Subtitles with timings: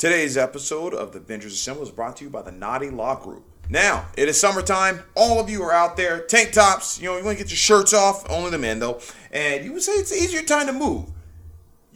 [0.00, 3.44] Today's episode of the Bingers Assemble is brought to you by the Naughty Law Group.
[3.68, 5.02] Now, it is summertime.
[5.14, 7.58] All of you are out there, tank tops, you know, you want to get your
[7.58, 8.98] shirts off, only the men though,
[9.30, 11.10] and you would say it's easier time to move.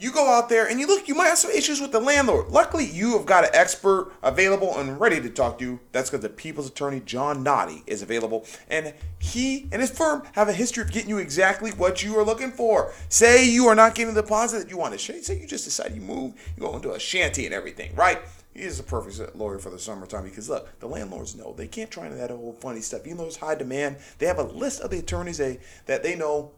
[0.04, 2.48] You go out there and you look, you might have some issues with the landlord.
[2.48, 5.80] Luckily, you have got an expert available and ready to talk to you.
[5.92, 8.44] That's because the people's attorney, John Noddy, is available.
[8.68, 12.22] And he and his firm have a history of getting you exactly what you are
[12.22, 12.92] looking for.
[13.08, 15.94] Say you are not getting the deposit that you want to say you just decide
[15.94, 18.18] you move, you go into a shanty and everything, right?
[18.52, 21.90] He is a perfect lawyer for the summertime because look, the landlords know they can't
[21.90, 23.06] try into that whole funny stuff.
[23.06, 26.14] Even though it's high demand, they have a list of the attorneys they that they
[26.14, 26.52] know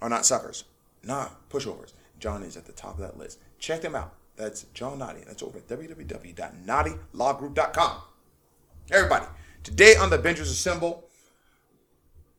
[0.00, 0.62] are not suckers,
[1.02, 1.92] not pushovers.
[2.18, 3.38] John is at the top of that list.
[3.58, 4.14] Check them out.
[4.36, 5.20] That's John Naughty.
[5.26, 7.96] That's over at www.naughtylawgroup.com.
[8.90, 9.26] Everybody,
[9.62, 11.04] today on the Bingers Assemble,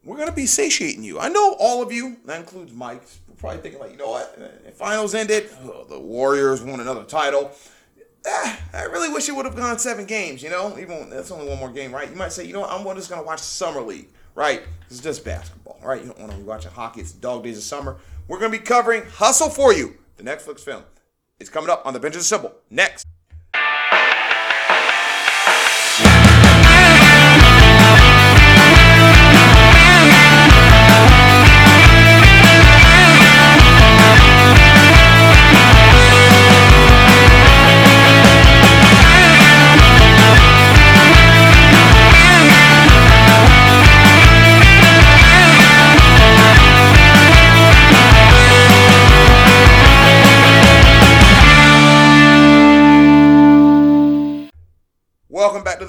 [0.04, 1.20] we're going to be satiating you.
[1.20, 3.04] I know all of you, that includes Mike,
[3.38, 7.52] probably thinking like, you know what, finals ended, oh, the Warriors won another title.
[8.26, 11.48] Ah, I really wish it would have gone seven games, you know, even that's only
[11.48, 12.10] one more game, right?
[12.10, 14.62] You might say, you know what, I'm just going to watch Summer League, right?
[14.90, 16.02] It's just basketball, right?
[16.02, 17.02] You don't want to be watching hockey.
[17.02, 17.98] It's dog days of summer.
[18.30, 20.84] We're going to be covering Hustle for You, the Netflix film.
[21.40, 23.04] It's coming up on the Bingers Assemble next.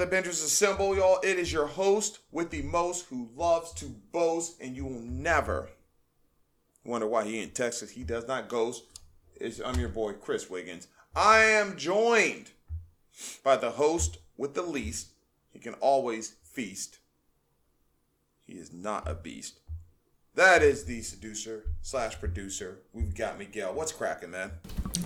[0.00, 1.20] The Bingers Assemble, y'all.
[1.22, 5.68] It is your host with the most who loves to boast, and you will never
[6.86, 7.90] wonder why he in Texas.
[7.90, 8.84] He does not ghost.
[9.36, 10.88] It's, I'm your boy, Chris Wiggins.
[11.14, 12.52] I am joined
[13.44, 15.08] by the host with the least.
[15.52, 16.98] He can always feast.
[18.46, 19.60] He is not a beast.
[20.34, 22.78] That is the seducer slash producer.
[22.94, 23.74] We've got Miguel.
[23.74, 24.52] What's cracking, man?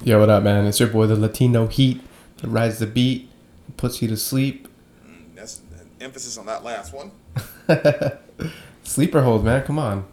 [0.05, 0.67] Yo, what up, man?
[0.67, 2.01] It's your boy, the Latino Heat.
[2.37, 3.31] That rides the beat
[3.77, 4.69] puts you to sleep.
[6.05, 7.11] Emphasis on that last one.
[8.85, 9.63] Sleeper hold, man.
[9.65, 10.05] Come on.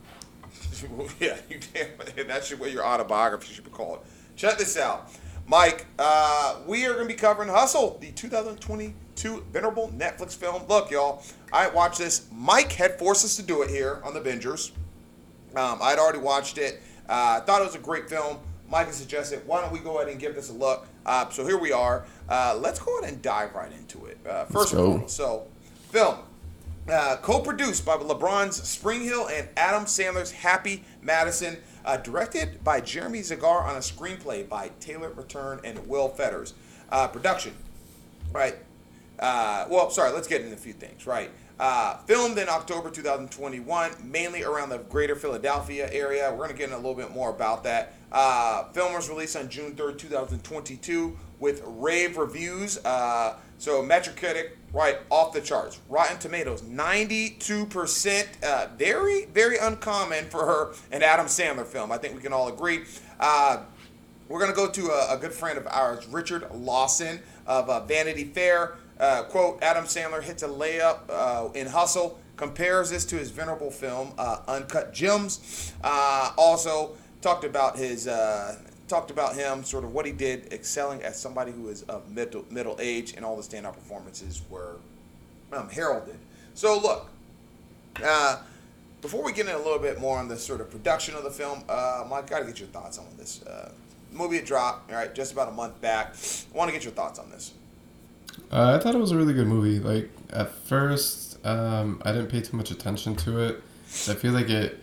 [1.19, 1.88] yeah, you can.
[2.28, 4.00] That should what your autobiography should be called.
[4.35, 5.12] Check this out,
[5.47, 5.85] Mike.
[6.00, 10.63] Uh, we are going to be covering Hustle, the 2022 venerable Netflix film.
[10.68, 12.28] Look, y'all, I watched this.
[12.31, 14.72] Mike had forced us to do it here on the Bingers.
[15.56, 16.81] Um, I'd already watched it.
[17.09, 18.38] I uh, thought it was a great film.
[18.69, 20.88] Mike had suggested, why don't we go ahead and give this a look?
[21.06, 22.06] Uh, so here we are.
[22.29, 24.18] Uh, let's go ahead and dive right into it.
[24.25, 25.47] Uh, first of all, so
[25.91, 26.18] film.
[26.90, 33.63] Uh, co-produced by LeBron's Springhill and Adam Sandler's Happy Madison, uh, directed by Jeremy Zagar
[33.63, 36.56] on a screenplay by Taylor Return and Will Fetters.
[36.90, 37.53] Uh, production,
[38.31, 38.56] right?
[39.19, 41.29] well, sorry, let's get into a few things, right?
[41.62, 46.28] Uh, filmed in October 2021, mainly around the greater Philadelphia area.
[46.31, 47.94] We're going to get in a little bit more about that.
[48.12, 52.84] Uh, film was released on June 3rd, 2022, with rave reviews.
[52.84, 55.80] Uh, so Metacritic, right off the charts.
[55.90, 58.44] Rotten Tomatoes, 92%.
[58.44, 61.92] Uh, very, very uncommon for her an Adam Sandler film.
[61.92, 62.84] I think we can all agree.
[63.20, 63.64] Uh,
[64.28, 67.82] we're going to go to a, a, good friend of ours, Richard Lawson of uh,
[67.86, 68.78] Vanity Fair.
[68.98, 73.72] Uh, quote, Adam Sandler hits a layup uh, in Hustle, compares this to his venerable
[73.72, 75.74] film, uh, Uncut Gems.
[75.84, 78.58] Uh, also, talked about his, uh,
[78.91, 82.46] talked about him, sort of what he did, excelling as somebody who is of middle,
[82.52, 84.75] middle age, and all the standout performances were
[85.52, 86.18] um, heralded.
[86.53, 87.09] So, look,
[88.03, 88.38] uh,
[89.02, 91.31] before we get in a little bit more on the sort of production of the
[91.31, 93.41] film, Mike, got to get your thoughts on this.
[94.12, 96.16] movie had dropped, all right, just about a month back.
[96.53, 97.53] I want to get your thoughts on this.
[98.52, 99.79] Uh, I thought it was a really good movie.
[99.79, 103.63] Like at first, um, I didn't pay too much attention to it.
[104.08, 104.81] I feel like it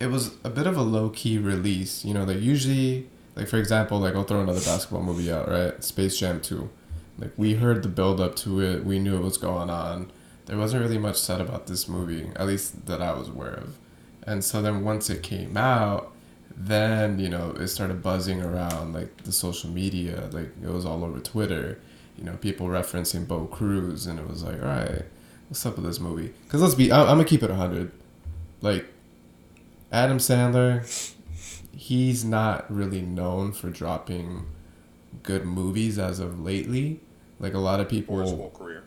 [0.00, 2.04] it was a bit of a low key release.
[2.04, 5.82] You know, like usually, like for example, like I'll throw another basketball movie out, right?
[5.82, 6.70] Space Jam Two.
[7.18, 8.84] Like we heard the build up to it.
[8.84, 10.10] We knew it was going on.
[10.46, 13.76] There wasn't really much said about this movie, at least that I was aware of.
[14.24, 16.12] And so then once it came out,
[16.56, 20.28] then you know it started buzzing around like the social media.
[20.32, 21.80] Like it was all over Twitter
[22.18, 25.02] you know, people referencing Bo Cruz, and it was like, all right,
[25.48, 26.32] what's up with this movie?
[26.44, 27.90] Because let's be, I, I'm gonna keep it hundred.
[28.60, 28.86] Like,
[29.90, 31.11] Adam Sandler,
[31.76, 34.46] he's not really known for dropping
[35.22, 37.00] good movies as of lately.
[37.38, 38.16] Like a lot of people.
[38.18, 38.84] Or his whole career.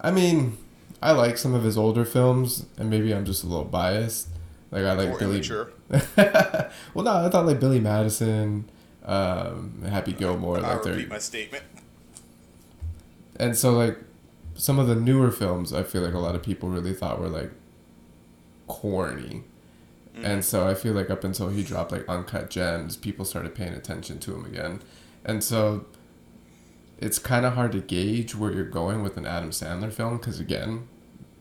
[0.00, 0.56] I mean,
[1.02, 4.28] I like some of his older films, and maybe I'm just a little biased.
[4.70, 5.42] Like I like or Billy.
[6.94, 8.70] well, no, I thought like Billy Madison
[9.04, 10.58] um, Happy Gilmore.
[10.58, 11.64] I Like repeat my statement.
[13.36, 13.98] and so like
[14.54, 17.28] some of the newer films i feel like a lot of people really thought were
[17.28, 17.50] like
[18.66, 19.42] corny
[20.16, 23.72] and so i feel like up until he dropped like uncut gems people started paying
[23.72, 24.80] attention to him again
[25.24, 25.86] and so
[26.98, 30.40] it's kind of hard to gauge where you're going with an adam sandler film because
[30.40, 30.86] again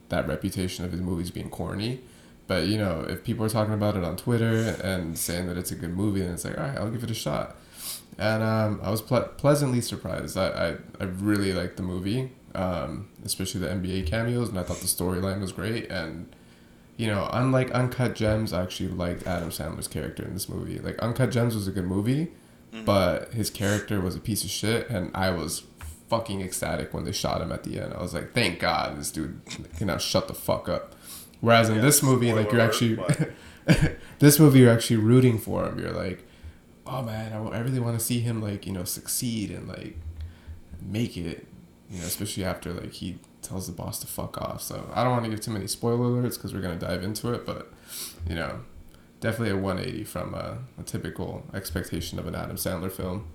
[0.09, 1.99] that reputation of his movies being corny
[2.47, 5.71] but you know if people are talking about it on twitter and saying that it's
[5.71, 7.57] a good movie then it's like all right i'll give it a shot
[8.19, 10.37] and um, I was ple- pleasantly surprised.
[10.37, 10.69] I, I,
[10.99, 15.39] I really liked the movie, um, especially the NBA cameos, and I thought the storyline
[15.39, 15.89] was great.
[15.89, 16.35] And
[16.99, 20.79] you know, unlike Uncut Gems, I actually liked Adam Sandler's character in this movie.
[20.79, 22.27] Like Uncut Gems was a good movie,
[22.83, 25.63] but his character was a piece of shit, and I was
[26.09, 27.93] fucking ecstatic when they shot him at the end.
[27.93, 29.39] I was like, thank God this dude
[29.77, 30.93] can now shut the fuck up.
[31.39, 32.99] Whereas in Yeah, this movie, like you're actually
[34.19, 35.79] this movie you're actually rooting for him.
[35.79, 36.25] You're like,
[36.85, 39.95] oh man, I, I really want to see him like you know succeed and like
[40.81, 41.47] make it.
[41.89, 43.19] You know, especially after like he
[43.49, 44.61] tells the boss to fuck off.
[44.61, 47.33] So I don't want to give too many spoiler alerts because we're gonna dive into
[47.33, 47.71] it, but
[48.27, 48.59] you know,
[49.19, 53.27] definitely a 180 from a, a typical expectation of an Adam Sandler film.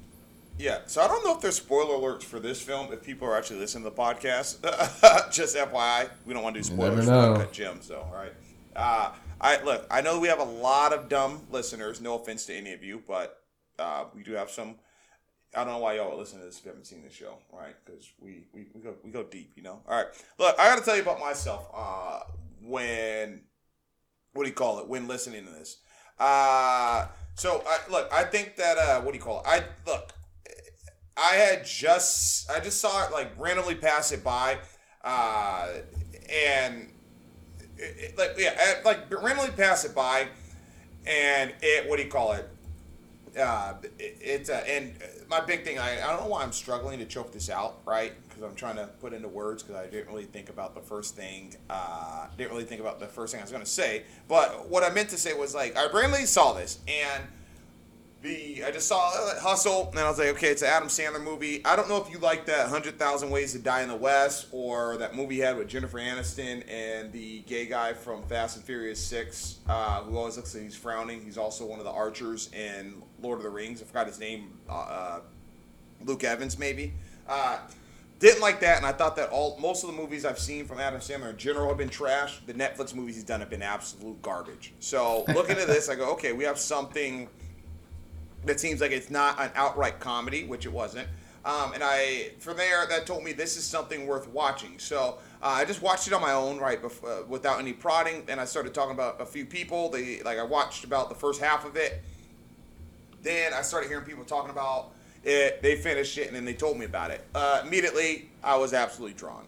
[0.56, 3.36] Yeah, so I don't know if there's spoiler alerts for this film if people are
[3.36, 4.62] actually listening to the podcast.
[5.32, 7.50] Just FYI, we don't want to do You spoilers never for know.
[7.50, 8.02] Gems, though.
[8.02, 8.32] All right.
[8.76, 9.84] Uh, I look.
[9.90, 12.00] I know we have a lot of dumb listeners.
[12.00, 13.42] No offense to any of you, but
[13.80, 14.76] uh, we do have some.
[15.56, 17.74] I don't know why y'all listen to this if you haven't seen this show, right?
[17.84, 19.80] Because we, we, we go we go deep, you know.
[19.88, 20.06] All right,
[20.38, 21.68] look, I got to tell you about myself.
[21.74, 22.20] Uh,
[22.62, 23.42] when
[24.32, 24.88] what do you call it?
[24.88, 25.78] When listening to this,
[26.18, 28.08] uh, so I look.
[28.12, 29.46] I think that uh, what do you call it?
[29.46, 30.12] I look.
[31.16, 34.58] I had just I just saw it like randomly pass it by,
[35.04, 35.68] uh,
[36.32, 36.90] and
[37.76, 40.26] it, it- like yeah, I, like randomly pass it by,
[41.06, 42.48] and it what do you call it?
[43.38, 44.94] Uh, it, it's uh, and
[45.28, 48.12] my big thing I, I don't know why I'm struggling to choke this out right?
[48.28, 51.16] Because I'm trying to put into words because I didn't really think about the first
[51.16, 54.04] thing uh, didn't really think about the first thing I was gonna say.
[54.28, 57.24] But what I meant to say was like I randomly saw this and
[58.24, 61.22] the I just saw uh, Hustle, and I was like, okay, it's an Adam Sandler
[61.22, 61.64] movie.
[61.64, 64.48] I don't know if you like that Hundred Thousand Ways to Die in the West
[64.50, 68.64] or that movie he had with Jennifer Aniston and the gay guy from Fast and
[68.64, 71.22] Furious Six, uh, who always looks like he's frowning.
[71.22, 73.82] He's also one of the archers in Lord of the Rings.
[73.82, 74.58] I forgot his name.
[74.68, 75.20] Uh, uh,
[76.04, 76.94] Luke Evans, maybe.
[77.28, 77.58] Uh,
[78.20, 80.80] didn't like that, and I thought that all most of the movies I've seen from
[80.80, 82.40] Adam Sandler in general have been trash.
[82.46, 84.72] The Netflix movies he's done have been absolute garbage.
[84.80, 87.28] So looking at this, I go, okay, we have something
[88.46, 91.08] that seems like it's not an outright comedy, which it wasn't.
[91.44, 94.78] Um, and I, from there, that told me this is something worth watching.
[94.78, 98.24] So uh, I just watched it on my own, right, uh, without any prodding.
[98.28, 99.90] And I started talking about a few people.
[99.90, 102.02] They like I watched about the first half of it.
[103.22, 104.92] Then I started hearing people talking about
[105.22, 105.60] it.
[105.62, 107.26] They finished it, and then they told me about it.
[107.34, 109.44] Uh, immediately, I was absolutely drawn.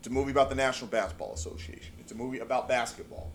[0.00, 1.94] It's a movie about the National Basketball Association.
[1.98, 3.30] It's a movie about basketball.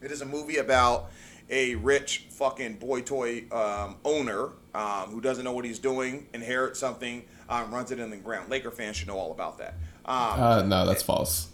[0.00, 1.10] It is a movie about
[1.50, 6.78] a rich fucking boy toy um, owner um, who doesn't know what he's doing, inherits
[6.78, 8.50] something, um, runs it in the ground.
[8.50, 9.74] Laker fans should know all about that.
[10.04, 11.48] Um, Uh, no, that's false.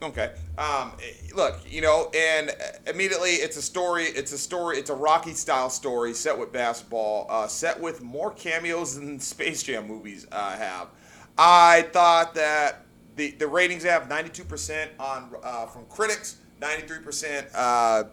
[0.00, 0.32] Okay.
[0.56, 0.92] Um,
[1.34, 2.54] look, you know, and
[2.86, 4.04] immediately it's a story.
[4.04, 4.78] It's a story.
[4.78, 9.62] It's a Rocky style story set with basketball, uh, set with more cameos than Space
[9.62, 10.88] Jam movies uh, have.
[11.36, 12.84] I thought that
[13.16, 18.04] the the ratings have 92% on uh, from critics, 93% uh,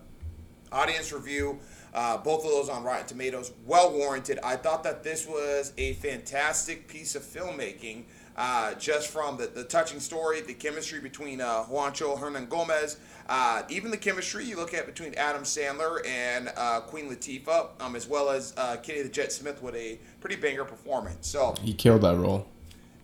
[0.76, 1.60] audience review.
[1.94, 4.38] Uh, both of those on Rotten Tomatoes, well warranted.
[4.44, 8.04] I thought that this was a fantastic piece of filmmaking,
[8.36, 12.98] uh, just from the, the touching story, the chemistry between uh, Juancho Hernangomez,
[13.30, 17.96] uh, even the chemistry you look at between Adam Sandler and uh, Queen Latifah, um,
[17.96, 21.30] as well as uh, Kenny the Jet Smith with a pretty banger performance.
[21.30, 22.46] So He killed that role.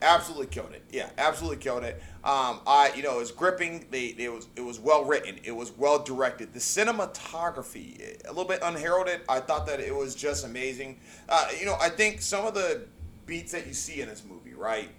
[0.01, 0.83] Absolutely killed it.
[0.91, 2.01] Yeah, absolutely killed it.
[2.23, 3.85] Um, I, you know, it was gripping.
[3.89, 5.39] They, it was, it was well written.
[5.43, 6.53] It was well directed.
[6.53, 9.21] The cinematography, a little bit unheralded.
[9.27, 10.99] I thought that it was just amazing.
[11.29, 12.83] Uh, you know, I think some of the
[13.25, 14.89] beats that you see in this movie, right?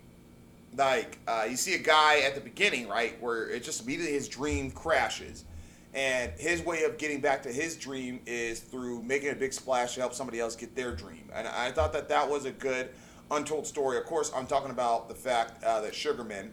[0.76, 4.28] Like, uh, you see a guy at the beginning, right, where it just immediately his
[4.28, 5.44] dream crashes.
[5.94, 9.94] And his way of getting back to his dream is through making a big splash
[9.94, 11.28] to help somebody else get their dream.
[11.34, 12.88] And I thought that that was a good
[13.32, 13.98] untold story.
[13.98, 16.52] Of course, I'm talking about the fact uh, that Sugarman,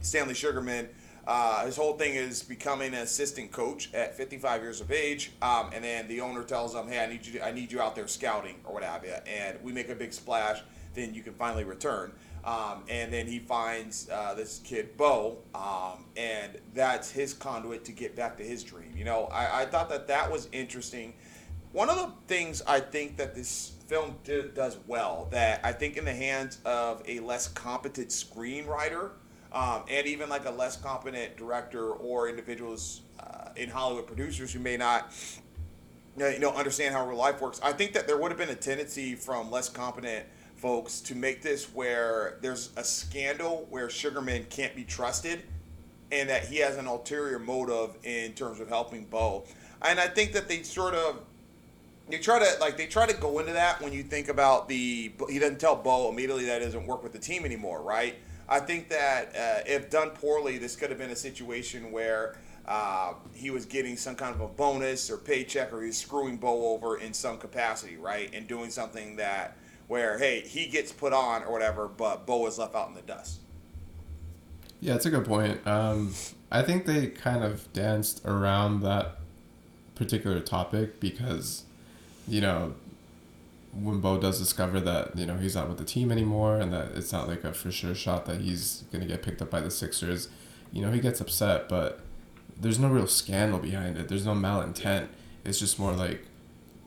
[0.00, 0.88] Stanley Sugarman,
[1.26, 5.70] uh, his whole thing is becoming an assistant coach at 55 years of age, um,
[5.72, 7.40] and then the owner tells him, "Hey, I need you.
[7.40, 10.12] I need you out there scouting or what have you." And we make a big
[10.12, 10.60] splash,
[10.94, 12.12] then you can finally return.
[12.44, 17.92] Um, and then he finds uh, this kid Bo, um, and that's his conduit to
[17.92, 18.92] get back to his dream.
[18.94, 21.14] You know, I, I thought that that was interesting
[21.74, 25.96] one of the things I think that this film d- does well that I think
[25.96, 29.10] in the hands of a less competent screenwriter
[29.52, 34.58] um, and even like a less competent director or individuals uh, in Hollywood producers who
[34.58, 35.12] may not
[36.16, 37.60] you know understand how real life works.
[37.62, 41.40] I think that there would have been a tendency from less competent folks to make
[41.40, 45.42] this where there's a scandal where Sugarman can't be trusted
[46.10, 49.44] and that he has an ulterior motive in terms of helping Bo.
[49.82, 51.20] And I think that they sort of
[52.08, 55.12] they try to like they try to go into that when you think about the
[55.28, 58.16] he doesn't tell Bo immediately that he doesn't work with the team anymore, right?
[58.48, 63.14] I think that uh, if done poorly, this could have been a situation where uh,
[63.32, 66.98] he was getting some kind of a bonus or paycheck, or he's screwing Bo over
[66.98, 68.30] in some capacity, right?
[68.34, 69.56] And doing something that
[69.86, 73.02] where hey he gets put on or whatever, but Bo is left out in the
[73.02, 73.40] dust.
[74.80, 75.66] Yeah, it's a good point.
[75.66, 76.12] Um,
[76.50, 79.16] I think they kind of danced around that
[79.94, 81.64] particular topic because,
[82.28, 82.74] you know,
[83.72, 86.92] when Bo does discover that you know he's not with the team anymore and that
[86.94, 89.70] it's not like a for sure shot that he's gonna get picked up by the
[89.70, 90.28] Sixers,
[90.72, 92.00] you know he gets upset, but
[92.58, 94.08] there's no real scandal behind it.
[94.08, 95.08] There's no malintent.
[95.44, 96.24] It's just more like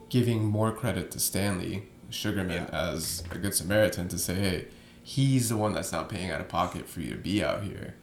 [0.09, 2.89] giving more credit to Stanley Sugarman Yeah.
[2.91, 4.65] as a good Samaritan to say, hey,
[5.03, 7.95] he's the one that's not paying out of pocket for you to be out here.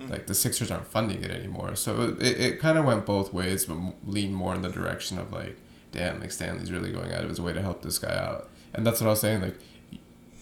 [0.00, 0.08] Mm.
[0.08, 3.66] Like the Sixers aren't funding it anymore, so it, it kind of went both ways,
[3.66, 5.58] but leaned more in the direction of like,
[5.92, 8.84] damn, like Stanley's really going out of his way to help this guy out, and
[8.84, 9.42] that's what I was saying.
[9.42, 9.58] Like,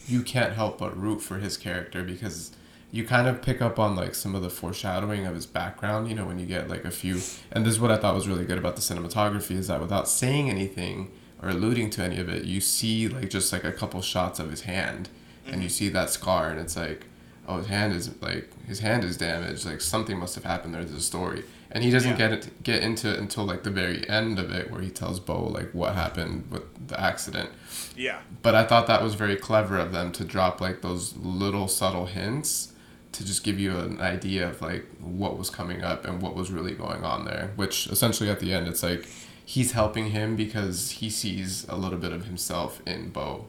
[0.07, 2.52] you can't help but root for his character because
[2.92, 6.09] you kind of pick up on like some of the foreshadowing of his background.
[6.09, 7.21] You know, when you get like a few,
[7.52, 10.09] and this is what I thought was really good about the cinematography is that without
[10.09, 11.11] saying anything
[11.42, 14.50] or alluding to any of it, you see like just like a couple shots of
[14.50, 15.09] his hand,
[15.47, 15.75] and you mm-hmm.
[15.75, 17.07] see that scar, and it's like,
[17.47, 19.66] oh, his hand is like his hand is damaged.
[19.66, 20.75] Like something must have happened.
[20.75, 22.17] There's a story, and he doesn't Yeah.
[22.29, 25.21] get it get into it until like the very end of it, where he tells
[25.21, 27.50] Bo like what happened with the accident
[27.97, 28.19] Yeah.
[28.43, 32.07] but I thought that was very clever of them to drop like those little subtle
[32.07, 32.73] hints
[33.12, 36.50] to just give you an idea of like what was coming up and what was
[36.53, 37.50] really going on there.
[37.57, 39.05] Which essentially at the end, it's like
[39.45, 43.47] he's helping him because he sees a little bit of himself in Bo.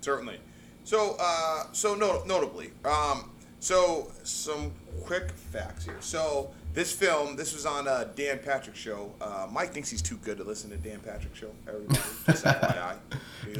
[0.00, 0.38] Certainly.
[0.84, 3.30] So, uh, so no, notably, um,
[3.64, 4.72] so some
[5.04, 5.96] quick facts here.
[6.00, 9.12] So this film, this was on uh, Dan Patrick show.
[9.20, 11.50] Uh, Mike thinks he's too good to listen to Dan Patrick show.
[11.66, 12.96] Everybody, just FYI.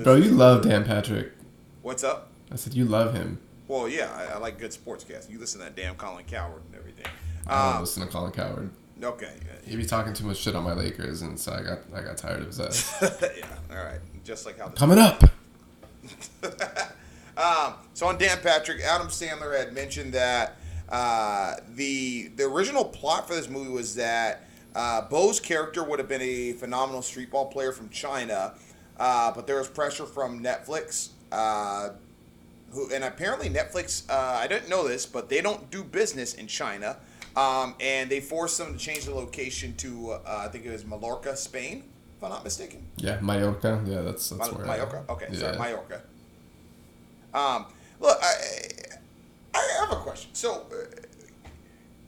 [0.02, 1.32] Bro, you love Dan Patrick.
[1.80, 2.28] What's up?
[2.52, 3.38] I said you love him.
[3.66, 5.30] Well, yeah, I, I like good sportscasting.
[5.30, 7.06] You listen to that damn Colin Cowherd and everything.
[7.46, 8.70] I don't Um, listen to Colin Cowherd.
[9.02, 9.32] okay.
[9.66, 12.18] He be talking too much shit on my Lakers, and so I got I got
[12.18, 12.94] tired of his ass.
[13.38, 13.46] yeah.
[13.70, 14.00] All right.
[14.22, 15.22] Just like how Coming up.
[17.36, 20.56] Um, so on Dan Patrick, Adam Sandler had mentioned that
[20.88, 26.08] uh, the the original plot for this movie was that uh, Bo's character would have
[26.08, 28.54] been a phenomenal streetball player from China,
[28.98, 31.10] uh, but there was pressure from Netflix.
[31.32, 31.90] Uh,
[32.70, 36.46] who and apparently Netflix, uh, I didn't know this, but they don't do business in
[36.46, 36.96] China,
[37.36, 40.84] um, and they forced them to change the location to uh, I think it was
[40.84, 41.84] Mallorca, Spain,
[42.16, 42.84] if I'm not mistaken.
[42.96, 43.82] Yeah, Mallorca.
[43.86, 44.66] Yeah, that's that's where.
[44.66, 45.04] Mallorca.
[45.08, 45.58] Okay, sorry, Yeah.
[45.58, 46.02] Mallorca.
[47.34, 47.66] Um,
[48.00, 48.32] look, I,
[49.54, 50.30] I have a question.
[50.32, 51.46] So, uh,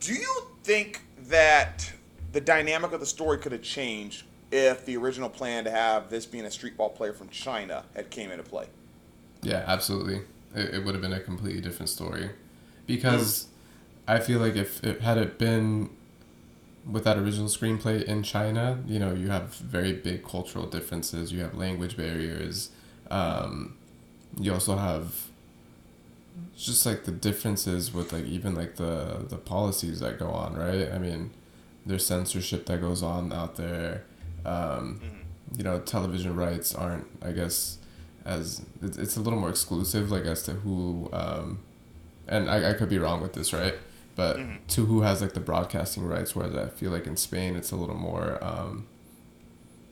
[0.00, 1.92] do you think that
[2.32, 6.24] the dynamic of the story could have changed if the original plan to have this
[6.24, 8.66] being a street ball player from China had came into play?
[9.42, 10.22] Yeah, absolutely.
[10.54, 12.30] It, it would have been a completely different story,
[12.86, 13.48] because
[14.06, 15.90] I feel like if it had it been
[16.88, 21.32] with that original screenplay in China, you know, you have very big cultural differences.
[21.32, 22.70] You have language barriers.
[23.10, 23.76] Um,
[24.38, 25.28] you also have
[26.56, 30.90] just like the differences with like even like the the policies that go on, right?
[30.92, 31.30] I mean,
[31.84, 34.04] there's censorship that goes on out there.
[34.44, 35.00] Um,
[35.56, 37.78] you know, television rights aren't, I guess,
[38.24, 41.60] as it's, it's a little more exclusive, like as to who, um,
[42.26, 43.74] and I, I could be wrong with this, right?
[44.16, 44.38] But
[44.68, 47.76] to who has like the broadcasting rights, whereas I feel like in Spain it's a
[47.76, 48.86] little more, um,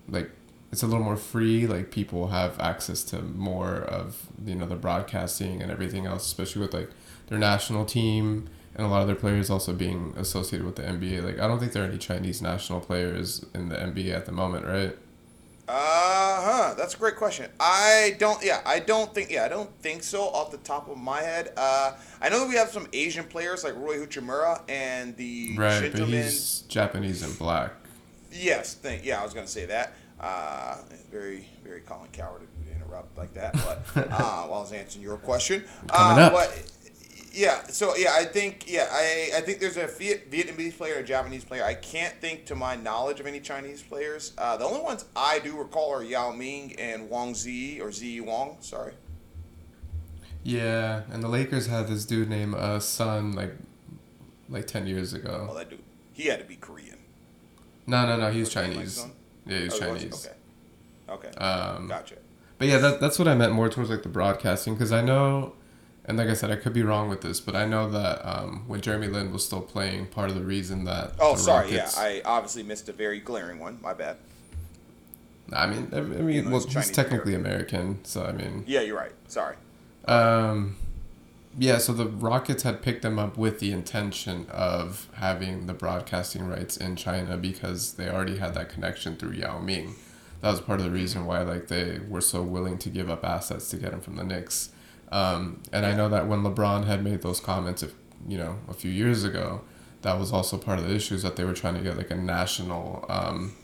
[0.08, 0.30] like
[0.74, 1.68] it's a little more free.
[1.68, 6.62] Like people have access to more of you know the broadcasting and everything else, especially
[6.62, 6.90] with like
[7.28, 11.22] their national team and a lot of their players also being associated with the NBA.
[11.22, 14.32] Like I don't think there are any Chinese national players in the NBA at the
[14.32, 14.98] moment, right?
[15.68, 16.74] Uh huh.
[16.76, 17.48] That's a great question.
[17.60, 18.44] I don't.
[18.44, 19.30] Yeah, I don't think.
[19.30, 20.22] Yeah, I don't think so.
[20.22, 23.62] Off the top of my head, uh, I know that we have some Asian players
[23.62, 27.70] like Rui Hachimura and the Right, but he's Japanese and black.
[28.32, 29.94] Yes, thank, yeah, I was going to say that.
[30.24, 30.78] Uh,
[31.10, 35.18] very, very Colin Cowherd to interrupt like that, but uh, while I was answering your
[35.18, 36.32] question, Coming uh, up.
[36.32, 36.62] But
[37.30, 41.44] Yeah, so yeah, I think yeah, I, I think there's a Vietnamese player, a Japanese
[41.44, 41.62] player.
[41.62, 44.32] I can't think to my knowledge of any Chinese players.
[44.38, 48.22] Uh, the only ones I do recall are Yao Ming and Wang Zi or Zi
[48.22, 48.56] Wang.
[48.60, 48.94] Sorry.
[50.42, 53.56] Yeah, and the Lakers had this dude named uh, Sun like
[54.48, 55.48] like ten years ago.
[55.50, 55.80] Oh, that dude.
[56.14, 56.96] He had to be Korean.
[57.86, 58.30] No, no, no.
[58.30, 58.94] He was like Chinese.
[58.94, 59.10] Sun?
[59.46, 60.28] Yeah, he was Oh, Chinese.
[61.08, 61.28] Okay.
[61.28, 61.38] Okay.
[61.38, 62.16] Um, gotcha.
[62.58, 65.54] But yeah, that, that's what I meant more towards like the broadcasting because I know,
[66.06, 68.64] and like I said, I could be wrong with this, but I know that um,
[68.66, 71.66] when Jeremy Lin was still playing, part of the reason that Oh, sorry.
[71.66, 73.78] Rockets- Yeah, I obviously missed a very glaring one.
[73.82, 74.16] My bad.
[75.52, 79.12] I mean, I, mean, well, he's he's technically American, so I mean, Yeah, you're right.
[79.28, 79.56] Sorry.
[80.06, 80.76] um,
[81.58, 81.78] yeah.
[81.78, 86.76] So the Rockets had picked them up with the intention of having the broadcasting rights
[86.76, 89.94] in China because they already had that connection through Yao Ming.
[90.40, 93.24] That was part of the reason why like they were so willing to give up
[93.24, 94.70] assets to get him from the Knicks.
[95.10, 97.94] Um, and I know that when LeBron had made those comments, if
[98.26, 99.62] you know, a few years ago,
[100.02, 102.16] that was also part of the issues that they were trying to get like a
[102.16, 103.54] national, um,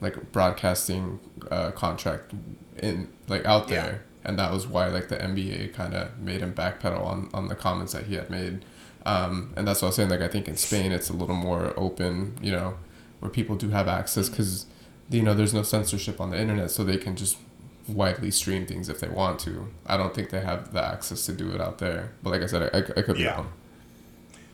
[0.00, 2.32] like broadcasting uh, contract
[2.76, 3.98] in like out Yeah.
[4.28, 7.56] And that was why like the NBA kind of made him backpedal on on the
[7.56, 8.64] comments that he had made.
[9.06, 10.10] Um, and that's what I was saying.
[10.10, 12.74] Like I think in Spain, it's a little more open, you know,
[13.20, 14.66] where people do have access because
[15.10, 17.38] you know there's no censorship on the internet, so they can just
[17.88, 19.68] widely stream things if they want to.
[19.86, 22.12] I don't think they have the access to do it out there.
[22.22, 23.36] But like I said, I, I could be Yeah.
[23.36, 23.52] wrong.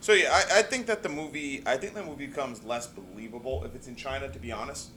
[0.00, 3.64] So yeah, I, I think that the movie, I think the movie becomes less believable
[3.64, 4.28] if it's in China.
[4.28, 4.90] To be honest,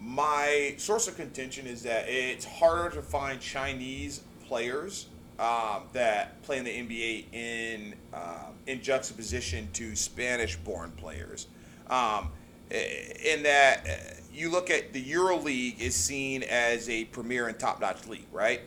[0.00, 5.06] my source of contention is that it's harder to find Chinese players
[5.38, 11.46] um, that play in the NBA in um, in juxtaposition to Spanish-born players.
[11.88, 12.30] Um,
[12.70, 18.06] in that eh, you look at the EuroLeague is seen as a premier and top-notch
[18.06, 18.60] league, right?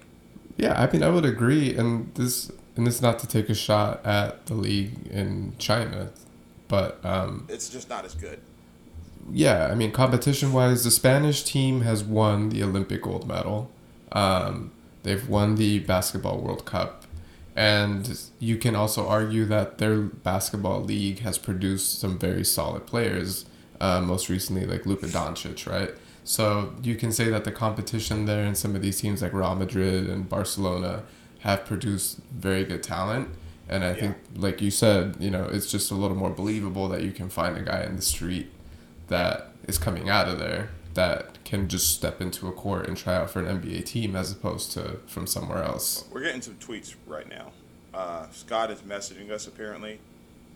[0.58, 3.56] Yeah, I mean, I would agree, and this and this is not to take a
[3.56, 6.12] shot at the league in China,
[6.68, 8.40] but um, It's just not as good.
[9.32, 13.70] Yeah, I mean, competition wise, the Spanish team has won the Olympic gold medal.
[14.12, 14.72] Um,
[15.04, 17.06] they've won the basketball World Cup,
[17.56, 23.46] and you can also argue that their basketball league has produced some very solid players.
[23.82, 25.92] Uh, most recently, like Luka Doncic, right?
[26.26, 29.56] So you can say that the competition there and some of these teams like Real
[29.56, 31.04] Madrid and Barcelona
[31.40, 33.30] have produced very good talent.
[33.70, 33.94] And I Yeah.
[33.96, 37.30] think, like you said, you know, it's just a little more believable that you can
[37.30, 38.52] find a guy in the street
[39.10, 43.16] that is coming out of there that can just step into a court and try
[43.16, 46.06] out for an NBA team as opposed to from somewhere else.
[46.12, 47.52] We're getting some tweets right now.
[47.94, 50.00] Uh, Scott is messaging us apparently.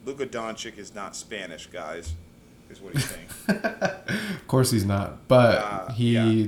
[0.05, 2.13] Luka Doncic is not Spanish, guys.
[2.69, 3.27] Is what he's saying.
[3.63, 6.47] Of course, he's not, but Uh, he yeah.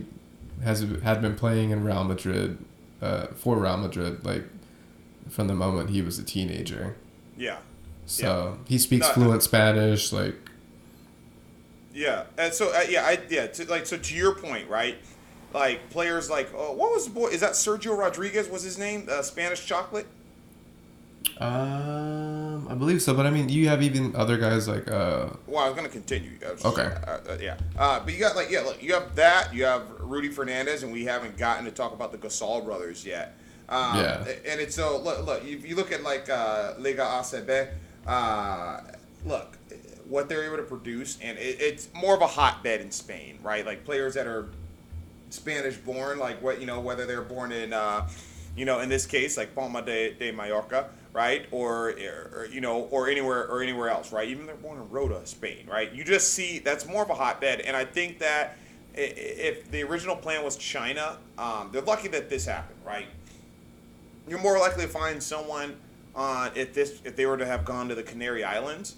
[0.64, 2.58] has had been playing in Real Madrid
[3.02, 4.44] uh, for Real Madrid like
[5.30, 6.96] from the moment he was a teenager.
[7.38, 7.58] yeah,
[8.06, 10.12] So he speaks No, fluent Spanish.
[10.12, 10.36] Like,
[11.96, 14.98] yeah, and so uh, yeah, I yeah, to, like so to your point, right?
[15.54, 17.28] Like players like oh, what was the boy?
[17.30, 18.50] Is that Sergio Rodriguez?
[18.50, 19.08] Was his name?
[19.10, 20.06] Uh, Spanish chocolate.
[21.40, 23.14] um, I believe so.
[23.14, 26.32] But I mean, you have even other guys like uh, Well, I was gonna continue.
[26.42, 26.84] Was Okay.
[26.84, 27.58] uh, uh, yeah.
[27.78, 29.54] Uh, but you got like yeah, look, you have that.
[29.54, 33.38] You have Rudy Fernandez, and we haven't gotten to talk about the Gasol brothers yet.
[33.70, 34.26] Um, Yeah.
[34.46, 35.44] And it's so look, look.
[35.46, 37.70] If you look at like uh, Liga ACB,
[38.08, 38.82] uh,
[39.26, 39.58] look
[40.08, 43.66] what they're able to produce, and it, it's more of a hotbed in Spain, right?
[43.66, 44.50] Like players that are
[45.30, 48.08] Spanish born, like what you know, whether they're born in, uh,
[48.56, 51.90] you know, in this case, like Palma de, de Mallorca, right, or,
[52.34, 54.28] or you know, or anywhere or anywhere else, right?
[54.28, 55.92] Even they're born in Rota, Spain, right?
[55.92, 58.58] You just see that's more of a hotbed, and I think that
[58.94, 63.08] if the original plan was China, um, they're lucky that this happened, right?
[64.28, 65.76] You're more likely to find someone
[66.16, 68.96] on if this if they were to have gone to the Canary Islands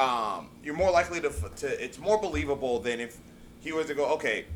[0.00, 3.18] um, you're more likely to, to it's more believable than if
[3.60, 4.46] he was to go okay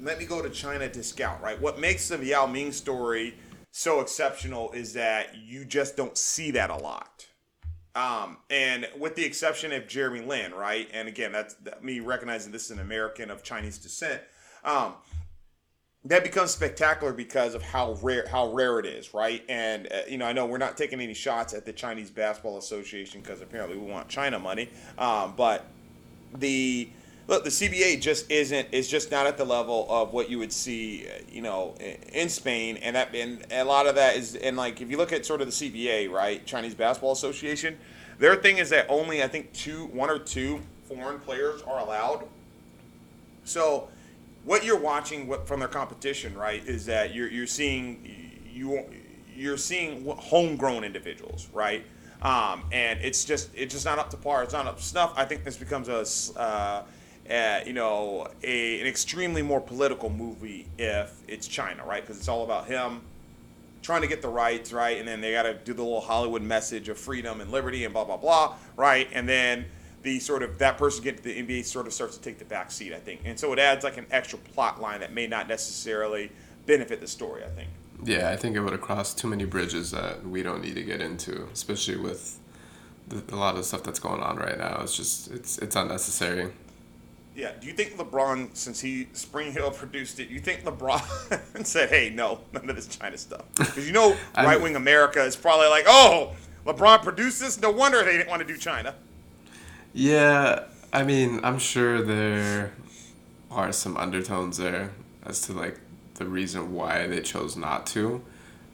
[0.00, 1.60] let me go to china to scout right?
[1.60, 3.34] What makes the yao ming story
[3.70, 7.26] so exceptional is that you just don't see that a lot.
[7.94, 10.88] Um, and with the exception of jeremy lin right?
[10.92, 14.20] And again that's that, me recognizing this is an american of chinese descent.
[14.64, 14.94] Um,
[16.08, 19.42] that becomes spectacular because of how rare how rare it is, right?
[19.48, 22.58] And uh, you know, I know we're not taking any shots at the Chinese Basketball
[22.58, 25.66] Association because apparently we want China money, um, but
[26.34, 26.88] the
[27.26, 30.52] look the CBA just isn't is just not at the level of what you would
[30.52, 34.36] see, uh, you know, in, in Spain, and that and a lot of that is
[34.36, 37.76] and like if you look at sort of the CBA, right, Chinese Basketball Association,
[38.18, 42.26] their thing is that only I think two, one or two foreign players are allowed.
[43.42, 43.88] So
[44.46, 48.00] what you're watching what- from their competition, right, is that you're you're seeing
[48.50, 48.84] you
[49.34, 51.84] you're seeing homegrown individuals, right?
[52.22, 54.42] Um, and it's just it's just not up to par.
[54.42, 55.12] It's not up to snuff.
[55.16, 56.82] I think this becomes a uh,
[57.30, 62.02] uh, you know a, an extremely more political movie if it's China, right?
[62.02, 63.02] Because it's all about him
[63.82, 64.98] trying to get the rights, right?
[64.98, 67.92] And then they got to do the little Hollywood message of freedom and liberty and
[67.92, 69.08] blah blah blah, right?
[69.12, 69.66] And then
[70.06, 72.44] the sort of that person getting to the NBA sort of starts to take the
[72.44, 73.22] back seat, I think.
[73.24, 76.30] And so it adds like an extra plot line that may not necessarily
[76.64, 77.68] benefit the story, I think.
[78.04, 80.84] Yeah, I think it would have crossed too many bridges that we don't need to
[80.84, 82.38] get into, especially with
[83.08, 84.78] the, a lot of stuff that's going on right now.
[84.80, 86.52] It's just it's it's unnecessary.
[87.34, 87.50] Yeah.
[87.60, 92.10] Do you think LeBron, since he Spring Hill produced it, you think LeBron said, "Hey,
[92.10, 93.44] no, none of this China stuff"?
[93.56, 97.60] Because you know, right wing America is probably like, "Oh, LeBron produced this.
[97.60, 98.94] No wonder they didn't want to do China."
[99.98, 102.74] Yeah, I mean, I'm sure there
[103.50, 104.90] are some undertones there
[105.24, 105.80] as to like
[106.16, 108.22] the reason why they chose not to,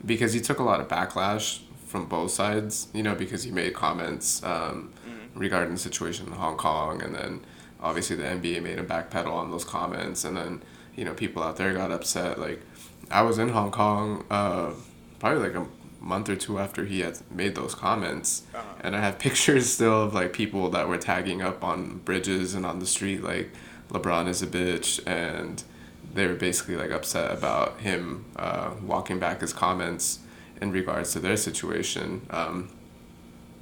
[0.04, 2.88] because he took a lot of backlash from both sides.
[2.92, 4.92] You know, because he made comments um,
[5.36, 7.44] regarding the situation in Hong Kong, and then
[7.80, 10.60] obviously the NBA made him backpedal on those comments, and then
[10.96, 12.40] you know people out there got upset.
[12.40, 12.62] Like,
[13.12, 14.72] I was in Hong Kong, uh,
[15.20, 15.68] probably like a
[16.02, 18.62] month or two after he had made those comments, Uh-huh.
[18.80, 22.66] and I have pictures still of like people that were tagging up on bridges and
[22.66, 23.50] on the street like
[23.90, 25.62] LeBron is a bitch, and
[26.14, 30.18] they were basically like upset about him uh, walking back his comments
[30.60, 32.26] in regards to their situation.
[32.30, 32.68] Um,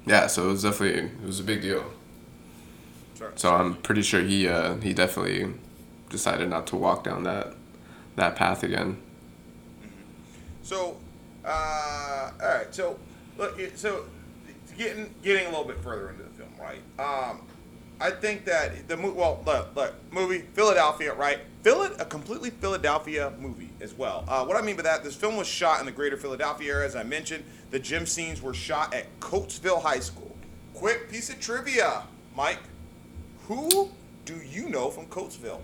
[0.05, 1.83] yeah, so it was definitely it was a big deal.
[3.15, 3.31] Sorry.
[3.35, 5.53] So I'm pretty sure he uh, he definitely
[6.09, 7.53] decided not to walk down that
[8.15, 8.97] that path again.
[10.63, 10.97] So,
[11.45, 12.73] uh, all right.
[12.73, 12.97] So,
[13.37, 13.59] look.
[13.75, 14.05] So,
[14.77, 16.81] getting getting a little bit further into the film, right?
[16.99, 17.41] Um,
[17.99, 19.17] I think that the movie.
[19.17, 21.39] Well, look, look, movie Philadelphia, right?
[21.63, 24.23] Phil- a completely Philadelphia movie as well.
[24.27, 26.87] Uh, what I mean by that, this film was shot in the greater Philadelphia area,
[26.87, 27.43] as I mentioned.
[27.69, 30.35] The gym scenes were shot at Coatesville High School.
[30.73, 32.03] Quick piece of trivia,
[32.35, 32.57] Mike.
[33.47, 33.91] Who
[34.25, 35.59] do you know from Coatesville?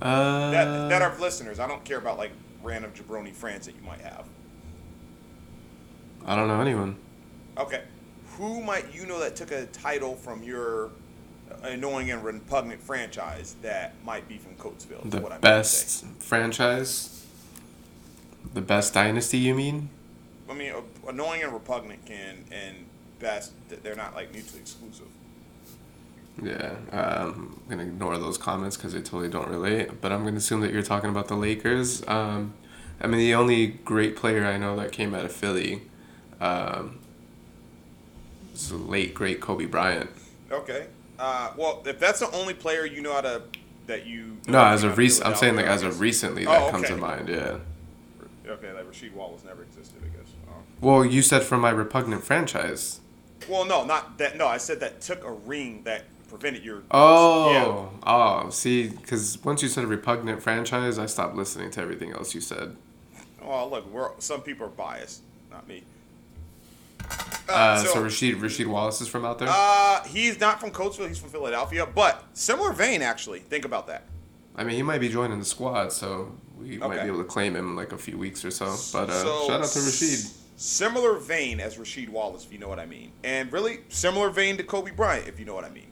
[0.00, 1.58] Uh, That that are listeners.
[1.58, 2.32] I don't care about like
[2.62, 4.26] random jabroni friends that you might have.
[6.24, 6.96] I don't know anyone.
[7.58, 7.82] Okay.
[8.36, 10.90] Who might you know that took a title from your
[11.62, 15.10] annoying and repugnant franchise that might be from Coatesville?
[15.10, 16.06] The what I meant to say.
[16.06, 17.26] best franchise.
[18.54, 19.88] The best dynasty, you mean?
[20.48, 22.86] I mean, uh, annoying and repugnant can and
[23.18, 25.06] best, they're not like mutually exclusive.
[26.40, 30.00] Yeah, um, I'm gonna ignore those comments because they totally don't relate.
[30.00, 32.06] But I'm gonna assume that you're talking about the Lakers.
[32.08, 32.54] Um,
[33.00, 35.82] I mean, the only great player I know that came out of Philly
[36.40, 37.00] um,
[38.54, 40.10] is the late great Kobe Bryant.
[40.50, 40.86] Okay.
[41.18, 43.42] Uh, well, if that's the only player you know how to
[43.86, 44.38] that you.
[44.48, 47.28] No, as of recent, I'm saying like as of recently Oh, that comes to mind.
[47.28, 47.58] Yeah.
[48.46, 50.32] Okay, like Rasheed Wallace never existed, I guess.
[50.48, 50.54] Oh.
[50.80, 53.00] Well, you said from my repugnant franchise.
[53.48, 54.36] Well, no, not that.
[54.36, 56.82] No, I said that took a ring that prevented your.
[56.90, 62.12] Oh, oh, see, because once you said a repugnant franchise, I stopped listening to everything
[62.12, 62.76] else you said.
[63.14, 63.20] Yeah.
[63.46, 65.82] Well, look, we're some people are biased, not me.
[67.48, 69.48] Uh, so, Rasheed Rasheed Wallace is from out there.
[69.50, 71.08] Uh, he's not from Coatesville.
[71.08, 73.40] He's from Philadelphia, but similar vein actually.
[73.40, 74.04] Think about that.
[74.56, 77.54] I mean, he might be joining the squad, so we might be able to claim
[77.56, 78.66] him in like a few weeks or so.
[78.92, 80.12] But uh, So, shout out to Rasheed.
[80.14, 84.30] s- Similar vein as Rasheed Wallace, if you know what I mean, and really similar
[84.30, 85.88] vein to Kobe Bryant, if you know what I mean.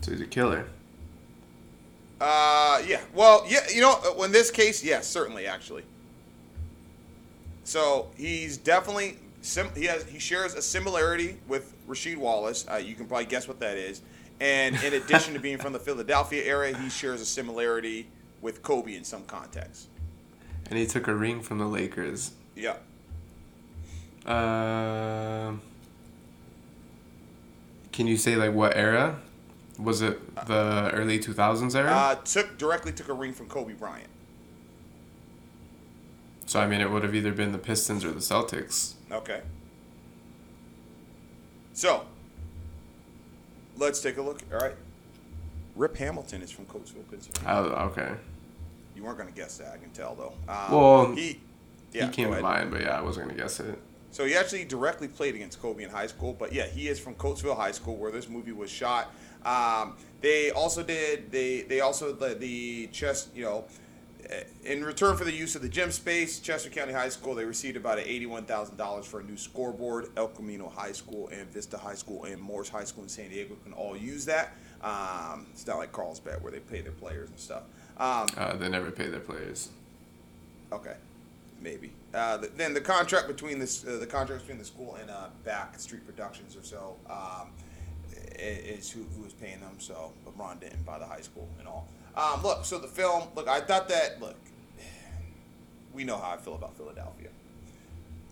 [0.00, 0.66] So he's a killer.
[2.20, 3.00] Uh, yeah.
[3.14, 3.60] Well, yeah.
[3.72, 5.82] You know, uh, in this case, yes, certainly, actually.
[7.64, 12.66] So he's definitely sim- he has he shares a similarity with Rasheed Wallace.
[12.70, 14.02] Uh, you can probably guess what that is.
[14.40, 18.06] And in addition to being from the Philadelphia area, he shares a similarity
[18.42, 19.88] with Kobe in some context.
[20.68, 22.32] And he took a ring from the Lakers.
[22.54, 22.76] Yeah.
[24.26, 25.60] Um
[27.92, 29.20] can you say like what era?
[29.78, 31.90] Was it the early 2000s era?
[31.90, 34.08] Uh, took directly took a ring from Kobe Bryant.
[36.46, 38.94] so I mean, it would have either been the Pistons or the Celtics.
[39.10, 39.42] Okay.
[41.74, 42.06] So,
[43.76, 44.40] let's take a look.
[44.52, 44.74] All right.
[45.74, 47.74] Rip Hamilton is from Coatesville, Pennsylvania.
[47.76, 48.12] Oh, okay.
[48.94, 50.32] You weren't going to guess that, I can tell, though.
[50.50, 51.38] Um, Well, he,
[51.92, 53.78] yeah, he came to mind, but yeah, I wasn't gonna guess it.
[54.10, 57.14] So he actually directly played against Kobe in high school, but yeah, he is from
[57.14, 59.12] Coatesville High School, where this movie was shot.
[59.46, 63.64] Um, they also did they they also the, the chess you know
[64.28, 67.44] eh, in return for the use of the gym space, Chester County High School they
[67.44, 70.08] received about eighty-one thousand dollars for a new scoreboard.
[70.16, 73.54] El Camino High School and Vista High School and Morris High School in San Diego
[73.62, 74.52] can all use that.
[74.82, 77.62] Um, it's not like Carlsbad where they pay their players and stuff.
[77.98, 79.70] Um, Uh, they never pay their players.
[80.72, 80.96] Okay.
[81.62, 81.92] maybe.
[82.12, 85.28] Uh, the, then the contract between this, uh, the contract between the school and uh,
[85.44, 87.48] Back Street Productions or so, um,
[88.40, 89.76] is who, who is paying them.
[89.78, 91.88] So LeBron didn't buy the high school and all.
[92.16, 93.24] Um, look, so the film.
[93.34, 94.20] Look, I thought that.
[94.20, 94.36] Look,
[95.94, 97.28] we know how I feel about Philadelphia.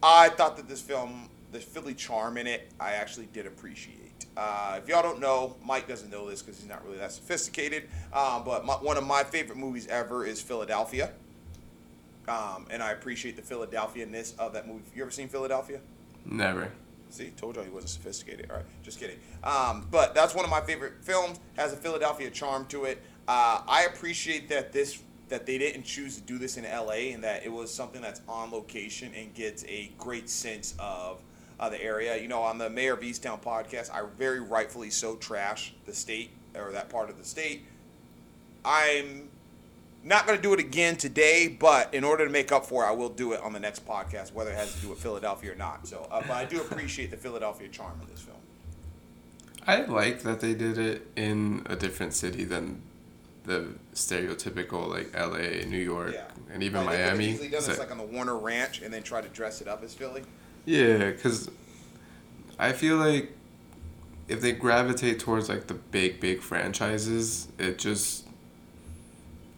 [0.03, 4.27] I thought that this film, the Philly charm in it, I actually did appreciate.
[4.37, 7.85] Uh, if y'all don't know, Mike doesn't know this because he's not really that sophisticated.
[8.13, 11.11] Um, but my, one of my favorite movies ever is Philadelphia.
[12.27, 14.83] Um, and I appreciate the Philadelphia-ness of that movie.
[14.95, 15.81] You ever seen Philadelphia?
[16.25, 16.71] Never.
[17.15, 18.51] See, told y'all he wasn't sophisticated.
[18.51, 19.19] All right, just kidding.
[19.45, 21.39] Um, but that's one of my favorite films.
[21.57, 23.01] Has a Philadelphia charm to it.
[23.29, 27.13] Uh, I appreciate that this that they didn't choose to do this in L.A.
[27.13, 31.21] and that it was something that's on location and gets a great sense of
[31.61, 32.21] uh, the area.
[32.21, 36.31] You know, on the Mare of Easttown podcast, I very rightfully so trash the state
[36.57, 37.65] or that part of the state.
[38.65, 39.29] I'm
[40.05, 42.89] not going to do it again today, but in order to make up for it,
[42.89, 45.53] I will do it on the next podcast, whether it has to do with Philadelphia
[45.53, 45.87] or not.
[45.89, 48.37] So, uh, but I do appreciate the Philadelphia charm of this film.
[49.67, 52.83] I like that they did it in a different city than
[53.45, 57.27] the stereotypical like L.A., New York, Yeah, and even Like, they Miami.
[57.31, 59.69] Easily done So- this like on the Warner Ranch and then try to dress it
[59.69, 60.23] up as Philly.
[60.67, 61.51] Yeah, because
[62.59, 63.33] I feel like
[64.29, 68.24] if they gravitate towards like the big, big franchises, it just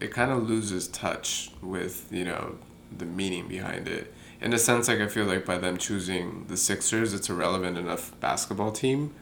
[0.00, 2.56] it kind of loses touch with you know
[2.96, 4.12] the meaning behind it.
[4.40, 7.78] In a sense, like I feel like by them choosing the Sixers, it's a relevant
[7.78, 9.14] enough basketball team,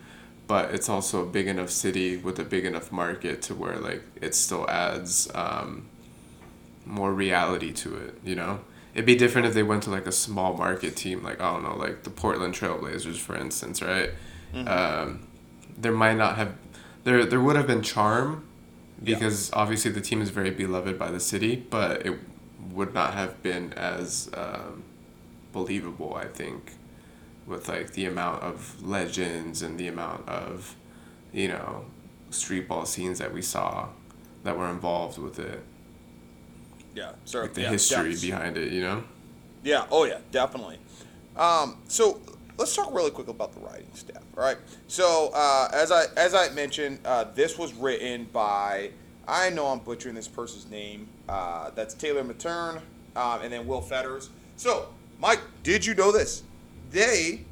[0.47, 4.03] but it's also a big enough city with a big enough market to where like
[4.21, 5.87] it still adds um,
[6.85, 8.19] more reality to it.
[8.25, 8.61] You know,
[8.95, 11.63] it'd be different if they went to like a small market team, like I don't
[11.63, 14.11] know, like the Portland Trailblazers, for instance, right?
[14.69, 15.27] Um,
[15.77, 16.55] there might not have
[17.05, 18.45] there there would have been charm
[19.05, 19.15] Yeah.
[19.17, 22.19] because obviously the team is very beloved by the city, but it
[22.73, 24.83] would not have been as um,
[25.53, 26.73] believable, I think,
[27.47, 30.75] with like the amount of legends and the amount of
[31.33, 31.85] you know
[32.31, 33.89] street ball scenes that we saw
[34.43, 35.63] that were involved with it,
[36.95, 37.43] Yeah, sir.
[37.43, 39.05] like the history behind it, you know.
[39.63, 39.87] Yeah.
[39.91, 40.19] Oh, yeah.
[40.31, 40.79] Definitely.
[41.37, 42.21] Um, so
[42.59, 44.23] let's talk really quick about the writing staff.
[44.37, 44.57] All right.
[44.89, 48.91] So uh, as I as I mentioned, uh, this was written by
[49.29, 51.09] I know I'm butchering this person's name.
[51.29, 52.81] Uh, that's Taylor Materne,
[53.17, 54.31] um, and then Will Fetters.
[54.57, 54.89] So
[55.21, 56.43] Mike, did you know this?
[56.91, 57.45] They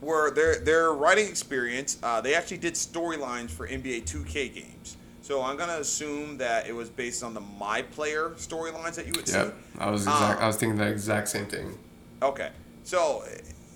[0.00, 1.98] were their their writing experience.
[2.02, 4.96] Uh, they actually did storylines for NBA 2K games.
[5.22, 9.12] So I'm gonna assume that it was based on the My Player storylines that you
[9.16, 9.78] would Yep, see.
[9.78, 10.38] I was exact.
[10.38, 11.76] Um, I was thinking the exact same thing.
[12.22, 12.50] Okay,
[12.84, 13.24] so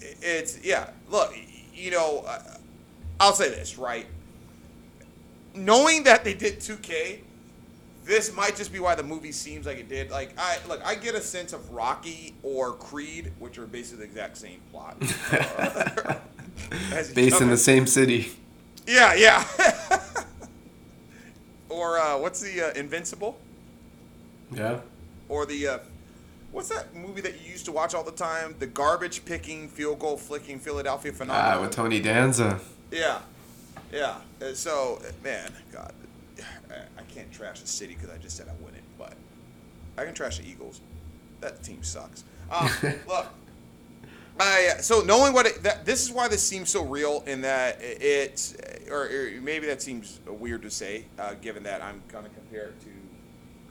[0.00, 0.90] it's yeah.
[1.10, 1.34] Look,
[1.74, 2.40] you know, uh,
[3.20, 4.06] I'll say this right.
[5.54, 7.20] Knowing that they did 2K,
[8.04, 10.10] this might just be why the movie seems like it did.
[10.10, 14.10] Like I look, I get a sense of Rocky or Creed, which are basically the
[14.10, 14.96] exact same plot.
[16.92, 18.30] Uh, Based in the same city.
[18.86, 19.44] Yeah, yeah.
[21.68, 23.36] or uh, what's the uh, Invincible?
[24.52, 24.78] Yeah.
[25.28, 25.78] Or the uh,
[26.54, 28.54] what's that movie that you used to watch all the time?
[28.58, 31.40] The garbage picking, field goal flicking Philadelphia phenomenon.
[31.40, 31.66] Ah, phenomenon.
[31.68, 32.60] with Tony Danza.
[32.90, 33.18] yeah,
[33.92, 34.16] yeah.
[34.40, 35.92] Uh, So uh, man, God,
[36.70, 39.14] I I can't trash the city because I just said I wouldn't, but
[39.98, 40.80] I can trash the Eagles.
[41.40, 42.24] That team sucks.
[42.50, 42.70] Um,
[43.08, 43.26] look.
[44.40, 47.78] I, so knowing what it, that this is why this seems so real in that
[47.80, 48.56] it,
[48.90, 52.80] or, or maybe that seems weird to say uh, given that I'm gonna compare it
[52.80, 52.88] to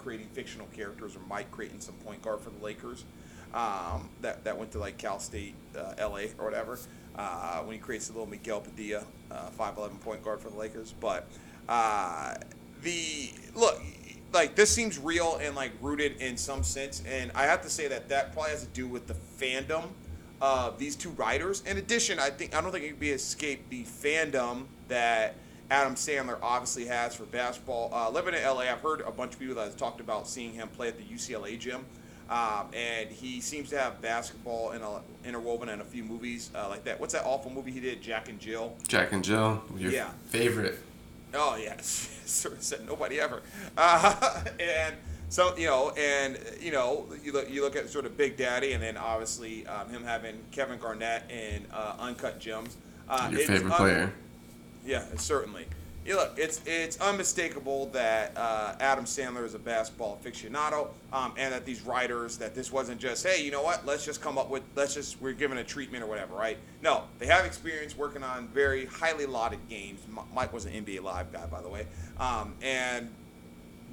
[0.03, 3.05] creating fictional characters or Mike creating some point guard for the Lakers
[3.53, 6.29] um, that that went to like Cal State, uh, L.A.
[6.37, 6.79] or whatever
[7.15, 10.57] uh, when he creates a little Miguel Padilla, uh, five eleven point guard for the
[10.57, 10.93] Lakers.
[10.99, 11.27] But
[11.69, 12.35] uh,
[12.81, 13.81] the look
[14.33, 17.87] like this seems real and like rooted in some sense, and I have to say
[17.87, 19.83] that that probably has to do with the fandom
[20.41, 21.63] of these two writers.
[21.65, 25.35] In addition, I think I don't think it can be escaped the fandom that
[25.71, 27.89] Adam Sandler obviously has for basketball.
[27.93, 30.53] Uh, living in LA, I've heard a bunch of people that have talked about seeing
[30.53, 31.85] him play at the UCLA gym.
[32.29, 36.67] Um, and he seems to have basketball in a, interwoven in a few movies uh,
[36.69, 36.99] like that.
[36.99, 38.75] What's that awful movie he did, Jack and Jill?
[38.87, 39.61] Jack and Jill.
[39.77, 40.09] Your Yeah.
[40.27, 40.79] favorite.
[41.33, 43.41] Oh yes, sort of said nobody ever.
[43.77, 44.95] Uh, and
[45.29, 48.71] so you know, and you know, you look you look at sort of Big Daddy,
[48.73, 52.77] and then obviously um, him having Kevin Garnett in uh, Uncut Gems.
[53.09, 54.13] Uh, Your favorite un- player.
[54.85, 55.65] Yeah, certainly.
[56.05, 61.53] You look, it's it's unmistakable that uh, Adam Sandler is a basketball aficionado, um, and
[61.53, 63.85] that these writers that this wasn't just hey, you know what?
[63.85, 66.57] Let's just come up with let's just we're given a treatment or whatever, right?
[66.81, 70.01] No, they have experience working on very highly lauded games.
[70.35, 71.87] Mike was an NBA Live guy, by the way,
[72.19, 73.09] um, and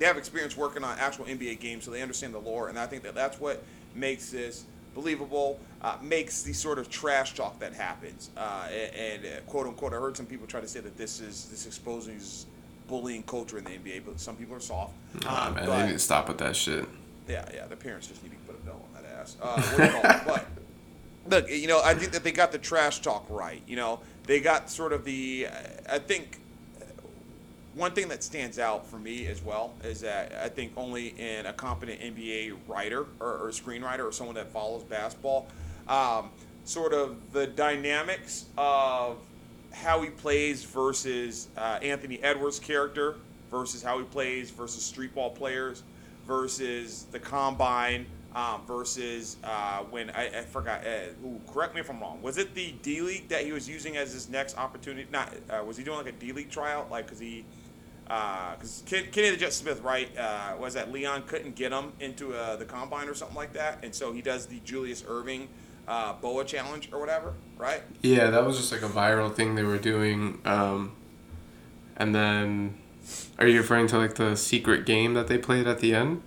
[0.00, 2.86] they have experience working on actual NBA games, so they understand the lore, and I
[2.86, 3.62] think that that's what
[3.94, 9.24] makes this believable, uh, makes the sort of trash talk that happens, uh, and, and
[9.26, 9.92] uh, quote unquote.
[9.92, 12.46] I heard some people try to say that this is this exposes
[12.88, 14.92] bullying culture in the NBA, but some people are soft.
[15.24, 16.86] Nah, Um, man, but- they need to stop with that shit.
[17.28, 17.66] yeah, yeah.
[17.66, 19.36] The parents just need to put a belt on that ass.
[19.40, 20.46] Uh, what do you call it?
[21.28, 23.62] But look, you know, I think that they got the trash talk right.
[23.66, 25.46] You know, they got sort of the.
[25.88, 26.38] I think
[27.74, 31.46] one thing that stands out for me as well is that I think only in
[31.46, 35.46] a competent NBA writer or, or screenwriter or someone that follows basketball,
[35.88, 36.30] um,
[36.64, 39.18] sort of the dynamics of
[39.72, 43.16] how he plays versus uh, Anthony Edwards' character
[43.50, 45.82] versus how he plays versus street ball players
[46.26, 50.86] versus the combine um, versus uh, when I, I forgot.
[50.86, 52.22] Uh, ooh, correct me if I'm wrong.
[52.22, 55.08] Was it the D League that he was using as his next opportunity?
[55.10, 56.90] Not uh, was he doing like a D League tryout?
[56.90, 57.44] Like, cause he,
[58.10, 60.08] because Ken, Kenny the Jet Smith, right?
[60.18, 63.84] Uh, was that Leon couldn't get him into uh, the combine or something like that,
[63.84, 65.46] and so he does the Julius Erving
[65.86, 67.82] uh, Boa challenge or whatever, right?
[68.02, 70.40] Yeah, that was just like a viral thing they were doing.
[70.44, 70.96] Um,
[71.96, 72.78] and then,
[73.38, 76.22] are you referring to like the secret game that they played at the end?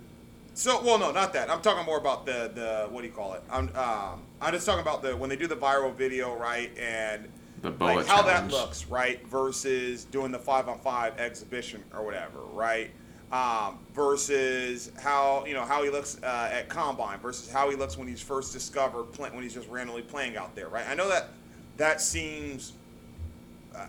[0.54, 1.50] So, well, no, not that.
[1.50, 3.42] I'm talking more about the the what do you call it?
[3.50, 6.70] I'm um, I'm just talking about the when they do the viral video, right?
[6.78, 7.28] And
[7.64, 9.26] The boa like how that looks, right?
[9.26, 12.90] Versus doing the five on five exhibition or whatever, right?
[13.32, 17.96] Um, versus how you know how he looks uh, at combine versus how he looks
[17.96, 20.84] when he's first discovered play, when he's just randomly playing out there, right?
[20.86, 21.30] I know that
[21.78, 22.74] that seems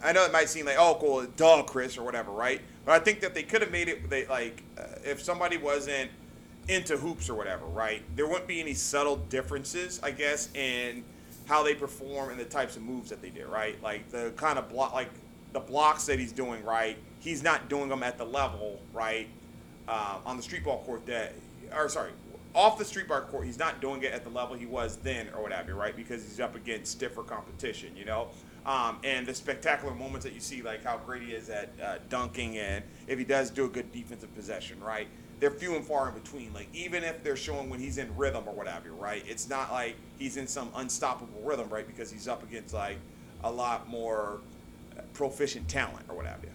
[0.03, 2.61] I know it might seem like, oh, cool, duh, Chris, or whatever, right?
[2.85, 6.11] But I think that they could have made it, they like, uh, if somebody wasn't
[6.69, 8.03] into hoops or whatever, right?
[8.15, 11.03] There wouldn't be any subtle differences, I guess, in
[11.45, 13.81] how they perform and the types of moves that they do, right?
[13.83, 15.09] Like the kind of block, like
[15.53, 16.97] the blocks that he's doing, right?
[17.19, 19.27] He's not doing them at the level, right?
[19.87, 21.33] Um, on the street ball court that,
[21.75, 22.11] or sorry,
[22.55, 25.27] off the street ball court, he's not doing it at the level he was then
[25.35, 25.95] or whatever, right?
[25.95, 28.29] Because he's up against stiffer competition, you know?
[28.65, 31.97] Um, and the spectacular moments that you see, like how great he is at uh,
[32.09, 35.07] dunking, and if he does do a good defensive possession, right?
[35.39, 36.53] They're few and far in between.
[36.53, 39.23] Like even if they're showing when he's in rhythm or whatever, right?
[39.27, 41.85] It's not like he's in some unstoppable rhythm, right?
[41.85, 42.97] Because he's up against like
[43.43, 44.39] a lot more
[45.13, 46.47] proficient talent or whatever.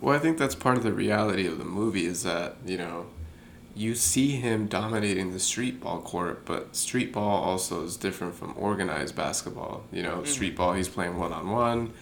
[0.00, 3.06] Well, I think that's part of the reality of the movie is that, you know,
[3.74, 8.54] you see him dominating the street ball court, but street ball also is different from
[8.56, 9.84] organized basketball.
[9.92, 10.24] You know, mm-hmm.
[10.24, 11.92] street ball, he's playing one on one.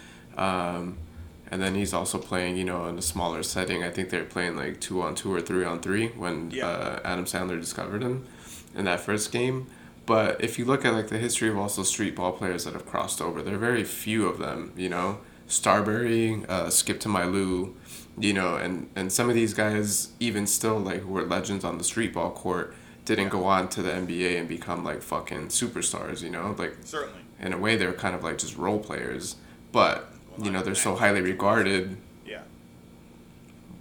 [1.55, 3.85] And then he's also playing, you know, in a smaller setting.
[3.85, 6.67] I think they're playing like two on two or three on three when Yeah.
[6.67, 8.27] uh, Adam Sandler discovered him
[8.75, 9.69] in that first game.
[10.05, 12.87] But if you look at like the history of also street ball players that have
[12.87, 14.73] crossed over, there are very few of them.
[14.77, 17.77] You know, Starbury, uh, Skip to My Lou,
[18.19, 21.79] you know, and and some of these guys even still like who were legends on
[21.79, 26.21] the street ball court didn't go on to the NBA and become like fucking superstars.
[26.21, 27.21] You know, like Certainly.
[27.41, 29.37] in a way they're kind of like just role players,
[29.73, 30.11] but
[30.43, 31.97] you know they're so highly regarded.
[32.27, 32.43] Yeah.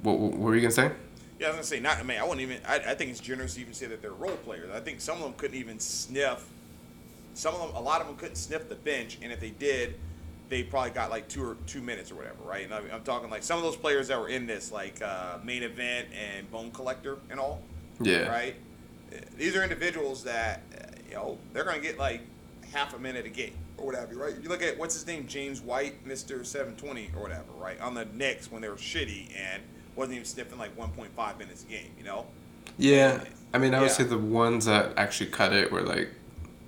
[0.01, 0.91] What, what were you gonna say?
[1.39, 1.97] Yeah, I was gonna say not.
[1.97, 2.57] I mean, I wouldn't even.
[2.67, 4.69] I, I think it's generous to even say that they're role players.
[4.73, 6.45] I think some of them couldn't even sniff.
[7.33, 9.95] Some of them, a lot of them couldn't sniff the bench, and if they did,
[10.49, 12.65] they probably got like two or two minutes or whatever, right?
[12.65, 15.37] And I, I'm talking like some of those players that were in this, like uh,
[15.43, 17.61] main event and Bone Collector and all,
[17.99, 18.29] Yeah.
[18.29, 18.55] right?
[19.37, 22.21] These are individuals that uh, you know they're gonna get like
[22.71, 24.33] half a minute a game or whatever, right?
[24.41, 27.79] You look at what's his name, James White, Mister Seven Twenty or whatever, right?
[27.81, 29.62] On the Knicks when they were shitty and
[29.95, 32.25] wasn't even sniffing like 1.5 minutes a game, you know?
[32.79, 33.93] Yeah, I mean, I would Yeah.
[33.93, 36.09] say the ones that actually cut it were like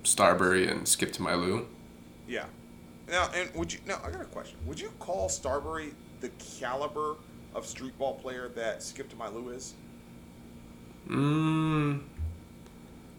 [0.04, 1.66] Starbury and Skip to My Lou.
[2.28, 2.44] Yeah.
[3.08, 3.80] Now, and would you?
[3.86, 4.56] Now, I got a question.
[4.66, 6.28] Would you call Starbury the
[6.60, 7.16] caliber
[7.54, 9.74] of street ball player that Skip to My Lou is?
[11.08, 12.00] Mm,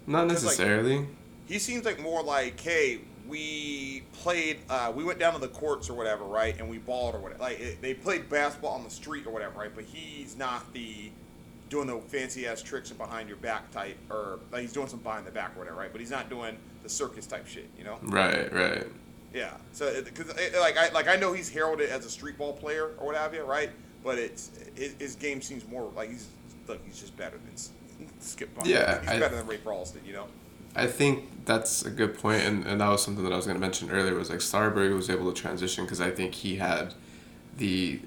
[0.05, 1.07] not Just like- necessarily.
[1.47, 5.89] He seems like more like, hey, we played, uh, we went down to the courts
[5.89, 7.41] or whatever, right, and we balled or whatever.
[7.41, 9.71] Like it, they played basketball on the street or whatever, right?
[9.73, 11.11] But he's not the
[11.69, 14.99] doing the fancy ass tricks and behind your back type, or like he's doing some
[14.99, 15.91] behind the back or whatever, right?
[15.91, 17.97] But he's not doing the circus type shit, you know?
[18.03, 18.85] right, right.
[19.33, 19.51] Yeah.
[19.73, 20.27] So because
[20.59, 23.33] like I like I know he's heralded as a street ball player or what have
[23.33, 23.69] you, right?
[24.03, 26.27] But it's his, his game seems more like he's
[26.67, 28.55] look he's just better than Skip.
[28.55, 28.67] Bond.
[28.67, 30.27] Yeah, he's I- better than Rafer Alston, you know.
[30.77, 33.55] I think that's a good point, and, and that was something that I was going
[33.55, 34.13] to mention earlier.
[34.13, 36.93] Was like Starbury was able to transition because I think he had
[37.57, 37.99] the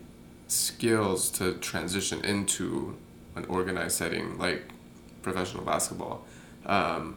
[0.46, 2.96] skills to transition into
[3.34, 4.70] an organized setting like
[5.22, 6.24] professional basketball.
[6.64, 7.16] Um,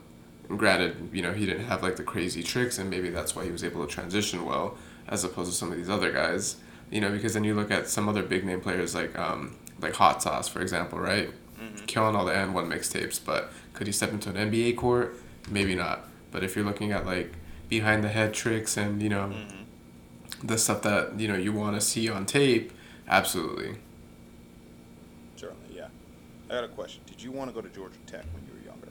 [0.49, 3.45] and granted, you know he didn't have like the crazy tricks, and maybe that's why
[3.45, 4.75] he was able to transition well,
[5.07, 6.55] as opposed to some of these other guys.
[6.89, 9.93] You know, because then you look at some other big name players like um, like
[9.95, 11.29] Hot Sauce, for example, right?
[11.87, 13.19] killing all the AND1 mixtapes.
[13.23, 15.15] But could he step into an NBA court?
[15.49, 16.07] Maybe not.
[16.31, 17.33] But if you're looking at like
[17.69, 19.33] behind the head tricks and you know
[20.43, 22.71] the stuff that you know you want to see on tape,
[23.07, 23.77] absolutely.
[25.35, 25.87] Certainly, yeah.
[26.49, 27.01] I got a question.
[27.05, 28.89] Did you want to go to Georgia Tech when you were younger?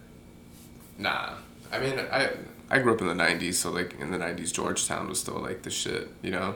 [0.99, 1.35] Nah.
[1.73, 2.31] I mean, I
[2.71, 5.63] I grew up in the '90s, so like in the '90s, Georgetown was still like
[5.63, 6.55] the shit, you know.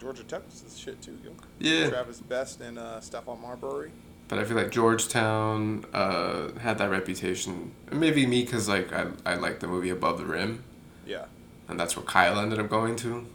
[0.00, 1.32] Georgia Tech was the shit too, yo.
[1.58, 1.88] Yeah.
[1.88, 3.90] Travis Best and uh, Stephon Marbury.
[4.28, 7.72] But I feel like Georgetown uh, had that reputation.
[7.90, 10.62] Maybe me, cause like I I like the movie Above the Rim,
[11.06, 11.24] Yeah.
[11.68, 13.26] and that's where Kyle ended up going to.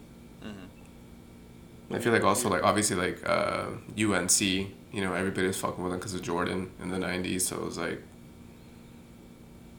[1.92, 3.66] I feel like also like obviously like uh,
[4.00, 7.58] UNC, you know, everybody was fucking with him because of Jordan in the '90s, so
[7.58, 8.02] it was like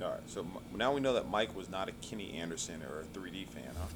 [0.01, 0.21] All right.
[0.27, 0.47] So
[0.77, 3.87] now we know that Mike was not a Kenny Anderson or a 3D fan, huh?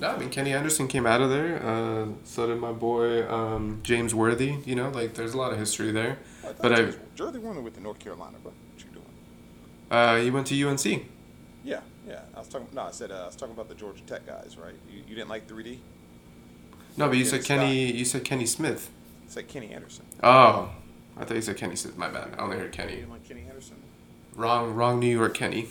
[0.00, 1.62] No, I mean Kenny Anderson came out of there.
[1.62, 4.56] Uh, so did my boy um, James Worthy.
[4.64, 6.18] You know, like there's a lot of history there.
[6.40, 8.52] thought But I, Jersey won with the North Carolina, bro.
[8.52, 9.04] What you doing?
[9.90, 11.04] uh, he went to UNC.
[11.62, 12.20] Yeah, yeah.
[12.34, 12.66] I was talking.
[12.72, 14.74] No, I said uh, I was talking about the Georgia Tech guys, right?
[14.90, 15.78] You, you didn't like 3D?
[16.96, 17.58] No, but you said Scott.
[17.58, 17.92] Kenny.
[17.92, 18.90] You said Kenny Smith.
[19.26, 20.06] It's like Kenny Anderson.
[20.22, 20.70] Oh,
[21.18, 21.98] I thought you said Kenny Smith.
[21.98, 22.30] My bad.
[22.38, 22.92] I only heard Kenny.
[22.92, 23.76] You didn't like Kenny Anderson?
[24.34, 24.98] Wrong, wrong.
[24.98, 25.68] New York Kenny.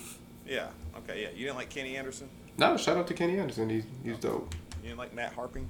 [0.48, 0.68] Yeah.
[1.00, 1.24] Okay.
[1.24, 1.30] Yeah.
[1.36, 2.30] You didn't like Kenny Anderson.
[2.60, 3.70] No, shout out to Kenny Anderson.
[3.70, 4.54] He's he's dope.
[4.82, 5.66] You didn't like Matt Harpring.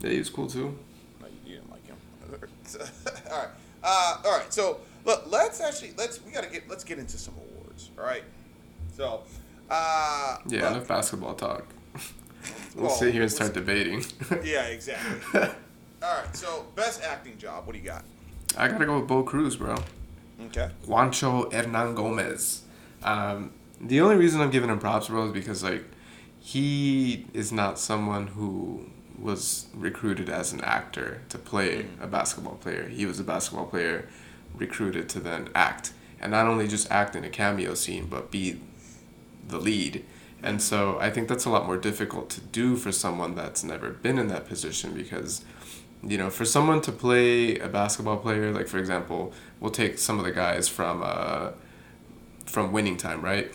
[0.00, 0.76] Yeah, he was cool too.
[1.20, 1.96] No, you didn't like him.
[3.30, 3.48] all right.
[3.82, 4.52] Uh, all right.
[4.52, 7.90] So look, let's actually let's we gotta get let's get into some awards.
[7.98, 8.24] All right.
[8.96, 9.22] So.
[9.70, 11.64] Uh, Yeah, look, enough basketball talk.
[12.74, 14.04] we'll Well, sit here and start debating.
[14.44, 15.40] Yeah, exactly.
[16.02, 16.34] all right.
[16.36, 17.66] So best acting job.
[17.66, 18.04] What do you got?
[18.56, 19.76] I gotta go with Bo Cruz, bro.
[20.46, 20.70] Okay.
[20.86, 22.60] Juancho Hernangomez.
[23.02, 25.84] Um, the only reason I'm giving him props, bro, is because like
[26.38, 28.86] he is not someone who
[29.18, 32.88] was recruited as an actor to play a basketball player.
[32.88, 34.08] He was a basketball player
[34.54, 38.60] recruited to then act, and not only just act in a cameo scene, but be
[39.46, 40.04] the lead.
[40.42, 43.90] And so I think that's a lot more difficult to do for someone that's never
[43.90, 45.44] been in that position because,
[46.02, 50.18] you know, for someone to play a basketball player, like for example, we'll take some
[50.18, 51.50] of the guys from uh,
[52.46, 53.54] from Winning Time, right?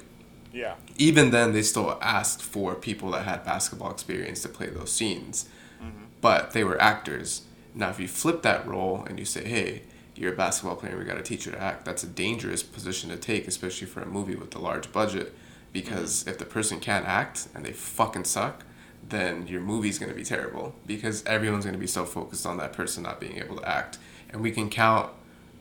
[0.56, 0.76] Yeah.
[0.98, 5.50] Even then, they still asked for people that had basketball experience to play those scenes,
[5.84, 6.06] mm-hmm.
[6.22, 7.42] but they were actors.
[7.74, 9.82] Now, if you flip that role and you say, "Hey,
[10.16, 10.98] you're a basketball player.
[10.98, 14.02] We got to teach you to act," that's a dangerous position to take, especially for
[14.02, 15.36] a movie with a large budget.
[15.74, 16.30] Because mm-hmm.
[16.30, 18.64] if the person can't act and they fucking suck,
[19.08, 20.74] then your movie's gonna be terrible.
[20.86, 23.98] Because everyone's gonna be so focused on that person not being able to act,
[24.30, 25.12] and we can count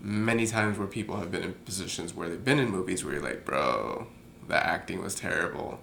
[0.00, 3.22] many times where people have been in positions where they've been in movies where you're
[3.22, 4.06] like, bro,
[4.48, 5.80] the acting was terrible.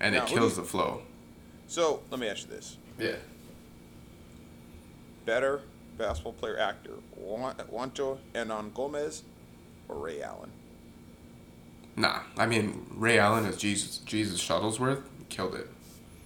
[0.00, 1.02] And Now, it kills you- the flow.
[1.68, 3.16] So let me ask you this: Yeah.
[5.24, 5.62] better
[5.96, 9.22] basketball player actor, Juan- Juancho Hernangomez
[9.88, 10.50] or Ray Allen?
[11.96, 12.22] Nah.
[12.36, 15.68] I mean, Ray Allen as Jesus Jesus Shuttlesworth killed it.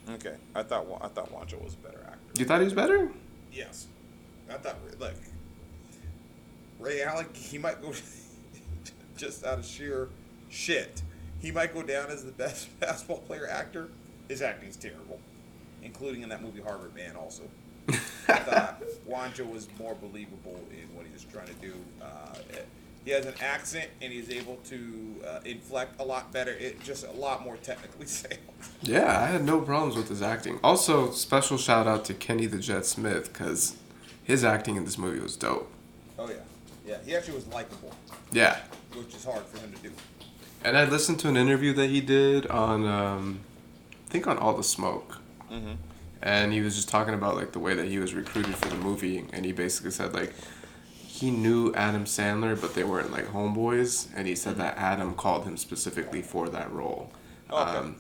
[0.09, 2.19] Okay, I thought I thought Juancho was a better actor.
[2.39, 3.11] You thought he was better?
[3.53, 3.87] Yes,
[4.49, 5.15] I thought look,
[6.79, 7.93] Ray Allen he might go
[9.17, 10.09] just out of sheer
[10.49, 11.03] shit.
[11.41, 13.89] He might go down as the best basketball player actor.
[14.29, 15.21] His acting's terrible,
[15.83, 17.15] including in that movie Harvard Man.
[17.17, 17.43] Also,
[17.89, 17.93] I
[18.39, 21.75] thought Juancho was more believable in what he was trying to do.
[22.03, 22.35] Uh,
[23.05, 26.51] he has an accent and he's able to uh, inflect a lot better.
[26.51, 28.39] It just a lot more technically sound.
[28.83, 30.59] Yeah, I had no problems with his acting.
[30.65, 33.77] Also, special shout out to Kenny the Jet Smith because
[34.25, 35.71] his acting in this movie was dope.
[36.19, 36.35] Oh yeah,
[36.85, 36.97] yeah.
[37.07, 37.93] He actually was likable,
[38.33, 38.59] Yeah.
[38.97, 39.93] which is hard for him to do.
[40.65, 43.41] And I listened to an interview that he did on, um,
[44.07, 45.19] I think on All the Smoke.
[45.51, 45.73] Mm-hmm.
[46.23, 48.77] And he was just talking about like the way that he was recruited for the
[48.77, 50.33] movie, and he basically said like
[51.07, 55.45] he knew Adam Sandler, but they weren't like homeboys, and he said that Adam called
[55.45, 57.13] him specifically for that role.
[57.51, 57.79] Okay.
[57.79, 57.97] Um,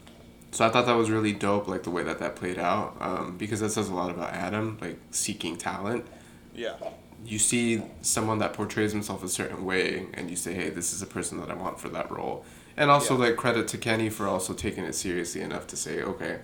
[0.51, 3.37] so I thought that was really dope, like the way that that played out, um,
[3.37, 6.05] because that says a lot about Adam, like seeking talent
[6.55, 6.75] Yeah.
[7.25, 11.03] You see someone that portrays himself a certain way and you say hey this is
[11.03, 12.45] a person that i want for that role
[12.77, 13.27] and also Yeah.
[13.29, 16.41] like credit to kenny for also taking it seriously enough to say okay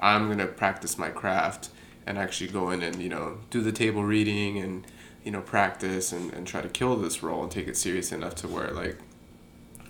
[0.00, 1.70] i'm going to practice my craft
[2.06, 4.86] and actually go in and you know do the table reading and
[5.24, 8.34] you know practice and, and try to kill this role and take it serious enough
[8.36, 8.96] to where like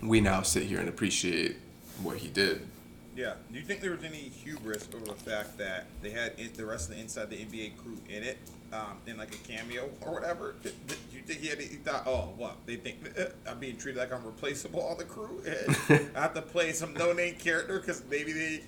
[0.01, 1.55] we now sit here and appreciate
[2.01, 2.67] what he did
[3.15, 3.33] Yeah.
[3.51, 6.65] Do you think there was any hubris over the fact that they had in, the
[6.65, 8.37] rest of the inside the NBA crew in it,
[8.71, 10.55] um, in like a cameo or whatever?
[10.63, 11.59] Did, did you think he had?
[11.59, 12.57] He thought, oh, what?
[12.65, 15.41] They think eh, I'm being treated like I'm replaceable on the crew.
[15.89, 18.63] And I have to play some no-name character because maybe they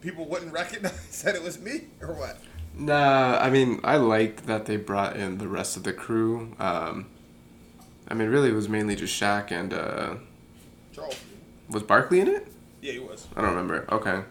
[0.00, 2.38] people wouldn't recognize that it was me or what?
[2.76, 6.54] Nah, I mean, I liked that they brought in the rest of the crew.
[6.60, 7.06] Um,
[8.06, 10.14] I mean, really, it was mainly just Shaq and uh,
[10.94, 11.18] Charles.
[11.68, 12.46] was Barkley in it?
[12.80, 13.26] Yeah, he was.
[13.36, 13.86] I don't remember.
[13.92, 14.22] Okay.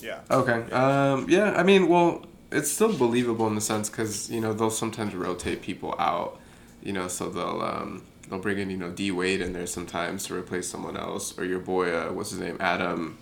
[0.00, 0.20] Yeah.
[0.30, 0.70] Okay.
[0.72, 1.26] Um.
[1.28, 1.52] Yeah.
[1.56, 5.62] I mean, well, it's still believable in the sense because you know they'll sometimes rotate
[5.62, 6.38] people out.
[6.82, 10.24] You know, so they'll um they'll bring in you know D Wade in there sometimes
[10.26, 13.16] to replace someone else or your boy uh what's his name Adam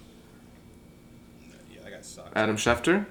[1.72, 2.30] Yeah, that guy sucks.
[2.34, 3.04] Adam Schefter.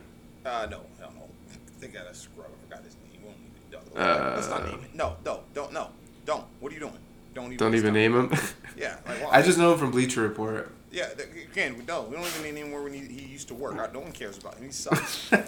[0.45, 1.07] Uh, no, no.
[1.51, 2.47] I think I got a scrub.
[2.47, 3.22] I forgot his name.
[3.22, 4.95] We won't need to- Uh, Let's not name it.
[4.95, 5.89] No, no, don't, no,
[6.26, 6.45] don't.
[6.60, 6.93] What are you doing?
[7.36, 7.57] Don't even.
[7.57, 7.93] Don't even stop.
[7.93, 8.32] name him.
[8.80, 9.23] Yeah, like?
[9.32, 10.71] I just know him from Bleacher Report.
[10.91, 12.09] Yeah, th- again, we don't.
[12.09, 13.75] We don't even name him where need, he used to work.
[13.77, 14.65] I- No one cares about him.
[14.65, 15.30] He sucks.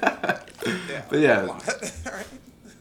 [0.88, 1.04] Yeah.
[1.10, 1.42] But yeah.
[1.48, 1.54] All
[2.06, 2.28] right.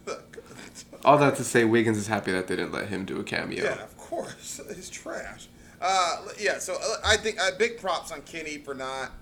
[0.04, 0.38] Look.
[1.04, 3.64] All that to say, Wiggins is happy that they didn't let him do a cameo.
[3.64, 4.60] Yeah, of course.
[4.68, 5.48] It's trash.
[5.80, 9.12] Uh, yeah, so uh, I think uh, big props on Kenny for not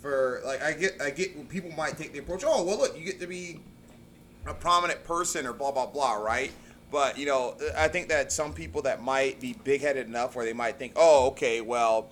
[0.00, 2.44] for like I get I get people might take the approach.
[2.46, 3.60] Oh well, look, you get to be
[4.46, 6.50] a prominent person or blah blah blah, right?
[6.90, 10.44] But you know, I think that some people that might be big headed enough where
[10.44, 12.10] they might think, oh, okay, well,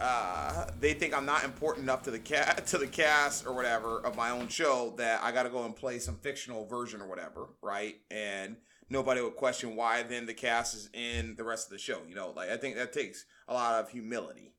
[0.00, 3.98] uh, they think I'm not important enough to the cat to the cast or whatever
[4.00, 7.08] of my own show that I got to go and play some fictional version or
[7.08, 7.96] whatever, right?
[8.10, 8.56] And
[8.90, 12.00] nobody would question why then the cast is in the rest of the show.
[12.08, 14.52] You know, like I think that takes a lot of humility.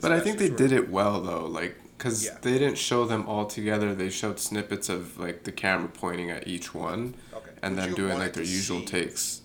[0.00, 2.36] But I think they did it well though, like because Yeah.
[2.42, 3.94] they didn't show them all together.
[3.94, 7.50] They showed snippets of like the camera pointing at each one, Okay.
[7.62, 9.40] and Would then doing like their usual takes.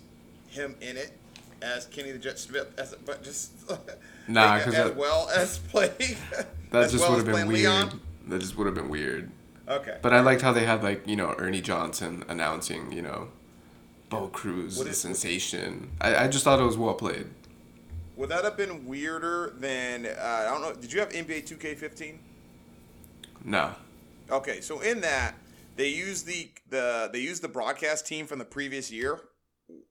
[0.48, 1.12] him in it
[1.62, 3.52] as Kenny the Jet Smith, as, but just
[4.28, 5.92] Nah, like, as that- well as playing.
[6.70, 7.60] That just well would have been weird.
[7.60, 8.00] Leon?
[8.28, 9.30] That just would have been weird.
[9.68, 9.98] Okay.
[10.02, 13.28] But I liked how they had like you know Ernie Johnson announcing you know,
[14.08, 15.90] Bo Cruz the sensation.
[16.00, 17.26] I, I just thought it was well played.
[18.20, 20.74] Would that have been weirder than uh, I don't know?
[20.74, 22.18] Did you have NBA 2K15?
[23.46, 23.72] No.
[24.30, 25.36] Okay, so in that
[25.76, 29.20] they use the the they use the broadcast team from the previous year,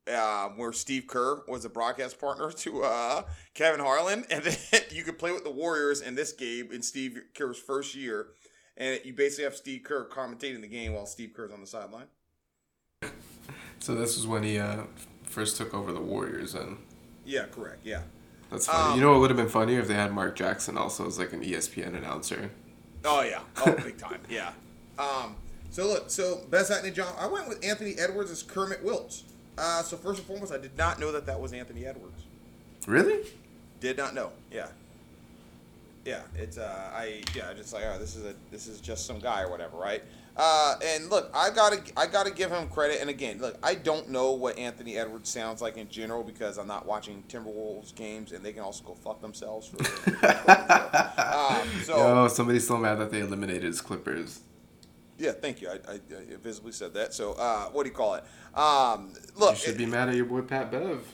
[0.08, 3.24] uh, where Steve Kerr was a broadcast partner to uh,
[3.56, 7.20] Kevin Harlan, and then you could play with the Warriors in this game in Steve
[7.34, 8.28] Kerr's first year,
[8.78, 12.06] and you basically have Steve Kerr commentating the game while Steve Kerr's on the sideline.
[13.82, 14.84] So this was when he uh,
[15.24, 16.78] first took over the Warriors, and
[17.24, 17.80] Yeah, correct.
[17.86, 18.02] Yeah.
[18.50, 18.92] That's funny.
[18.92, 21.20] Um, you know what would have been funnier if they had Mark Jackson also as
[21.20, 22.50] like an ESPN announcer.
[23.06, 23.42] Oh yeah.
[23.58, 24.22] Oh, big time.
[24.30, 24.52] Yeah.
[24.98, 25.36] Um.
[25.70, 26.10] So look.
[26.10, 27.16] So best acting job.
[27.20, 29.24] I went with Anthony Edwards as Kermit Wilts.
[29.58, 29.82] Uh.
[29.84, 32.24] So first and foremost, I did not know that that was Anthony Edwards.
[32.88, 33.28] Really?
[33.80, 34.32] Did not know.
[34.52, 34.68] Yeah.
[36.06, 36.22] Yeah.
[36.36, 36.92] It's uh.
[36.94, 37.54] I yeah.
[37.54, 40.04] Just like oh, this is a this is just some guy or whatever, right?
[40.40, 40.76] Uh.
[40.84, 43.02] And look, I gotta I gotta give him credit.
[43.02, 46.68] And again, look, I don't know what Anthony Edwards sounds like in general because I'm
[46.68, 49.78] not watching Timberwolves games, and they can also go fuck themselves for.
[50.26, 51.98] um, so.
[51.98, 54.42] Yo, somebody's still mad that they eliminated his Clippers.
[55.18, 55.70] Yeah, thank you.
[55.70, 57.14] I, I, I visibly said that.
[57.14, 58.24] So, uh, what do you call it?
[58.58, 61.06] Um, look, You should be mad at your boy Pat Bev.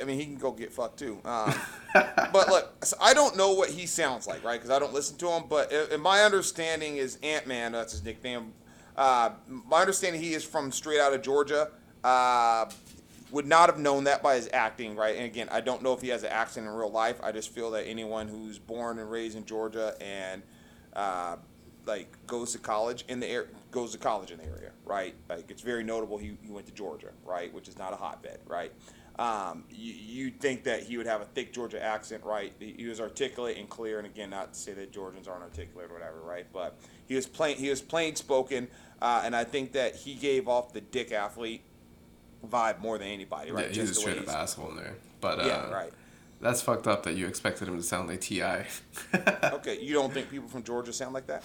[0.00, 1.18] I mean, he can go get fucked too.
[1.24, 1.54] Um,
[1.94, 4.60] but look, so I don't know what he sounds like, right?
[4.60, 5.44] Because I don't listen to him.
[5.48, 7.72] But in my understanding is Ant Man.
[7.72, 8.52] That's his nickname.
[8.96, 11.70] Uh, my understanding he is from straight out of Georgia.
[12.02, 12.66] Uh,
[13.30, 15.16] would not have known that by his acting, right?
[15.16, 17.20] And again, I don't know if he has an accent in real life.
[17.22, 20.42] I just feel that anyone who's born and raised in Georgia and
[20.94, 21.36] uh,
[21.86, 25.14] like goes to college in the air goes to college in the area, right?
[25.28, 28.40] Like it's very notable he, he went to Georgia, right, which is not a hotbed,
[28.46, 28.72] right?
[29.18, 32.52] Um, you you think that he would have a thick Georgia accent, right?
[32.60, 35.94] He, was articulate and clear, and again, not to say that Georgians aren't articulate or
[35.94, 36.46] whatever, right?
[36.52, 38.68] But he was plain he was plain spoken,
[39.02, 41.62] uh, and I think that he gave off the dick athlete
[42.46, 43.66] vibe more than anybody, right?
[43.74, 44.94] Yeah, he's a the way straight up asshole in there.
[45.20, 45.92] But uh, Yeah, right.
[46.40, 48.42] That's fucked up that you expected him to sound like Ti.
[49.42, 51.42] Okay, you don't think people from Georgia sound like that?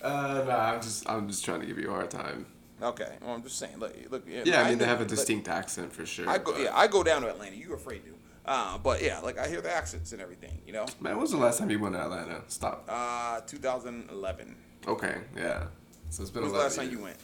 [0.00, 2.46] Uh, nah, I'm just I'm just trying to give you a hard time.
[2.84, 3.78] Okay, well, I'm just saying.
[3.78, 4.24] Look, look.
[4.28, 6.28] Yeah, I mean they have a distinct accent for sure.
[6.28, 7.56] I go, but- yeah, I go down to Atlanta.
[7.56, 8.10] You're afraid to?
[8.46, 10.60] Uh, but yeah, like I hear the accents and everything.
[10.66, 10.86] You know.
[11.00, 12.42] Man, when was the last time you went to Atlanta?
[12.48, 12.84] Stop.
[12.88, 14.54] Uh, 2011.
[14.86, 15.64] Okay, yeah.
[16.10, 17.16] So it's been When was the last time you went?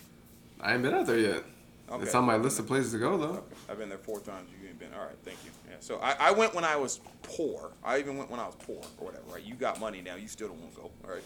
[0.60, 1.44] I ain't been out there yet.
[1.90, 2.04] Okay.
[2.04, 3.26] It's on my list of places to go though.
[3.26, 3.56] Okay.
[3.68, 4.48] I've been there four times.
[4.62, 4.94] You ain't been.
[4.94, 5.50] All right, thank you.
[5.68, 5.76] Yeah.
[5.80, 7.72] So I, I went when I was poor.
[7.84, 9.24] I even went when I was poor or whatever.
[9.30, 9.42] Right.
[9.42, 10.14] You got money now.
[10.14, 10.90] You still don't want to go.
[11.04, 11.22] All right.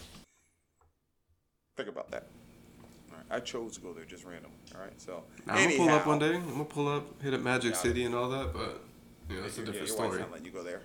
[1.76, 2.26] Think about that.
[3.30, 4.50] I chose to go there just random.
[4.74, 5.00] All right.
[5.00, 6.34] So I'm gonna pull up one day.
[6.36, 8.82] I'm gonna pull up, hit up Magic City and all that, but
[9.28, 9.78] you know, it's a your, story.
[9.78, 10.18] your story.
[10.20, 10.82] not letting you go there.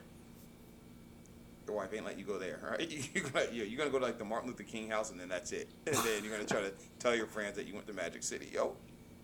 [1.68, 2.80] Your wife ain't letting you go there, all right?
[2.90, 5.20] You, you're, gonna, yeah, you're gonna go to like the Martin Luther King house, and
[5.20, 5.70] then that's it.
[5.88, 8.50] And then you're gonna try to tell your friends that you went to Magic City,
[8.54, 8.76] yo.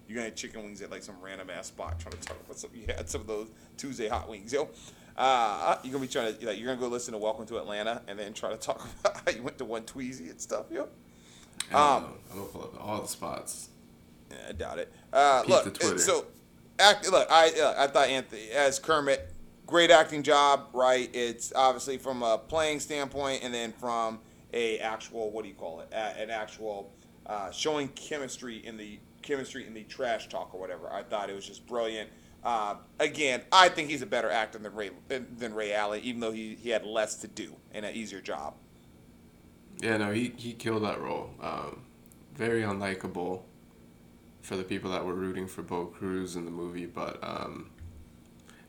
[0.07, 2.59] You're gonna have chicken wings at like some random ass spot, trying to talk about
[2.59, 2.69] some.
[2.75, 3.47] You had some of those
[3.77, 4.69] Tuesday hot wings, yo.
[5.17, 8.01] Uh, you're gonna be trying to like you're gonna go listen to Welcome to Atlanta,
[8.07, 10.87] and then try to talk about how you went to one Tweezy and stuff, yo.
[11.71, 12.11] I don't Um.
[12.31, 13.69] I'm gonna pull up all the spots.
[14.47, 14.91] I doubt it.
[15.13, 16.25] Uh, look, so
[16.79, 17.09] act.
[17.09, 19.31] Look, I uh, I thought Anthony as Kermit,
[19.65, 20.67] great acting job.
[20.73, 24.19] Right, it's obviously from a playing standpoint, and then from
[24.53, 25.93] a actual what do you call it?
[25.93, 26.91] An actual
[27.25, 30.91] uh, showing chemistry in the chemistry in the trash talk or whatever.
[30.91, 32.09] I thought it was just brilliant.
[32.43, 36.31] Uh, again, I think he's a better actor than Ray than Ray Allen, even though
[36.31, 38.55] he, he had less to do and an easier job.
[39.81, 41.31] Yeah, no, he, he killed that role.
[41.41, 41.81] Um,
[42.33, 43.41] very unlikable
[44.41, 47.71] for the people that were rooting for Bo Cruz in the movie, but um,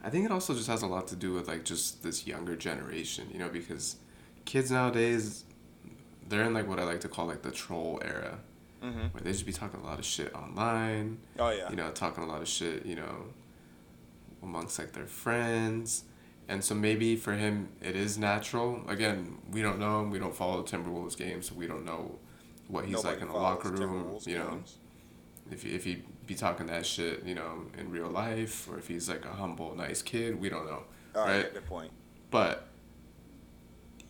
[0.02, 2.56] I think it also just has a lot to do with like just this younger
[2.56, 3.96] generation, you know, because
[4.44, 5.44] kids nowadays
[6.28, 8.38] they're in like what I like to call like the troll era,
[8.82, 9.08] mm-hmm.
[9.12, 11.18] where they just be talking a lot of shit online.
[11.38, 13.26] Oh yeah, you know, talking a lot of shit, you know,
[14.42, 16.04] amongst like their friends.
[16.48, 18.82] And so maybe for him it is natural.
[18.88, 20.10] Again, we don't know him.
[20.10, 22.18] We don't follow the Timberwolves games, so we don't know
[22.68, 24.18] what he's Nobody like in the locker room.
[24.24, 24.78] You know, games.
[25.50, 28.88] if he, if he be talking that shit, you know, in real life, or if
[28.88, 30.82] he's like a humble, nice kid, we don't know,
[31.14, 31.54] All right, right?
[31.54, 31.92] good point.
[32.30, 32.66] But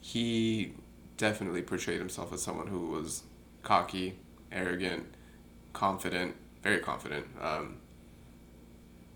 [0.01, 0.73] he
[1.17, 3.23] definitely portrayed himself as someone who was
[3.63, 4.19] cocky,
[4.53, 5.07] arrogant,
[5.73, 7.77] confident, very confident, um,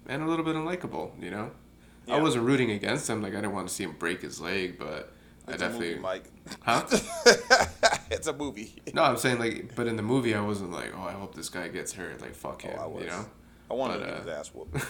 [0.07, 1.11] and a little bit unlikable.
[1.23, 1.51] You know,
[2.13, 3.23] I wasn't rooting against him.
[3.23, 5.13] Like I didn't want to see him break his leg, but
[5.47, 5.89] I It's a definitely.
[5.91, 6.25] movie, Mike.
[6.63, 6.87] Huh?
[8.11, 8.75] it's a movie.
[8.93, 11.49] No, I'm saying like, but in the movie, I wasn't like, oh, I hope this
[11.49, 12.21] guy gets hurt.
[12.21, 12.77] Like, fuck him.
[12.79, 13.05] Oh, I was.
[13.05, 13.27] You know.
[13.71, 14.85] I wanted But, uh, his ass whooped.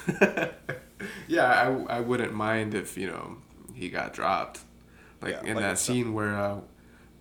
[1.29, 1.45] yeah,
[1.89, 3.37] I, I wouldn't mind if you know
[3.75, 4.61] he got dropped,
[5.21, 6.61] like Yeah, in like that scene where uh,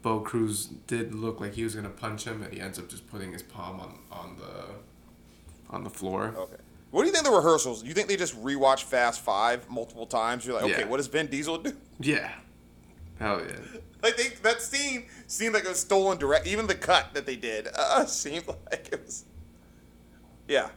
[0.01, 3.07] Bo Cruz did look like he was gonna punch him, and he ends up just
[3.09, 4.65] putting his palm on on the
[5.69, 6.33] on the floor.
[6.37, 6.55] Okay.
[6.91, 7.83] What do you think the rehearsals?
[7.83, 10.45] You think they just rewatch Fast Five multiple times?
[10.45, 10.87] You're like, okay, Yeah.
[10.87, 11.73] what does Vin Diesel do?
[11.99, 12.31] Yeah,
[13.19, 13.57] hell yeah.
[14.01, 16.47] I think that scene seemed like it was stolen direct.
[16.47, 19.25] Even the cut that they did uh, seemed like it was.
[20.47, 20.69] Yeah.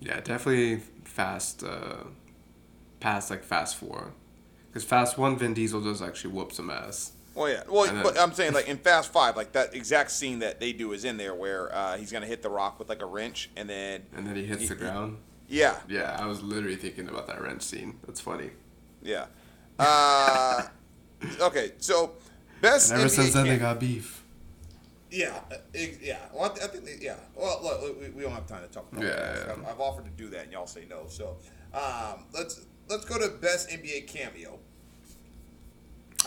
[0.00, 1.62] Yeah, definitely fast.
[1.64, 2.04] Uh,
[3.00, 4.12] past like Fast Four,
[4.68, 7.12] because Fast One, Vin Diesel does actually whoop some ass.
[7.34, 7.62] Well, yeah.
[7.68, 10.92] Well, but I'm saying like in Fast Five, like that exact scene that they do
[10.92, 13.68] is in there where uh, he's gonna hit the rock with like a wrench, and
[13.68, 15.18] then And then he hits He- the he- ground.
[15.48, 17.98] yeah, Yeah, I was literally thinking about that wrench scene.
[18.06, 18.50] That's funny.
[19.02, 19.26] yeah.
[19.78, 20.62] Uh,
[21.40, 22.12] okay, so
[22.60, 22.90] best.
[22.92, 24.22] And ever NBA since then, they got beef.
[25.10, 26.18] Yeah, uh, ex- yeah.
[26.32, 27.16] Well, I, I think they, yeah.
[27.34, 29.46] Well, look, we, we don't have time to talk about Yeah, that.
[29.46, 29.52] yeah.
[29.52, 31.04] I've, I've offered to do that, and y'all say no.
[31.08, 31.36] So,
[31.74, 34.58] um, let's let's go to best NBA cameo.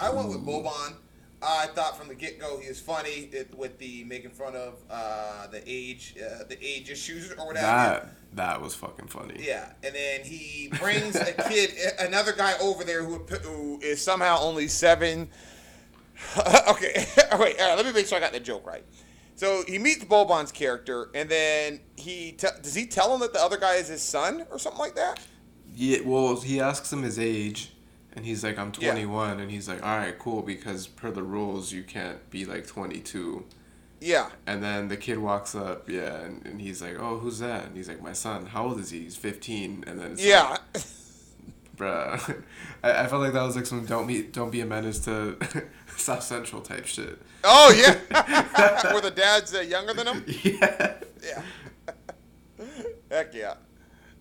[0.01, 0.93] I went with Boban.
[1.41, 4.75] I thought from the get go he was funny it, with the making fun of
[4.89, 7.65] uh, the age uh, the age issues or whatever.
[7.67, 9.35] That that was fucking funny.
[9.39, 14.39] Yeah, and then he brings a kid, another guy over there who who is somehow
[14.41, 15.29] only seven.
[16.69, 17.75] okay, all right, all right.
[17.75, 18.83] Let me make sure I got the joke right.
[19.35, 23.41] So he meets Boban's character, and then he te- does he tell him that the
[23.41, 25.19] other guy is his son or something like that?
[25.75, 27.73] Yeah, well, he asks him his age,
[28.16, 28.91] and he's like, "I'm Yeah.
[28.91, 32.66] 21," and he's like, "All right, cool, because per the rules, you can't be like
[32.68, 33.45] 22."
[34.01, 37.66] Yeah, And then the kid walks up, yeah, and, and he's like, "Oh, who's that?"
[37.66, 38.45] And he's like, "My son.
[38.47, 38.99] How old is he?
[39.01, 40.61] He's 15." And then it's yeah, like,
[41.78, 42.43] bruh,
[42.84, 45.38] I, I felt like that was like some don't be don't be a menace to
[45.97, 47.18] South Central type shit.
[47.45, 48.91] oh yeah.
[48.91, 50.26] Where the dad's uh, younger than him.
[50.43, 50.93] Yeah.
[51.24, 51.41] Yeah.
[53.09, 53.55] Heck yeah.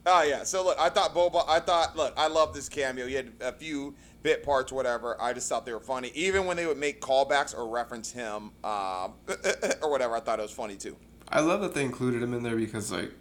[0.07, 0.45] Oh yeah.
[0.45, 1.45] So look, I thought Boba.
[1.49, 3.07] I thought, look, I love this cameo.
[3.07, 5.21] He had a few bit parts, whatever.
[5.21, 6.11] I just thought they were funny.
[6.15, 9.15] Even when they would make callbacks or reference him, um,
[9.83, 10.97] or whatever, I thought it was funny too.
[11.29, 13.13] I love that they included him in there because like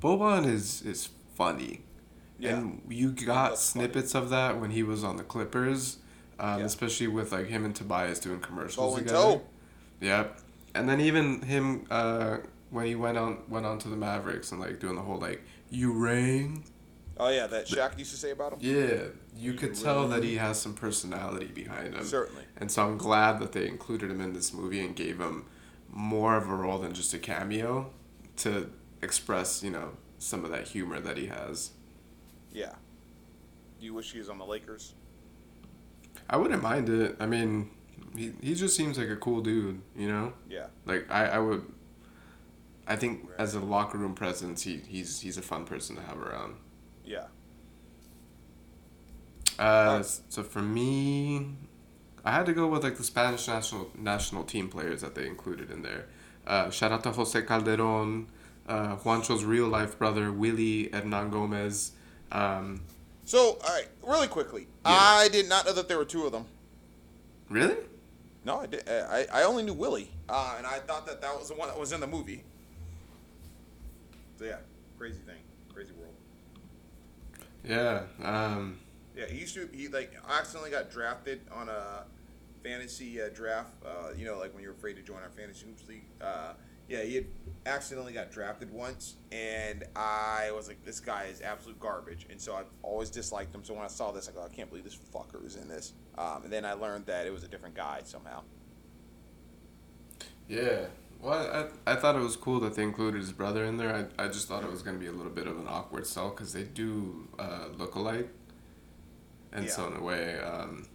[0.00, 1.80] Boban is is funny.
[2.38, 2.56] Yeah.
[2.58, 3.86] And you got That's funny.
[3.86, 5.96] snippets of that when he was on the Clippers,
[6.38, 6.66] um, Yeah.
[6.66, 9.22] especially with like him and Tobias doing commercials and together.
[9.38, 9.42] toe.
[10.00, 10.38] Yep.
[10.74, 12.36] And then even him uh,
[12.70, 15.42] when he went on went on to the Mavericks and like doing the whole like
[15.70, 16.64] you rang.
[17.20, 18.58] Oh yeah, that Shaq used to say about him.
[18.62, 22.04] Yeah, you could tell that he has some personality behind him.
[22.04, 22.42] Certainly.
[22.56, 25.46] And so I'm glad that they included him in this movie and gave him
[25.90, 27.90] more of a role than just a cameo
[28.36, 28.70] to
[29.02, 31.72] express, you know, some of that humor that he has.
[32.52, 32.74] Yeah.
[33.80, 34.94] You wish he was on the Lakers.
[36.30, 37.16] I wouldn't mind it.
[37.18, 37.70] I mean,
[38.16, 40.32] he, he just seems like a cool dude, you know?
[40.48, 40.66] Yeah.
[40.84, 41.64] Like I, I would
[42.88, 46.18] I think as a locker room presence he, he's he's a fun person to have
[46.18, 46.54] around.
[47.04, 47.26] Yeah.
[49.58, 51.54] Uh, so for me,
[52.24, 55.70] I had to go with like the Spanish national national team players that they included
[55.70, 56.06] in there.
[56.46, 58.28] Uh, shout out to Jose Calderon,
[58.68, 61.90] uh, Juancho's real life brother Willie Hernangomez.
[62.32, 62.82] Um,
[63.24, 66.46] So, all right, really quickly, I did not know that there were two of them.
[67.50, 67.76] really?
[68.44, 68.88] No, I did.
[68.88, 71.78] I, I only knew Willie, uh, and I thought that that was the one that
[71.78, 72.44] was in the movie.
[74.38, 74.58] So yeah.
[74.98, 76.14] Crazy thing, crazy world.
[77.64, 78.02] Yeah.
[78.22, 78.78] Um,
[79.16, 79.68] Yeah, he used to.
[79.72, 82.04] He like accidentally got drafted on a
[82.62, 83.70] fantasy uh, draft.
[83.84, 86.04] Uh, you know, like when you're afraid to join our fantasy hoops league.
[86.20, 86.52] Uh,
[86.88, 87.26] yeah, he had
[87.66, 92.54] accidentally got drafted once, and I was like, this guy is absolute garbage, and so
[92.54, 93.62] I've always disliked him.
[93.62, 95.92] So when I saw this, I go, I can't believe this fucker is in this.
[96.16, 98.42] Um, and then I learned that it was a different guy somehow.
[100.48, 100.86] yeah.
[101.20, 104.08] Well, I, I thought it was cool that they included his brother in there.
[104.18, 106.06] I, I just thought it was going to be a little bit of an awkward
[106.06, 108.28] sell because they do uh, look alike.
[109.52, 110.86] And so, in a way, um,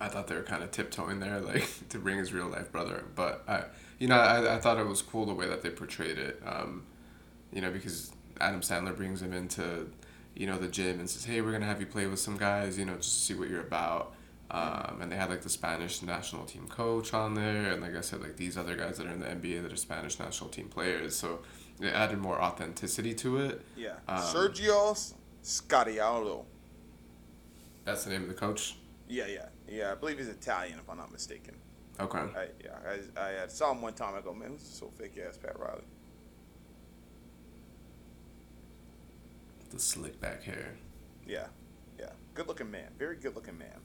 [0.00, 3.04] I thought they were kind of tiptoeing there, like to bring his real life brother.
[3.14, 3.64] But I,
[3.98, 6.42] you know, I, I thought it was cool the way that they portrayed it.
[6.44, 6.84] Um,
[7.52, 8.10] you know, because
[8.40, 9.90] Adam Sandler brings him into,
[10.34, 12.78] you know, the gym and says, "Hey, we're gonna have you play with some guys,
[12.78, 14.14] you know, just to see what you're about."
[14.52, 18.02] Um, and they had like the Spanish national team coach on there, and like I
[18.02, 20.68] said, like these other guys that are in the NBA that are Spanish national team
[20.68, 21.16] players.
[21.16, 21.38] So
[21.80, 23.62] it added more authenticity to it.
[23.76, 26.44] Yeah, Um, Sergio Scariolo.
[27.86, 28.76] That's the name of the coach.
[29.08, 29.92] Yeah, yeah, yeah.
[29.92, 31.54] I believe he's Italian, if I'm not mistaken.
[31.98, 32.18] Okay.
[32.18, 32.76] I, yeah,
[33.16, 34.14] I, I saw him one time.
[34.14, 35.82] I go, man, this is so fake ass Pat Riley.
[39.70, 40.74] The slick back hair.
[41.26, 41.46] Yeah,
[41.98, 42.10] yeah.
[42.34, 42.88] Good looking man.
[42.98, 43.80] Very good looking man.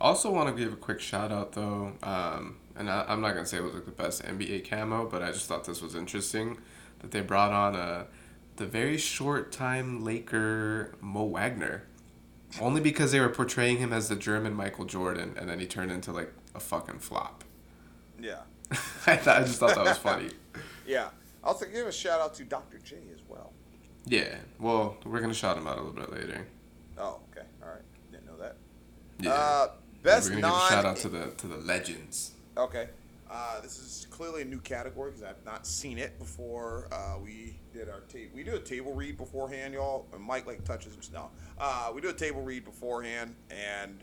[0.00, 3.46] Also, want to give a quick shout out though, um, and I, I'm not gonna
[3.46, 6.58] say it was like the best NBA camo, but I just thought this was interesting
[7.00, 8.06] that they brought on a
[8.56, 11.84] the very short time Laker Mo Wagner,
[12.60, 15.90] only because they were portraying him as the German Michael Jordan, and then he turned
[15.90, 17.44] into like a fucking flop.
[18.20, 18.40] Yeah,
[19.06, 20.30] I thought I just thought that was funny.
[20.86, 21.08] yeah.
[21.42, 22.78] Also, give a shout out to Dr.
[22.78, 23.52] J as well.
[24.06, 26.46] Yeah, well, we're gonna shout him out a little bit later.
[26.98, 27.46] Oh, okay.
[27.62, 27.82] All right.
[28.10, 28.56] Didn't know that.
[29.20, 29.68] Yeah, Uh,
[30.02, 30.68] best non.
[30.70, 32.32] shout out to the to the legends.
[32.56, 32.88] Okay.
[33.30, 36.88] Uh, this is clearly a new category because I've not seen it before.
[36.90, 38.34] Uh, we did our tape.
[38.34, 40.06] We do a table read beforehand, y'all.
[40.14, 41.02] And Mike like touches him.
[41.12, 44.02] No, uh, we do a table read beforehand, and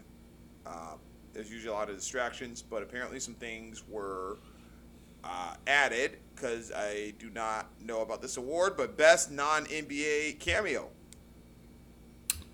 [0.65, 0.93] uh,
[1.33, 2.61] there's usually a lot of distractions.
[2.61, 4.37] But apparently, some things were
[5.23, 8.77] uh, added because I do not know about this award.
[8.77, 10.89] But best non NBA cameo.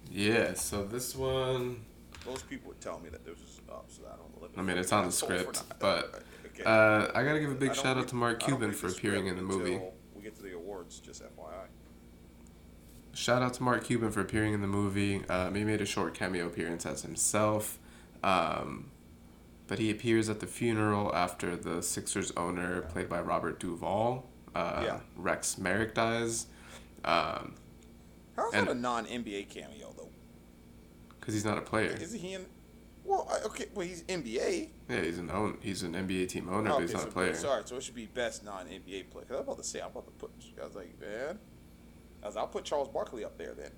[0.10, 1.82] Yeah, so this one.
[2.26, 4.48] Most people would tell me that this was up, so I don't know.
[4.58, 6.24] I mean, it's on the I'm told for script, but
[6.66, 9.42] uh, I gotta give a big shout out to Mark Cuban for appearing in the
[9.42, 9.80] movie.
[10.16, 11.68] We get to the awards, just FYI.
[13.14, 15.26] Shout out to Mark Cuban for appearing in the movie.
[15.28, 17.78] Um, he made a short cameo appearance as himself,
[18.24, 18.92] um,
[19.68, 24.82] but he appears at the funeral after the Sixers owner, played by Robert Duvall, uh,
[24.86, 25.00] Yeah.
[25.16, 26.48] Rex Merrick, dies.
[27.04, 27.56] Um,
[28.36, 29.91] How's that a non NBA cameo?
[31.22, 31.92] Because he's not a player.
[31.92, 32.46] Is he in?
[33.06, 34.70] Well, I, okay, well he's NBA.
[34.90, 35.58] Yeah, he's an own.
[35.62, 37.34] He's an NBA team owner, Oh, but he's okay, not so, a player.
[37.36, 39.26] Sorry, so it should be best non NBA player.
[39.26, 40.32] Cause I'm about to say, I'm about to put.
[40.62, 41.40] I was like, man,
[42.22, 43.72] I was, I'll put Charles Barkley up there then.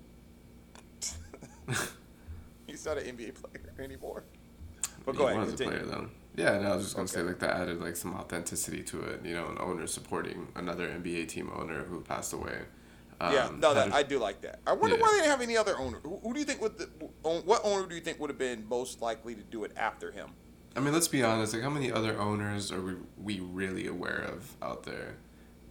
[2.66, 4.24] he's not an NBA player anymore.
[5.04, 6.08] But go he ahead, was a player though.
[6.36, 9.20] Yeah, no, I was just gonna say like that added like some authenticity to it.
[9.24, 12.62] You know, an owner supporting another NBA team owner who passed away.
[13.32, 14.60] Yeah, Um, no, that I do like that.
[14.66, 15.02] I wonder Yeah.
[15.02, 15.98] why they didn't have any other owner.
[16.02, 16.78] Who, who do you think would?
[16.78, 16.86] The,
[17.22, 20.30] what owner do you think would have been most likely to do it after him?
[20.76, 21.54] I mean, let's be honest.
[21.54, 25.16] Like, how many other owners are we, we really aware of out there?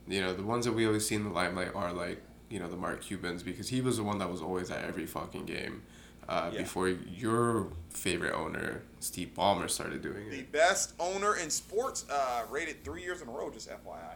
[0.08, 2.70] You know, the ones that we always see in the limelight are like, you know,
[2.70, 5.84] the Mark Cubans because he was the one that was always at every fucking game.
[6.30, 6.60] Uh, Yeah.
[6.62, 10.32] Before your favorite owner, Steve Ballmer, started doing it.
[10.32, 13.50] The best owner in sports, uh, rated three years in a row.
[13.50, 14.16] Just FYI.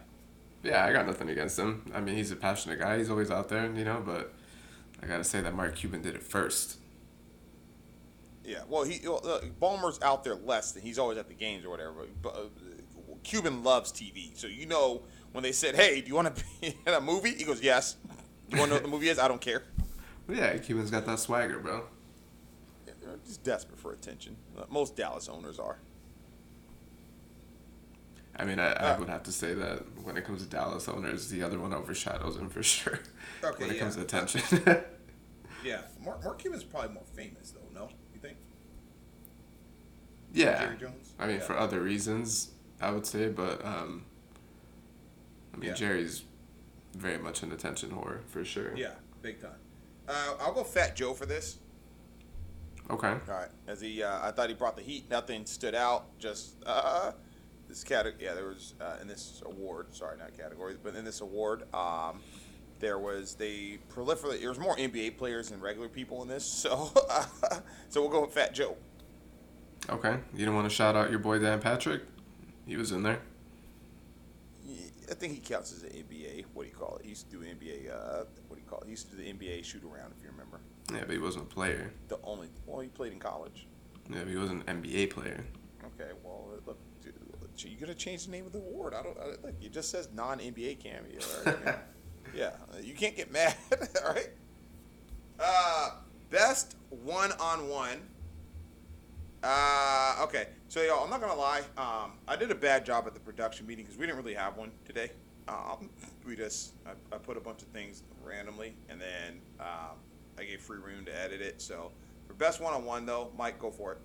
[0.68, 1.90] Yeah, I got nothing against him.
[1.94, 2.98] I mean, he's a passionate guy.
[2.98, 4.02] He's always out there, you know.
[4.04, 4.34] But
[5.02, 6.78] I gotta say that Mark Cuban did it first.
[8.44, 11.64] Yeah, well, he well, uh, Ballmer's out there less than he's always at the games
[11.64, 12.06] or whatever.
[12.22, 12.40] But uh,
[13.22, 15.02] Cuban loves TV, so you know
[15.32, 17.96] when they said, "Hey, do you want to be in a movie?" He goes, "Yes."
[18.50, 19.18] You want to know what the movie is?
[19.18, 19.62] I don't care.
[20.26, 21.84] But yeah, Cuban's got that swagger, bro.
[22.86, 24.36] They're just desperate for attention.
[24.56, 25.78] Uh, Most Dallas owners are.
[28.38, 30.88] I mean, I, I Uh, would have to say that when it comes to Dallas
[30.88, 33.00] owners, the other one overshadows him for sure.
[33.42, 33.80] Okay, when it yeah.
[33.82, 34.42] comes to attention.
[35.64, 37.68] Yeah, Mark, Mark Cuban's probably more famous though.
[37.74, 38.36] No, you think?
[40.32, 40.60] yeah.
[40.62, 41.14] Jerry Jones.
[41.18, 41.42] I mean, Yeah.
[41.42, 44.04] for other reasons, I would say, but um,
[45.52, 45.74] I mean, Yeah.
[45.74, 46.22] Jerry's
[46.94, 48.76] very much an attention whore for sure.
[48.76, 49.58] Yeah, big time.
[50.08, 51.58] Uh, I'll go Fat Joe for this.
[52.88, 53.08] Okay.
[53.08, 55.10] All right, as he, uh, I thought he brought the heat.
[55.10, 56.16] Nothing stood out.
[56.20, 57.12] Just uh,
[57.68, 58.24] this category.
[58.24, 59.94] Yeah, there was uh, in this award.
[59.94, 62.20] Sorry, not categories, but in this award, um,
[62.80, 64.40] there was they proliferate.
[64.40, 66.44] There was more NBA players than regular people in this.
[66.68, 66.90] So,
[67.88, 68.76] so we'll go with Fat Joe.
[69.88, 70.16] Okay.
[70.34, 72.02] You don't want to shout out your boy Dan Patrick?
[72.66, 73.20] He was in there.
[75.10, 76.44] I think he counts as an NBA.
[76.52, 77.02] What do you call it?
[77.04, 77.90] He used to do NBA.
[77.90, 78.84] Uh, what do you call it?
[78.84, 80.60] He used to do the NBA shoot around, if you remember.
[80.92, 81.92] Yeah, but he wasn't a player.
[82.08, 83.66] The only well, he played in college.
[84.10, 85.44] Yeah, but he wasn't an NBA player.
[85.84, 86.78] Okay, well, look,
[87.58, 88.94] dude, you gonna change the name of the award.
[88.94, 89.18] I don't.
[89.18, 91.20] I, look, it just says non-NBA cameo.
[91.44, 91.76] Right?
[92.34, 92.52] yeah,
[92.82, 93.54] you can't get mad.
[94.04, 94.30] all right.
[95.38, 95.90] Uh,
[96.30, 98.00] best one-on-one.
[99.42, 100.48] Uh, okay.
[100.68, 101.62] So y'all, I'm not gonna lie.
[101.76, 104.56] Um, I did a bad job at the production meeting because we didn't really have
[104.56, 105.10] one today.
[105.48, 105.90] Um,
[106.26, 109.96] we just I, I put a bunch of things randomly, and then um,
[110.38, 111.60] I gave free room to edit it.
[111.60, 111.90] So
[112.26, 113.98] for best one-on-one though, Mike, go for it.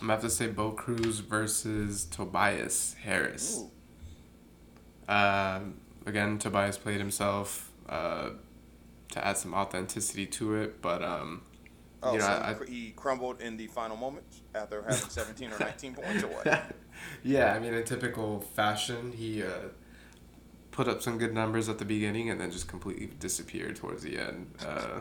[0.00, 3.64] I'm gonna have to say Bo Cruz versus Tobias Harris.
[5.08, 5.74] Um,
[6.06, 8.30] again, Tobias played himself uh,
[9.12, 11.42] to add some authenticity to it, but um,
[12.02, 14.96] Oh, you know, so I- he cr- he crumbled in the final moments after having
[15.08, 16.46] 17 or 19 points or what?
[17.24, 19.48] yeah, I mean, in typical fashion, he uh,
[20.70, 24.16] put up some good numbers at the beginning and then just completely disappeared towards the
[24.18, 25.00] end, uh,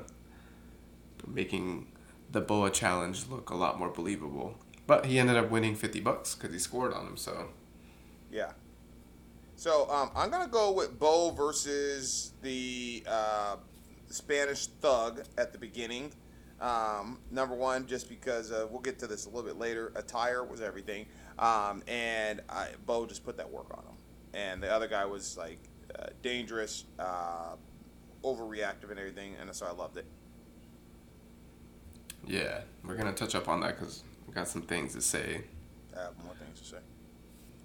[1.27, 1.87] making
[2.31, 4.55] the Boa challenge look a lot more believable.
[4.87, 7.49] But he ended up winning 50 bucks because he scored on him, so.
[8.31, 8.51] Yeah.
[9.57, 13.57] So um, I'm gonna go with Bo versus the uh,
[14.07, 16.11] Spanish thug at the beginning.
[16.61, 19.91] Um, number one, just because uh, we'll get to this a little bit later.
[19.95, 21.05] Attire was everything,
[21.37, 23.97] um, and I, Bo just put that work on him.
[24.33, 25.59] And the other guy was like
[25.97, 27.55] uh, dangerous, uh,
[28.23, 30.05] overreactive, and everything, and so I loved it.
[32.25, 34.03] Yeah, we're gonna touch up on that because
[34.37, 35.41] got some things to say.
[35.95, 36.77] I have more things to say.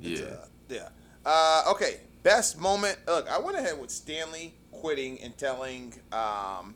[0.01, 0.89] Yeah, uh, yeah.
[1.25, 2.01] Uh, okay.
[2.23, 2.99] Best moment.
[3.07, 6.75] Look, I went ahead with Stanley quitting and telling um,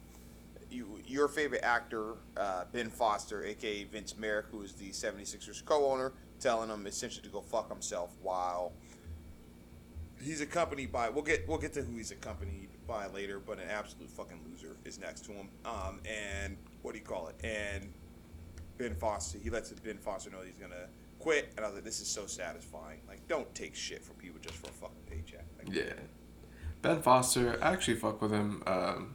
[0.70, 6.12] you your favorite actor, uh, Ben Foster, aka Vince Merrick, who is the 76ers co-owner,
[6.40, 8.72] telling him essentially to go fuck himself while
[10.20, 13.68] he's accompanied by we'll get we'll get to who he's accompanied by later, but an
[13.70, 15.48] absolute fucking loser is next to him.
[15.64, 17.36] Um, and what do you call it?
[17.44, 17.92] And
[18.78, 20.86] Ben Foster, he lets Ben Foster know he's gonna
[21.18, 23.00] quit, and I was like, this is so satisfying.
[23.08, 25.44] Like, don't take shit from people just for a fucking paycheck.
[25.58, 25.92] Like, yeah.
[26.82, 28.62] Ben Foster, I actually fuck with him.
[28.66, 29.14] Um,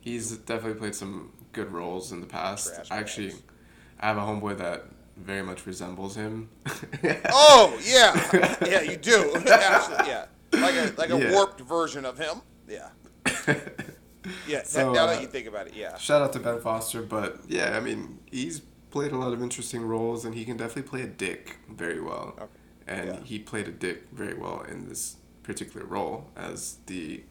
[0.00, 2.72] he's definitely played some good roles in the past.
[2.90, 3.34] I actually.
[4.02, 4.86] I have a homeboy that
[5.16, 6.48] very much resembles him.
[7.32, 9.34] Oh yeah, yeah, you do.
[9.46, 11.32] Actually, yeah, like a like a Yeah.
[11.32, 12.40] warped version of him.
[12.68, 12.88] Yeah,
[14.46, 14.62] yeah.
[14.64, 15.96] So, now uh, that you think about it, yeah.
[15.98, 18.60] Shout out to Ben Foster, but yeah, I mean, he's
[18.90, 22.34] played a lot of interesting roles, and he can definitely play a dick very well.
[22.36, 22.46] Okay.
[22.86, 23.20] And Yeah.
[23.24, 27.22] he played a dick very well in this particular role as the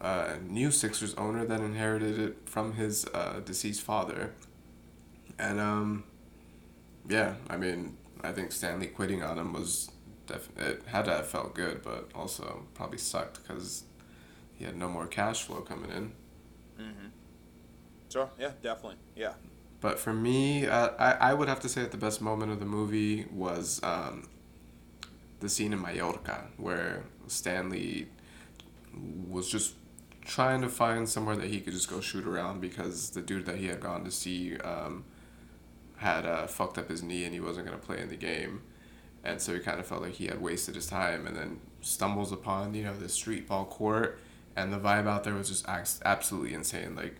[0.00, 4.32] uh, new Sixers owner that inherited it from his uh, deceased father.
[5.38, 6.04] And um,
[7.08, 9.90] yeah, I mean, I think Stanley quitting on him was
[10.26, 13.84] def- it had to have felt good, but also probably sucked because
[14.54, 16.12] he had no more cash flow coming in.
[18.12, 18.30] Sure.
[18.38, 18.96] Yeah, definitely.
[19.14, 19.34] Yeah.
[19.80, 22.60] But for me, uh, I, I would have to say that the best moment of
[22.60, 24.28] the movie was um,
[25.40, 28.08] the scene in Mallorca where Stanley
[29.28, 29.74] was just
[30.24, 33.56] trying to find somewhere that he could just go shoot around because the dude that
[33.56, 35.04] he had gone to see um,
[35.98, 38.62] had uh, fucked up his knee and he wasn't going to play in the game.
[39.22, 42.32] And so he kind of felt like he had wasted his time and then stumbles
[42.32, 44.18] upon, you know, the street ball court
[44.56, 45.66] and the vibe out there was just
[46.04, 46.96] absolutely insane.
[46.96, 47.16] Like,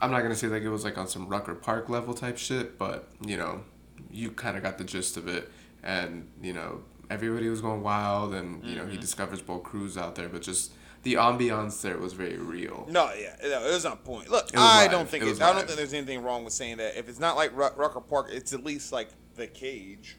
[0.00, 2.78] I'm not gonna say like it was like on some Rucker Park level type shit,
[2.78, 3.62] but you know,
[4.10, 5.50] you kind of got the gist of it,
[5.82, 9.00] and you know, everybody was going wild, and you know, he mm-hmm.
[9.00, 10.72] discovers Bo Cruz out there, but just
[11.02, 12.86] the ambiance there was very real.
[12.90, 14.30] No, yeah, no, it was on point.
[14.30, 14.90] Look, I live.
[14.90, 16.98] don't think It it I don't think there's anything wrong with saying that.
[16.98, 20.16] If it's not like Ruck, Rucker Park, it's at least like the cage.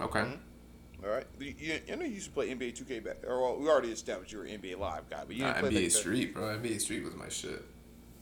[0.00, 0.20] Okay.
[0.20, 1.04] Mm-hmm.
[1.04, 3.16] All right, you, you, I know you used to play NBA 2K back.
[3.26, 5.70] Or well, we already established you were an NBA Live guy, but you Nah, didn't
[5.70, 6.44] play NBA Street, bro.
[6.44, 7.62] NBA Street was my shit.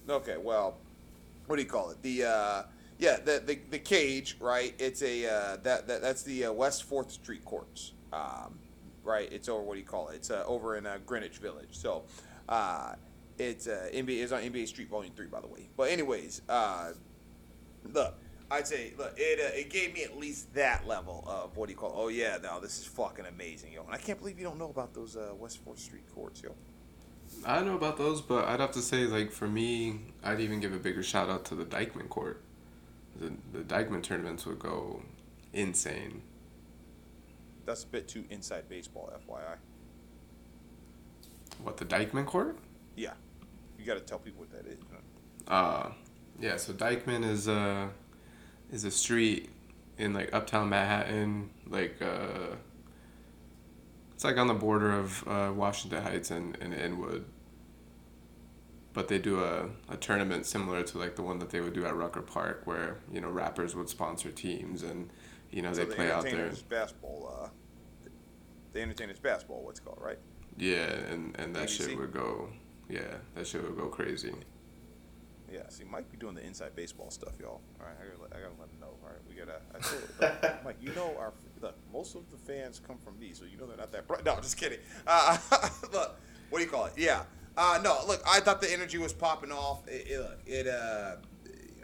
[0.09, 0.79] Okay, well,
[1.47, 2.03] what do you call it?
[2.03, 2.63] The uh,
[2.99, 4.75] yeah, the, the the cage, right?
[4.79, 8.59] It's a uh, that, that that's the uh, West Fourth Street courts, um,
[9.05, 9.31] right?
[9.33, 9.63] It's over.
[9.63, 10.17] What do you call it?
[10.17, 11.69] It's uh, over in uh, Greenwich Village.
[11.71, 12.05] So,
[12.49, 12.95] uh,
[13.39, 15.69] it's uh, NBA is on NBA Street Volume Three, by the way.
[15.77, 16.93] But anyways, uh,
[17.93, 18.15] look,
[18.51, 21.73] I'd say look, it uh, it gave me at least that level of what do
[21.73, 21.91] you call?
[21.91, 21.97] It?
[21.97, 23.85] Oh yeah, no, this is fucking amazing, yo.
[23.85, 26.55] And I can't believe you don't know about those uh, West Fourth Street courts, yo.
[27.45, 30.61] I don't know about those, but I'd have to say like for me, I'd even
[30.61, 32.41] give a bigger shout out to the Dyckman Court.
[33.19, 35.03] The the Dyckman tournaments would go
[35.53, 36.23] insane.
[37.65, 39.57] That's a bit too inside baseball, FYI.
[41.63, 42.59] What the Dyckman Court?
[42.97, 43.13] Yeah,
[43.79, 44.79] you got to tell people what that is.
[45.47, 45.91] Uh,
[46.41, 46.57] yeah.
[46.57, 47.91] So Dyckman is a
[48.71, 49.51] is a street
[49.99, 52.57] in like uptown Manhattan, like uh,
[54.23, 57.25] It's like on the border of uh, Washington Heights and, and Inwood.
[58.93, 61.85] But they do a, a tournament similar to like the one that they would do
[61.87, 65.11] at Rucker Park, where you know rappers would sponsor teams and
[65.51, 66.35] you know So they the play out there.
[66.35, 67.37] Entertainers basketball.
[67.43, 67.49] Uh,
[68.73, 70.21] the entertainers basketball, what's it called, right?
[70.57, 71.89] Yeah, and, and that EBC?
[71.89, 72.49] shit would go.
[72.89, 74.35] Yeah, that shit would go crazy.
[75.53, 75.69] Yeah.
[75.69, 77.61] See, Mike be doing the inside baseball stuff, y'all.
[77.81, 78.95] All right, I gotta, let- I gotta let him know.
[79.03, 79.59] All right, we gotta.
[79.75, 81.33] I told, look, Mike, you know our
[81.63, 81.77] look.
[81.93, 84.07] Most of the fans come from me, so you know they're not that.
[84.07, 84.25] Bright.
[84.25, 84.79] No, just kidding.
[85.07, 85.39] Uh,
[85.93, 86.93] look, what do you call it?
[86.97, 87.23] Yeah.
[87.57, 89.87] Uh, no, look, I thought the energy was popping off.
[89.87, 91.17] It, it, look, it uh,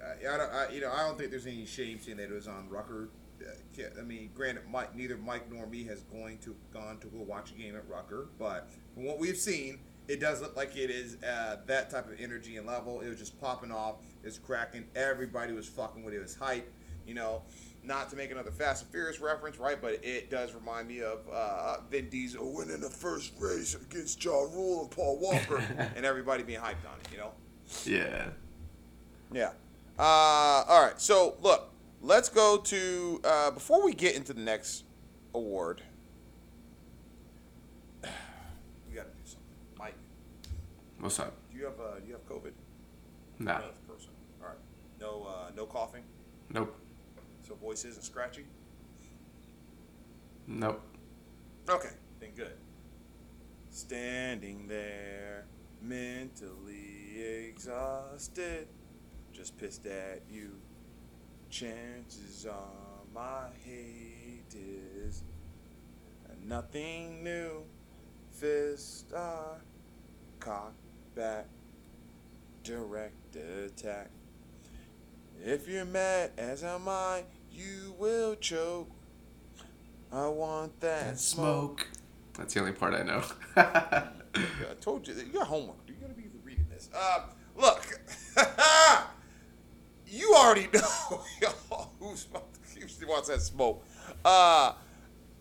[0.03, 2.33] I, I don't, I, you know, I don't think there's any shame saying that it
[2.33, 3.11] was on Rucker.
[3.41, 7.19] Uh, I mean, granted, Mike, neither Mike nor me has going to gone to go
[7.19, 10.91] watch a game at Rucker, but from what we've seen, it does look like it
[10.91, 13.01] is uh, that type of energy and level.
[13.03, 13.97] It was just popping off.
[14.25, 14.87] It's cracking.
[14.97, 16.17] Everybody was fucking with it.
[16.17, 16.73] It was hype.
[17.07, 17.43] You know,
[17.89, 19.81] not to make another Fast and Furious reference, right?
[19.81, 24.43] But it does remind me of uh, Vin Diesel winning the first race against Ja
[24.43, 25.57] Rule and Paul Walker,
[25.97, 27.09] and everybody being hyped on it.
[27.11, 27.33] You know.
[27.85, 28.27] Yeah.
[29.33, 29.51] Yeah.
[29.99, 31.01] Uh, all right.
[31.01, 31.73] So look,
[32.03, 34.85] let's go to uh, before we get into the next
[35.35, 35.83] award.
[38.89, 39.43] We got to do something.
[39.79, 39.95] Mike,
[41.01, 41.35] What's up?
[41.51, 42.53] do you have uh, do you have COVID?
[43.39, 43.57] Nah.
[43.57, 44.11] Another person.
[44.41, 44.57] All right.
[45.01, 46.03] No uh, no coughing.
[46.51, 46.78] Nope.
[47.49, 48.45] So voice isn't scratchy.
[50.47, 50.83] Nope.
[51.69, 51.89] Okay.
[52.21, 52.57] Then good.
[53.71, 55.47] Standing there,
[55.81, 58.69] mentally exhausted,
[59.33, 60.51] just pissed at you.
[61.49, 65.23] Chances are my hate is
[66.45, 67.63] nothing new.
[68.33, 69.63] Fist are
[70.39, 70.75] cock
[71.15, 71.47] back,
[72.63, 74.11] direct attack.
[75.45, 77.23] If you're mad as am I,
[77.53, 78.91] you will choke.
[80.13, 81.81] I want that, And smoke.
[81.81, 81.89] smoke.
[82.39, 83.23] That's the only part I know.
[83.57, 85.77] I told you that you got homework.
[85.87, 86.89] You gotta be reading this.
[86.97, 87.25] Uh,
[87.57, 88.01] look,
[90.07, 91.21] you already know
[92.01, 92.27] who's
[93.01, 93.85] who wants that smoke.
[94.25, 94.73] Uh,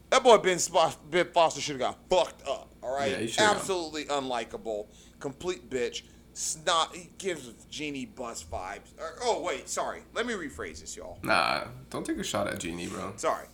[0.09, 2.73] that boy Ben, Spo- ben Foster should have got fucked up.
[2.81, 4.87] All right, Yeah, absolutely unlikable,
[5.19, 6.03] complete bitch.
[6.37, 6.95] Snot.
[6.95, 8.93] He gives Jeanie Buss vibes.
[8.99, 10.01] Or- oh wait, sorry.
[10.13, 11.17] Let me rephrase this, y'all.
[11.23, 13.13] nah, don't take a shot at Jeanie, bro.
[13.15, 13.47] Sorry.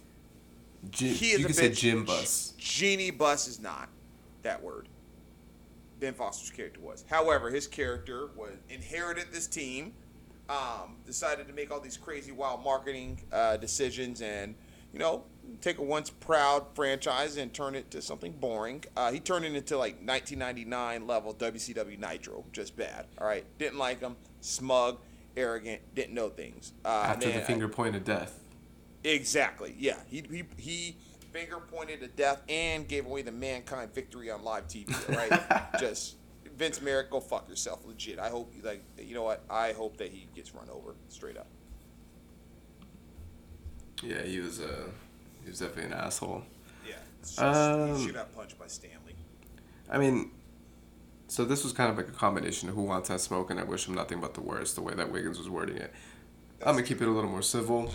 [0.90, 1.78] G- He is you a can say bitch.
[1.78, 2.54] Jim Buss.
[2.58, 3.88] Jeanie Buss is not
[4.42, 4.90] that word.
[6.02, 7.06] Ben Foster's character was.
[7.10, 9.94] However, his character was inherited this team,
[10.50, 14.56] um, decided to make all these crazy, wild marketing uh, decisions, and
[14.92, 15.24] you know,
[15.62, 18.84] take a once proud franchise and turn it to something boring.
[18.96, 23.08] Uh, he turned it into like 1999 level WCW Nitro, just bad.
[23.18, 25.00] All right, didn't like him, smug,
[25.38, 26.74] arrogant, didn't know things.
[26.84, 28.40] Uh, After the finger point of death.
[29.04, 29.76] Exactly.
[29.78, 29.98] Yeah.
[30.08, 30.98] He he he
[31.32, 34.88] finger pointed to death and gave away the mankind victory on live TV.
[35.16, 35.70] Right.
[35.80, 36.16] Just
[36.56, 37.86] Vince Merrick, go fuck yourself.
[37.86, 38.20] Legit.
[38.20, 39.44] I hope like you know what?
[39.50, 41.48] I hope that he gets run over straight up.
[44.02, 44.90] Yeah, he was uh,
[45.44, 46.44] he was definitely an asshole.
[46.88, 46.96] Yeah.
[47.22, 49.16] Just, Um, he should have punched by Stanley.
[49.90, 50.32] I mean,
[51.28, 53.64] so this was kind of like a combination of who wants that smoke and I
[53.64, 55.94] wish him nothing but the worst, the way that Wiggins was wording it.
[56.66, 57.92] I'm gonna keep it a little more civil.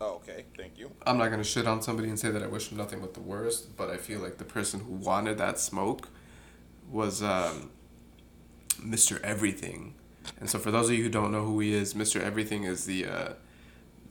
[0.00, 0.44] Oh, okay.
[0.56, 0.90] Thank you.
[1.06, 3.20] I'm not gonna shit on somebody and say that I wish him nothing but the
[3.20, 6.08] worst, but I feel like the person who wanted that smoke
[6.90, 7.70] was um,
[8.80, 9.20] Mr.
[9.22, 9.94] Everything.
[10.38, 12.20] And so for those of you who don't know who he is, Mr.
[12.20, 13.32] Everything is the uh,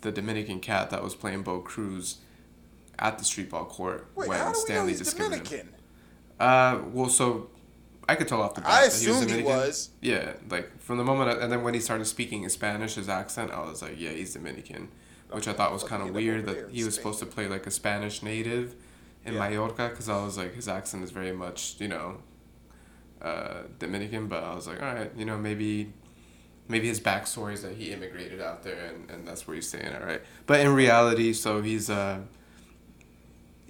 [0.01, 2.17] the Dominican cat that was playing Bo Cruz
[3.01, 5.69] at the streetball court Wait, when how do we know Stanley discovered him.
[6.39, 7.49] Uh, well, so
[8.07, 8.69] I could tell off the bat.
[8.69, 9.57] I that he was assumed he Dominican.
[9.57, 9.89] was.
[10.01, 13.09] Yeah, like from the moment, I, and then when he started speaking in Spanish, his
[13.09, 14.89] accent, I was like, yeah, he's Dominican,
[15.31, 17.71] which I thought was kind of weird that he was supposed to play like a
[17.71, 18.75] Spanish native
[19.25, 19.39] in Yeah.
[19.49, 22.17] Mallorca, because I was like, his accent is very much, you know,
[23.21, 25.93] uh, Dominican, but I was like, all right, you know, maybe.
[26.67, 29.93] Maybe his backstory is that he immigrated out there and, and that's where he's staying
[29.93, 30.21] All right.
[30.45, 32.19] But in reality, so he's uh,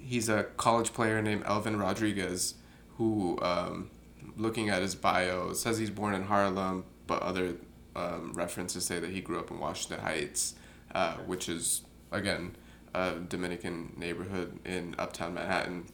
[0.04, 2.54] he's a college player named Elvin Rodriguez
[2.96, 3.90] who, um,
[4.36, 7.54] looking at his bio, says he's born in Harlem, but other
[7.96, 10.54] um, references say that he grew up in Washington Heights,
[10.94, 12.56] uh, which is, again,
[12.94, 15.86] a Dominican neighborhood in uptown Manhattan.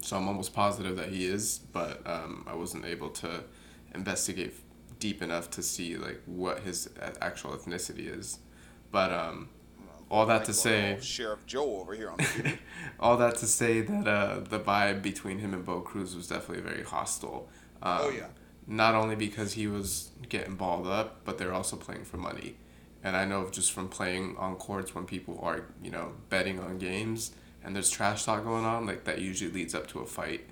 [0.00, 3.44] So I'm almost positive that he is, but um, I wasn't able to
[3.94, 4.54] investigate
[4.98, 6.88] deep enough to see like what his
[7.20, 8.38] actual ethnicity is.
[8.90, 9.48] But um,
[10.12, 12.58] all that Like, to say, Sheriff Joe over here on the
[13.00, 16.62] all that to say that uh, the vibe between him and Bo Cruz was definitely
[16.62, 17.48] very hostile.
[17.82, 18.26] Um, Oh, yeah.
[18.66, 22.56] Not only because he was getting balled up, but they're also playing for money.
[23.02, 26.78] And I know just from playing on courts when people are, you know, betting on
[26.78, 27.32] games,
[27.64, 30.42] and there's trash talk going on, like that usually leads up to a fight.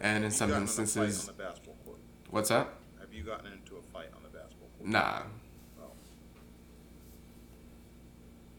[0.00, 1.98] And in Have some gotten in a fight instances, on the basketball court?
[2.30, 2.68] what's that?
[3.00, 4.88] Have you gotten into a fight on the basketball court?
[4.88, 5.22] Nah,
[5.80, 5.90] Oh.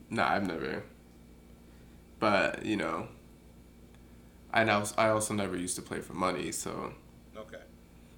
[0.10, 0.84] Nah, I've never.
[2.20, 3.08] But you know,
[4.54, 6.94] I now I also never used to play for money, so.
[7.36, 7.62] Okay.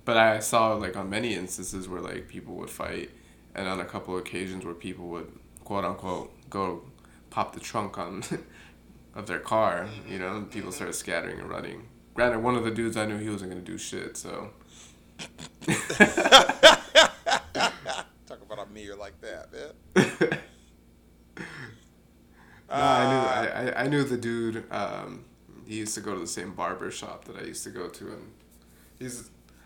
[0.05, 3.11] But I saw like on many instances where like people would fight,
[3.55, 5.31] and on a couple of occasions where people would
[5.63, 6.83] quote unquote go
[7.29, 8.23] pop the trunk on
[9.15, 10.75] of their car, you know, and people mm-hmm.
[10.75, 11.87] started scattering and running.
[12.13, 14.49] Granted, one of the dudes I knew he wasn't gonna do shit, so
[18.27, 20.39] Talk about a mirror like that, man.
[22.69, 24.63] Nah, I knew I, I, I knew the dude.
[24.71, 25.25] Um,
[25.65, 28.07] he used to go to the same barber shop that I used to go to,
[28.07, 28.31] and
[28.99, 29.23] he's a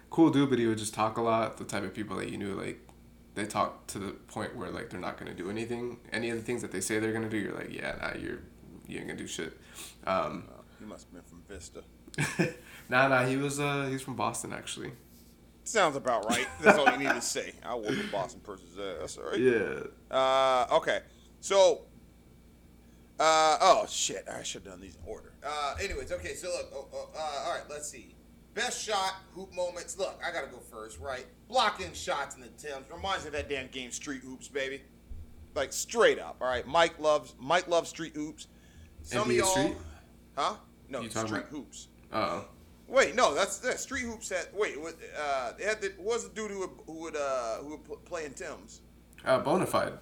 [0.10, 1.58] cool dude, but he would just talk a lot.
[1.58, 2.80] The type of people that you knew, like
[3.36, 5.97] they talk to the point where like they're not gonna do anything.
[6.12, 8.39] Any of the things that they say they're gonna do, you're like, yeah, nah, you're
[8.88, 9.58] you ain't gonna do shit.
[10.06, 11.84] Um, Oh, you must have been from Vista.
[12.89, 14.91] nah, nah, he was uh, he's from Boston actually.
[15.66, 16.47] Sounds about right.
[16.62, 17.54] That's all you need to say.
[17.64, 19.18] I whoop a Boston person's ass.
[19.18, 19.39] All right.
[19.39, 20.16] Yeah.
[20.16, 20.99] Uh, okay.
[21.39, 21.84] So,
[23.20, 25.34] uh, oh shit, I should have done these in order.
[25.45, 26.34] Uh, anyways, okay.
[26.34, 27.64] So look, oh, oh, uh, all right.
[27.70, 28.16] Let's see.
[28.53, 29.97] Best shot, hoop moments.
[29.97, 31.26] Look, I gotta go first, right?
[31.47, 34.82] Blocking shots in the Tims reminds me of that damn game, Street Hoops, baby.
[35.55, 36.38] Like straight up.
[36.41, 36.66] All right.
[36.68, 38.47] Mike loves Mike loves Street Hoops.
[39.03, 39.78] Some NBA of y'all, Street?
[40.38, 40.55] huh?
[40.89, 41.88] No, You Street about- Hoops.
[42.11, 42.45] Oh.
[42.88, 44.47] Wait, no, that's that Street Hoops had.
[44.53, 44.95] Wait, what?
[45.20, 47.95] Uh, they had the was the dude who would who would uh who would pl-
[48.05, 48.82] play in Tim's?
[49.26, 49.97] Uh, Bonafide.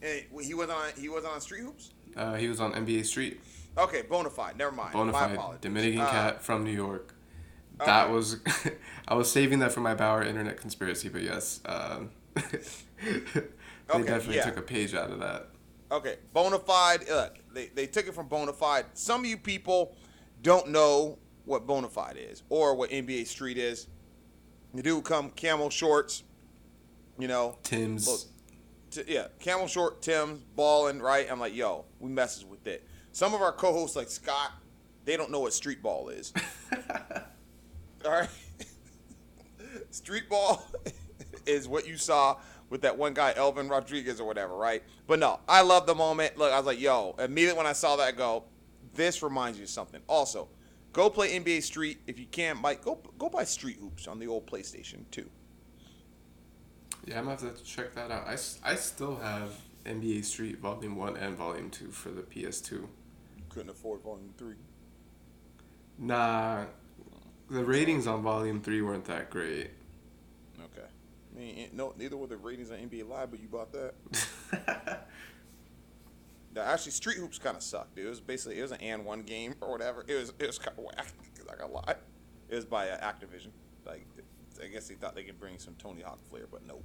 [0.00, 1.90] And he wasn't on he wasn't on Street Hoops.
[2.16, 3.40] Uh, he was on NBA Street.
[3.76, 4.56] Okay, Bonafide.
[4.56, 4.94] Never mind.
[4.94, 5.60] Bonafide.
[5.60, 7.14] Dominican Uh, cat from New York.
[7.84, 8.12] That okay.
[8.12, 8.38] was,
[9.08, 12.42] I was saving that for my Bauer internet conspiracy, but yes, um, they
[13.90, 14.44] Okay, definitely yeah.
[14.44, 15.46] took a page out of that.
[15.90, 17.08] Okay, Bonafide.
[17.08, 18.84] Look, they they took it from Bonafide.
[18.94, 19.96] Some of you people
[20.42, 23.86] don't know what Bonafide is or what NBA Street is.
[24.74, 26.24] The dude come camel shorts.
[27.18, 28.06] You know, Tim's.
[28.06, 28.20] Look,
[28.90, 31.26] t- yeah, camel short Tim's balling right.
[31.30, 32.86] I'm like, yo, we messes with it.
[33.12, 34.52] Some of our co-hosts like Scott,
[35.04, 36.32] they don't know what street ball is.
[38.04, 38.28] All right,
[39.90, 40.64] street ball
[41.46, 42.36] is what you saw
[42.70, 44.82] with that one guy Elvin Rodriguez or whatever, right?
[45.06, 46.36] But no, I love the moment.
[46.36, 48.44] Look, I was like, yo, immediately when I saw that, go,
[48.94, 50.00] this reminds you of something.
[50.06, 50.48] Also,
[50.92, 52.58] go play NBA Street if you can.
[52.60, 55.28] Mike, go go buy Street Hoops on the old PlayStation 2.
[57.06, 58.26] Yeah, I'm gonna have to check that out.
[58.26, 58.32] I,
[58.62, 59.52] I still have
[59.86, 62.86] NBA Street Volume 1 and Volume 2 for the PS2.
[63.48, 64.54] Couldn't afford Volume 3.
[65.98, 66.64] Nah,
[67.50, 69.70] the ratings on Volume 3 weren't that great.
[70.58, 70.86] Okay.
[71.34, 75.06] I mean, no, neither were the ratings on NBA Live, but you bought that.
[76.54, 77.94] No, actually, Street Hoops kind of sucked.
[77.94, 78.06] Dude.
[78.06, 80.04] It was basically it was an AND1 game or whatever.
[80.08, 81.06] It was it was kind of whack.
[81.50, 81.94] I got lie.
[82.48, 83.50] It was by uh, Activision.
[83.86, 84.06] Like,
[84.62, 86.84] I guess they thought they could bring some Tony Hawk flair, but nope.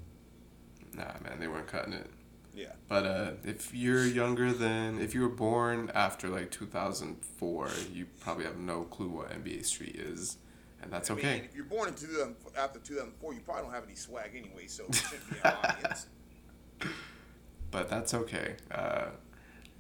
[0.93, 2.09] nah, man, they weren't cutting it.
[2.55, 2.73] Yeah.
[2.87, 8.45] But uh, if you're younger than, if you were born after like 2004, you probably
[8.45, 10.37] have no clue what NBA Street is,
[10.81, 11.41] and that's I mean, okay.
[11.45, 14.83] if you're born in 2000, after 2004, you probably don't have any swag anyway, so
[14.87, 16.07] you shouldn't be an audience.
[17.71, 18.57] But that's okay.
[18.69, 19.05] Uh,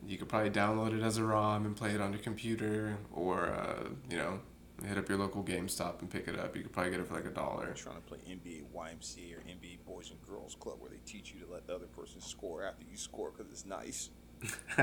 [0.07, 3.49] you could probably download it as a ROM and play it on your computer, or
[3.49, 4.39] uh, you know,
[4.85, 6.55] hit up your local GameStop and pick it up.
[6.55, 7.67] You could probably get it for like a dollar.
[7.67, 11.33] I'm trying to play NBA YMCA or NBA Boys and Girls Club where they teach
[11.33, 14.09] you to let the other person score after you score because it's nice.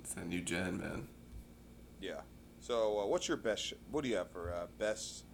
[0.00, 1.08] it's a new gen, man.
[2.00, 2.20] Yeah.
[2.60, 3.64] So, uh, what's your best?
[3.64, 5.24] Sh- what do you have for uh, best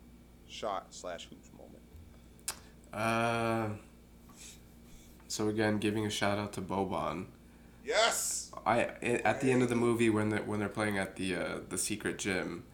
[0.48, 1.82] shot slash hoops moment?
[2.92, 3.68] Uh,
[5.26, 7.26] so again, giving a shout out to Boban.
[7.88, 8.52] Yes.
[8.66, 11.58] I at the end of the movie when they when they're playing at the uh,
[11.68, 12.64] the secret gym,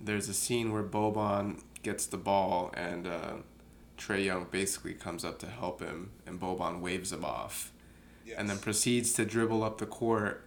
[0.00, 3.32] there's a scene where Boban gets the ball and uh,
[3.98, 7.72] Trae Young basically comes up to help him and Boban waves him off,
[8.24, 8.36] yes.
[8.38, 10.44] and then proceeds to dribble up the court,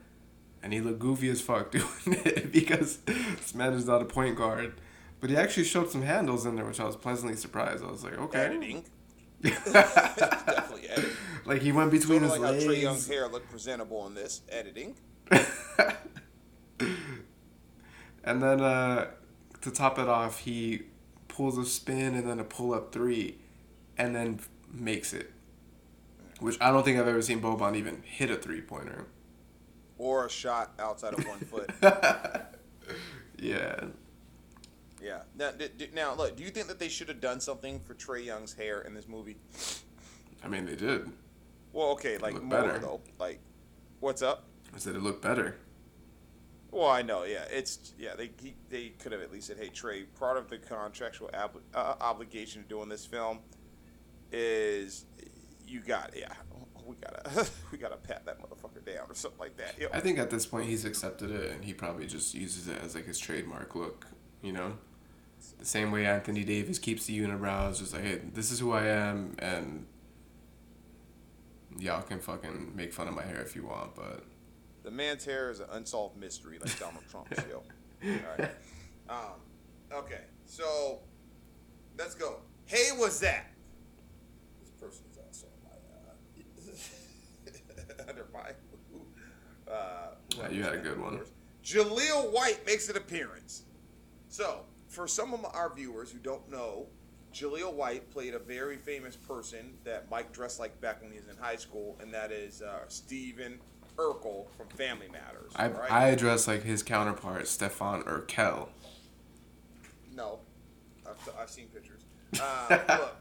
[0.63, 4.37] and he looked goofy as fuck doing it because this man is not a point
[4.37, 4.79] guard,
[5.19, 7.83] but he actually showed some handles in there which I was pleasantly surprised.
[7.83, 8.85] I was like, okay, editing.
[9.41, 11.11] Definitely editing.
[11.49, 12.79] Like he went between Sort of his like how legs.
[12.79, 14.95] Trae Young's hair looked presentable in this editing.
[18.23, 19.07] And then uh,
[19.61, 20.83] to top it off, he
[21.27, 23.37] pulls a spin and then a pull up three,
[23.97, 25.31] and then makes it.
[26.39, 29.07] Which I don't think I've ever seen Boban even hit a three pointer.
[29.97, 31.71] Or a shot outside of one foot.
[33.41, 33.85] Yeah.
[35.01, 35.21] Yeah.
[35.37, 36.35] Now, d- d- now, look.
[36.35, 39.07] Do you think that they should have done something for Trae Young's hair in this
[39.07, 39.37] movie?
[40.43, 41.09] I mean, they did.
[41.79, 42.77] Well, okay, like more better.
[42.77, 42.99] though.
[43.17, 43.39] Like,
[44.01, 44.43] what's up?
[44.75, 45.55] I said it looked better.
[46.71, 47.45] Well, I know, yeah.
[47.49, 48.15] It's yeah.
[48.17, 51.61] They he, they could have at least said, "Hey, Trae, part of the contractual ob-
[51.73, 53.39] uh, obligation of doing this film
[54.33, 55.05] is
[55.65, 56.33] you got yeah,
[56.85, 59.91] we gotta we gotta pat that motherfucker down or something like that." Yep.
[59.93, 62.93] I think at this point he's accepted it, and he probably just uses it as
[62.93, 64.05] like his trademark look.
[64.41, 64.73] You know,
[65.57, 68.87] the same way Anthony Davis keeps the unibrows, just like, hey, this is who I
[68.87, 69.85] am, and
[71.77, 74.23] y'all can fucking make fun of my hair if you want, but
[74.83, 77.37] The man's hair is an unsolved mystery, like Donald Trump's.
[77.49, 77.63] yo.
[78.03, 78.51] All right.
[79.09, 79.41] Um,
[79.91, 80.99] okay, so
[81.97, 82.37] let's go.
[82.65, 83.51] Hey, what's that?
[84.61, 85.75] This person is also my
[88.01, 88.51] uh, under my.
[89.71, 91.21] Uh, Yeah, you had a good one.
[91.63, 93.63] Jaleel White makes an appearance.
[94.29, 96.87] So, for some of our viewers who don't know,
[97.33, 101.27] Jaleel White played a very famous person that Mike dressed like back when he was
[101.27, 103.59] in high school, and that is uh, Steven
[103.97, 105.51] Urkel from Family Matters.
[105.55, 105.91] I right?
[105.91, 108.69] I address like his counterpart, Stefan Urkel.
[110.15, 110.39] No,
[111.07, 112.01] I've, I've seen pictures.
[112.41, 113.15] Uh, look,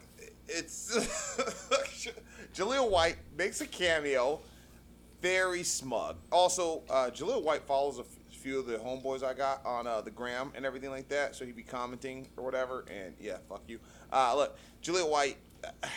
[0.46, 0.96] it's
[2.54, 4.40] Jaleel White makes a cameo,
[5.20, 6.16] very smug.
[6.32, 8.04] Also, uh, Jaleel White follows a
[8.38, 11.44] few of the homeboys I got on uh, the gram and everything like that, so
[11.44, 12.84] he'd be commenting or whatever.
[12.90, 13.80] And yeah, fuck you.
[14.12, 15.36] Uh, look, Jaleel White.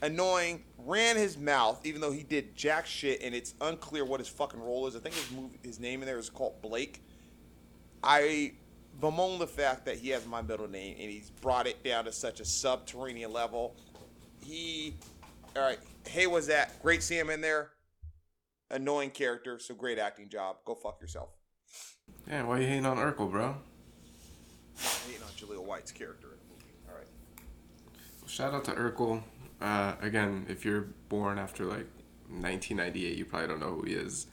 [0.00, 4.28] Annoying, ran his mouth, even though he did jack shit, and it's unclear what his
[4.28, 4.94] fucking role is.
[4.94, 7.02] I think his movie, his name in there is called Blake.
[8.02, 8.52] I
[9.00, 12.12] bemoan the fact that he has my middle name and he's brought it down to
[12.12, 13.76] such a subterranean level.
[14.44, 14.96] He,
[15.56, 17.02] all right, hey, was that great?
[17.02, 17.70] See him in there.
[18.70, 20.56] Annoying character, so great acting job.
[20.64, 21.30] Go fuck yourself.
[22.26, 23.46] Yeah, why you hating on Urkel, bro?
[23.46, 23.54] I'm
[25.06, 26.72] hating on Jaleel White's character in the movie.
[26.88, 27.06] All right.
[28.38, 29.20] Shout out to Urkel.
[29.60, 31.88] Uh, again, if you're born after like
[32.28, 34.28] 1998, you probably don't know who he is.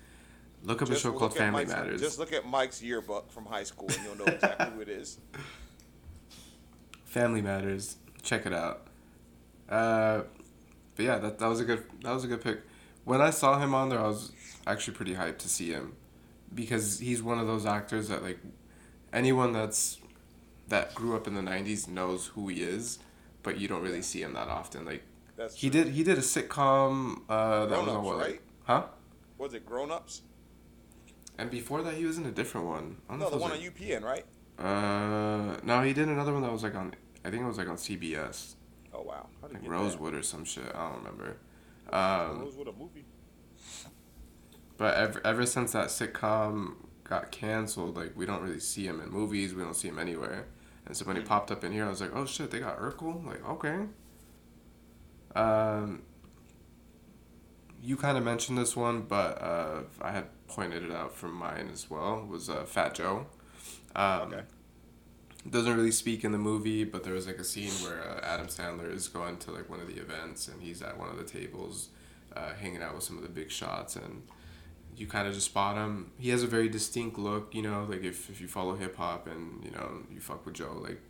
[0.62, 2.02] Look up a show called Family Mike's- Matters.
[2.02, 5.18] Just look at Mike's yearbook from high school and you'll know exactly who it is.
[7.06, 7.98] Family Matters.
[8.22, 8.86] Check it out.
[9.68, 10.22] Uh,
[10.96, 12.62] but yeah, that, that was a good that was a good pick.
[13.06, 14.32] When I saw him on there, I was
[14.68, 15.94] actually pretty hyped to see him
[16.54, 18.38] because he's one of those actors that like
[19.12, 19.98] anyone that's
[20.68, 23.00] that grew up in the '90s knows who he is,
[23.46, 24.84] but you don't really see him that often.
[24.84, 25.04] Like
[25.38, 25.84] That's he true.
[25.86, 28.42] did he did a sitcom uh, that was on what, like- right?
[28.66, 28.84] huh?
[29.38, 30.22] Was it Grown Ups?
[31.38, 32.98] And before that, he was in a different one.
[33.10, 34.26] I don't know No, if the it one was on UPN, right?
[34.58, 36.94] like- Uh, no, he did another one that was like on.
[37.24, 38.56] I think it was like on CBS,
[38.94, 40.64] Oh wow, how did like get Rosewood or some shit.
[40.74, 41.38] I don't remember.
[41.92, 41.94] that?
[42.30, 43.06] Um, Rosewood a movie.
[44.78, 49.10] but ever ever since that sitcom got canceled, like we don't really see him in
[49.10, 49.54] movies.
[49.54, 50.46] We don't see him anywhere.
[50.86, 52.80] And so when he popped up in here, I was like, oh shit, they got
[52.80, 53.26] Urkel.
[53.26, 53.80] Like okay.
[55.36, 56.02] Um.
[57.82, 61.70] You kind of mentioned this one, but uh, I had pointed it out from mine
[61.72, 62.26] as well.
[62.28, 63.28] Was uh, Fat Joe.
[63.96, 64.42] Um, Okay.
[65.48, 68.48] doesn't really speak in the movie, but there was like a scene where uh, Adam
[68.48, 71.24] Sandler is going to like one of the events and he's at one of the
[71.24, 71.90] tables,
[72.36, 74.24] uh, hanging out with some of the big shots, and
[74.98, 76.12] you kind of just spot him.
[76.18, 79.28] He has a very distinct look, you know, like if, if you follow hip hop
[79.28, 81.02] and you know you fuck with Joe, like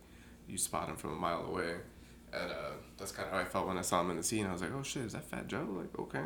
[0.48, 1.74] you spot him from a mile away,
[2.32, 4.46] and uh, that's kind of how I felt when I saw him in the scene.
[4.46, 5.66] I was like, oh shit, is that Fat Joe?
[5.70, 6.24] Like okay.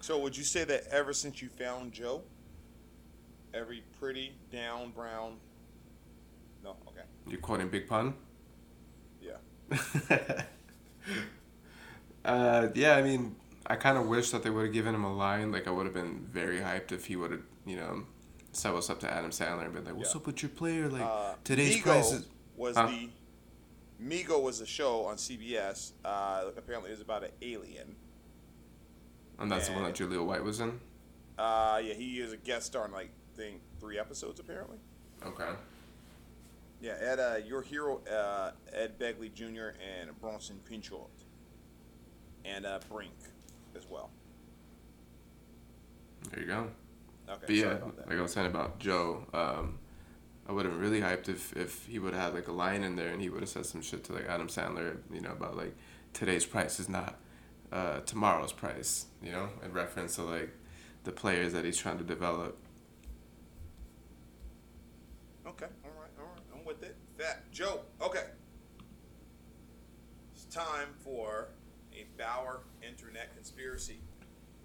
[0.00, 2.22] So would you say that ever since you found Joe,
[3.52, 5.36] every pretty down brown?
[6.62, 8.14] No, okay, You're quoting Big Pun?
[9.20, 9.36] yeah.
[12.24, 13.36] uh, yeah, I mean,
[13.68, 15.52] I kind of wish that they would have given him a line.
[15.52, 18.04] Like, I would have been very hyped if he would have, you know,
[18.52, 20.20] set us up to Adam Sandler and been like, "What's Yeah.
[20.20, 20.88] up with your player?
[20.88, 22.26] Like, Uh, today's Meego price is."
[22.56, 22.86] was Huh?
[22.86, 23.10] the
[24.00, 25.92] Meego was a show on CBS.
[26.04, 27.94] Uh, apparently, it was about an alien.
[29.38, 30.80] And that's the one that Jaleel White was in.
[31.38, 34.78] Uh, yeah, he is a guest star in like I think three episodes apparently.
[35.24, 35.50] Okay.
[36.80, 39.76] Yeah, Ed, uh, your hero, uh, Ed Begley Jr.
[39.80, 41.10] and Bronson Pinchot,
[42.44, 43.12] and uh, Brink
[43.78, 44.10] as well.
[46.30, 46.68] There you go.
[47.28, 48.08] Okay, But sorry yeah, about that.
[48.08, 49.78] like I was saying about Joe, um,
[50.48, 52.82] I would have been really hyped if, if he would have had like a line
[52.82, 55.32] in there and he would have said some shit to like Adam Sandler, you know,
[55.32, 55.76] about like
[56.14, 57.18] today's price is not
[57.72, 60.50] uh, tomorrow's price, you know, in reference to like
[61.04, 62.56] the players that he's trying to develop.
[65.46, 66.42] Okay, all right, all right.
[66.54, 66.96] I'm with it.
[67.18, 67.80] Fat Joe.
[68.02, 68.24] Okay.
[70.34, 71.48] It's time for
[71.92, 74.00] a Bauer internet conspiracy.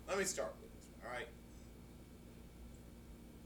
[0.07, 1.27] Let me start with this one, all right?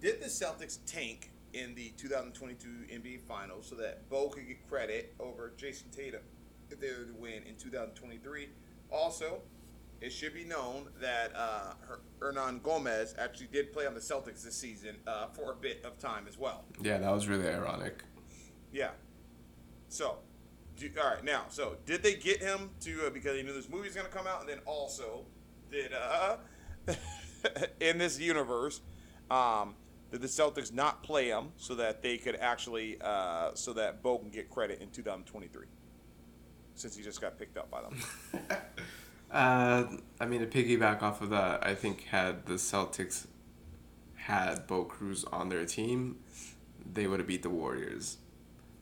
[0.02, 5.16] Did the Celtics tank in the 2022 NBA Finals so that Bo could get credit
[5.20, 6.22] over Jayson Tatum
[6.70, 8.50] if they were to win in 2023?
[8.92, 9.42] Also,
[10.00, 11.74] it should be known that uh,
[12.20, 16.26] Hernangomez actually did play on the Celtics this season uh, for a bit of time
[16.28, 16.66] as well.
[16.82, 18.04] Yeah, that was really ironic.
[18.72, 18.92] Yeah.
[19.90, 20.18] So,
[20.78, 23.70] do, all right, now, so did they get him to uh, because they knew this
[23.70, 25.26] movie was going to come out, and then also
[25.72, 26.38] did uh,
[27.80, 28.82] in this universe,
[29.30, 29.76] um,
[30.12, 34.18] did the Celtics not play him so that they could actually uh, so that Bo
[34.20, 35.66] can get credit in 2023,
[36.76, 38.58] since he just got picked up by them.
[39.30, 39.84] Uh,
[40.22, 43.28] I mean, to piggyback off of that, I think had the Celtics
[44.16, 46.18] had Bo Cruz on their team,
[46.94, 48.18] they would have beat the Warriors.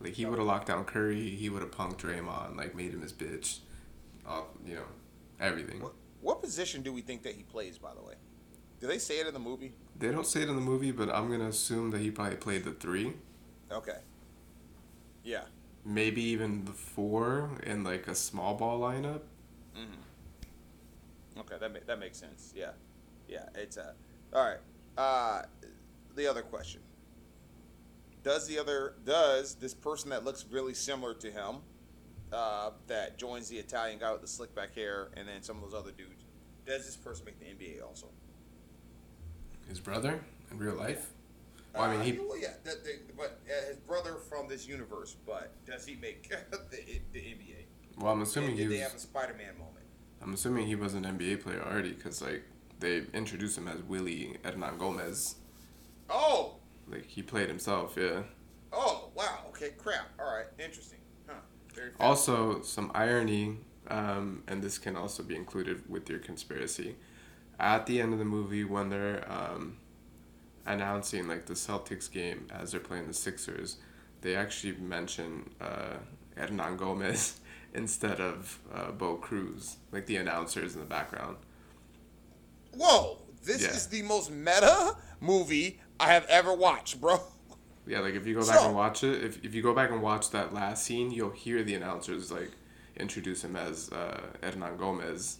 [0.05, 3.01] Like he would have locked down Curry, he would have punked Draymond, like made him
[3.01, 3.57] his bitch,
[4.27, 4.83] all you know,
[5.39, 5.81] everything.
[5.81, 7.79] what, what position do we think that he plays?
[7.79, 8.13] By the way,
[8.79, 9.73] do they say it in the movie?
[9.97, 12.65] They don't say it in the movie, but I'm gonna assume that he probably played
[12.65, 13.13] the three,
[13.71, 13.97] Okay.
[15.23, 15.45] Yeah.
[15.83, 19.21] maybe even the four in like a small ball lineup.
[21.39, 22.53] Okay, that ma- that makes sense.
[22.55, 22.71] Yeah,
[23.27, 23.45] yeah.
[23.55, 23.93] It's uh,
[24.33, 24.59] all right.
[24.97, 25.41] Uh,
[26.15, 26.79] the other question:
[28.25, 31.57] Does the other does this person that looks really similar to him,
[32.33, 35.61] uh, that joins the Italian guy with the slick back hair, and then some of
[35.69, 36.23] those other dudes,
[36.65, 38.07] does this person make the NBA also?
[39.69, 40.19] His brother
[40.49, 41.11] in real life.
[41.75, 42.53] Well, I mean, Uh, he well, yeah,
[43.15, 45.15] but uh, his brother from this universe.
[45.23, 46.57] But does he make the,
[47.13, 47.65] the NBA?
[47.99, 48.77] Well, I'm assuming And he did was.
[48.79, 49.85] they have a Spider-Man moment?
[50.21, 52.41] I'm assuming he was an NBA player already, cause like
[52.79, 55.35] they introduced him as Willie Hernangomez.
[56.09, 56.55] Oh,
[56.87, 58.21] Like he played himself, yeah.
[58.73, 59.39] oh, wow.
[59.49, 60.09] Okay, crap.
[60.19, 60.99] All right, interesting.
[61.27, 61.35] Huh.
[61.73, 62.01] Very fast.
[62.01, 63.57] Also, some irony,
[63.89, 66.95] um, and this can also be included with your conspiracy.
[67.59, 69.77] At the end of the movie, when they're um,
[70.65, 73.77] announcing like the Celtics game as they're playing the Sixers,
[74.21, 75.93] they actually mention uh,
[76.37, 77.39] Hernangomez
[77.73, 81.37] instead of uh, Bo Cruz, like the announcers in the background.
[82.73, 83.69] Whoa, this Yeah.
[83.69, 87.19] is the most meta movie I have ever watched, bro.
[87.87, 89.91] Yeah, like if you go back So- and watch it, if, if you go back
[89.91, 92.49] and watch that last scene, you'll hear the announcers like
[92.97, 95.35] introduce him as uh, Hernangomez.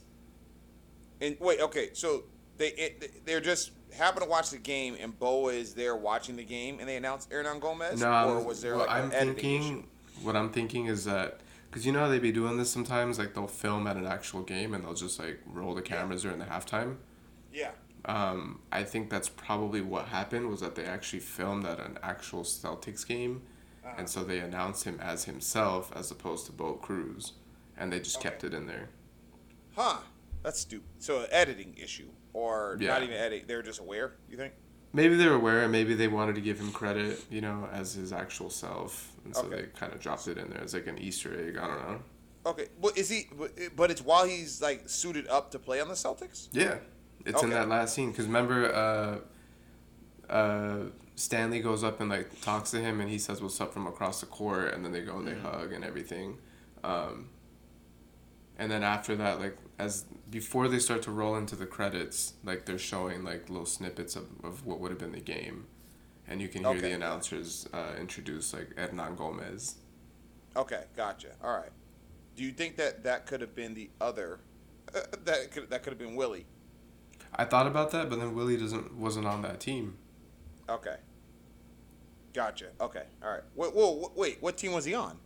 [1.22, 2.26] And wait, okay, so
[2.58, 6.44] they it, they're just happen to watch the game, and Bo is there watching the
[6.44, 9.64] game, and they announce Hernangomez, No, or I'm- was there what like I'm thinking?
[9.64, 9.84] issue?
[10.22, 11.40] What I'm thinking is that
[11.72, 14.44] because you know how they be doing this sometimes, like they'll film at an actual
[14.44, 16.98] game and they'll just like roll the cameras during the halftime.
[17.52, 17.72] Yeah.
[18.06, 22.44] Um, I think that's probably what happened was that they actually filmed at an actual
[22.44, 23.42] Celtics game,
[23.84, 23.96] Uh-huh.
[23.98, 27.34] and so they announced him as himself as opposed to Bo Cruz,
[27.78, 28.90] and they just kept it in there.
[29.76, 29.98] Huh.
[30.44, 30.88] That's stupid.
[31.00, 32.90] So an editing issue, or Yeah.
[32.90, 33.48] not even edit.
[33.48, 34.14] They're just aware.
[34.30, 34.54] You think?
[34.94, 37.94] Maybe they were aware, and maybe they wanted to give him credit, you know, as
[37.96, 39.62] his actual self, and so Okay.
[39.64, 41.58] they kind of dropped it in there as like an Easter egg.
[41.58, 42.04] I don't know.
[42.46, 42.68] Okay.
[42.80, 43.28] Well, is he?
[43.36, 46.48] but- But it's while he's like suited up to play on the Celtics.
[46.52, 46.78] Yeah,
[47.26, 48.14] it's in that last scene.
[48.14, 48.74] Cause remember,
[50.30, 50.78] uh, uh,
[51.16, 54.20] Stanley goes up and like talks to him, and he says what's up from across
[54.20, 55.46] the court, and then they go and they Mm-hmm.
[55.48, 56.38] hug and everything.
[56.84, 57.30] Um,
[58.58, 62.66] and then after that, like as before they start to roll into the credits, like
[62.66, 65.66] they're showing like little snippets of, of what would have been the game,
[66.28, 66.82] and you can hear Okay.
[66.82, 69.76] the announcers uh, introduce like Hernangomez.
[70.56, 71.30] Okay, gotcha.
[71.44, 71.72] All right.
[72.38, 74.40] Do you think that that could have been the other?
[74.94, 76.46] Uh, that could that could have been Willie.
[77.38, 79.98] I thought about that, but then Willie doesn't wasn't on that team.
[80.70, 80.96] Okay.
[82.34, 82.68] Gotcha.
[82.82, 83.04] Okay.
[83.24, 83.44] All right.
[83.56, 84.38] Wait, whoa, wait.
[84.42, 85.18] What team was he on?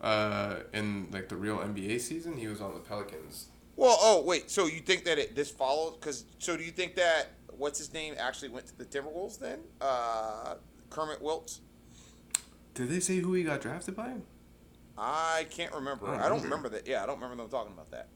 [0.00, 3.48] Uh, in like the real NBA season, he was on the Pelicans.
[3.76, 4.50] Well, oh wait.
[4.50, 5.96] So you think that it this follows?
[5.96, 9.60] Because so do you think that what's his name actually went to the Timberwolves then?
[9.80, 10.54] Uh,
[10.90, 11.60] Kermit Wilts.
[12.74, 14.14] Did they say who he got drafted by?
[14.98, 16.06] I can't remember.
[16.06, 16.56] I don't I don't remember.
[16.56, 16.86] remember that.
[16.86, 18.08] Yeah, I don't remember them talking about that.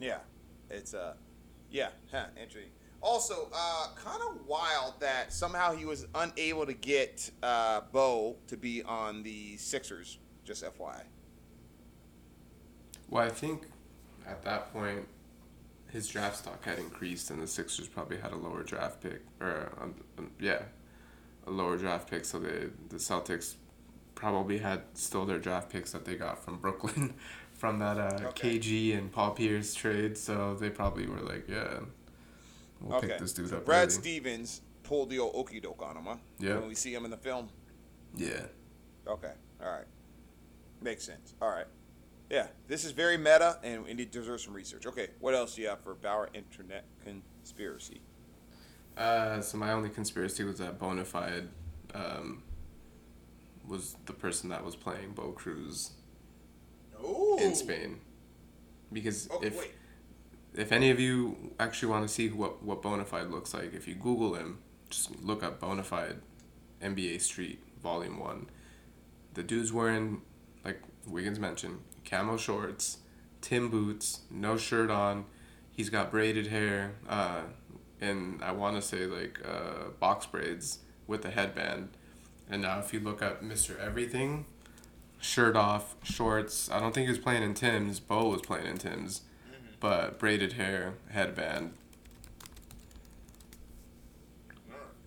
[0.00, 0.18] Yeah,
[0.70, 1.14] it's uh,
[1.70, 2.72] yeah, huh, interesting.
[3.00, 8.56] Also, uh, kind of wild that somehow he was unable to get uh, Bo to
[8.56, 10.18] be on the Sixers.
[10.44, 11.02] Just FYI.
[13.08, 13.66] Well, I think
[14.26, 15.06] at that point,
[15.90, 19.72] his draft stock had increased, and the Sixers probably had a lower draft pick, or
[19.80, 20.62] um, um, yeah,
[21.46, 22.24] a lower draft pick.
[22.24, 23.54] So the the Celtics
[24.14, 27.14] probably had still their draft picks that they got from Brooklyn,
[27.58, 28.58] from that uh, Okay.
[28.58, 30.16] KG and Paul Pierce trade.
[30.16, 31.80] So they probably were like, yeah,
[32.80, 33.08] we'll okay.
[33.08, 33.66] pick this dude up.
[33.66, 33.90] Brad early.
[33.90, 36.16] Stevens pulled the old okey doke on him, huh?
[36.38, 36.58] Yeah.
[36.58, 37.50] When we see him in the film.
[38.16, 38.46] Yeah.
[39.06, 39.32] Okay.
[39.62, 39.86] All right.
[40.80, 41.34] Makes sense.
[41.42, 41.66] All right.
[42.30, 42.46] Yeah.
[42.68, 44.86] This is very meta and it deserves some research.
[44.86, 45.08] Okay.
[45.18, 48.00] What else do you have for Bauer Internet Conspiracy?
[48.96, 51.48] Uh, so my only conspiracy was that Bonafide
[51.94, 52.42] um,
[53.66, 55.92] was the person that was playing Bo Cruz
[57.04, 57.38] Ooh.
[57.40, 58.00] in Spain.
[58.92, 59.72] because Oh, if wait.
[60.54, 63.94] if any of you actually want to see what what Bonafide looks like, if you
[63.94, 64.58] Google him,
[64.90, 66.16] just look up Bonafide
[66.82, 68.48] NBA Street Volume One.
[69.34, 70.22] The dude's wearing,
[70.64, 72.98] like Wiggins mentioned, camo shorts,
[73.40, 75.26] Tim boots, no shirt on.
[75.70, 77.42] He's got braided hair, uh,
[78.00, 81.90] and I want to say like uh, box braids with a headband.
[82.50, 83.78] And now if you look up Mr.
[83.78, 84.46] Everything,
[85.20, 86.70] shirt off, shorts.
[86.70, 88.00] I don't think he was playing in Tim's.
[88.00, 89.66] Bo was playing in Tim's, mm-hmm.
[89.80, 91.72] but braided hair, headband.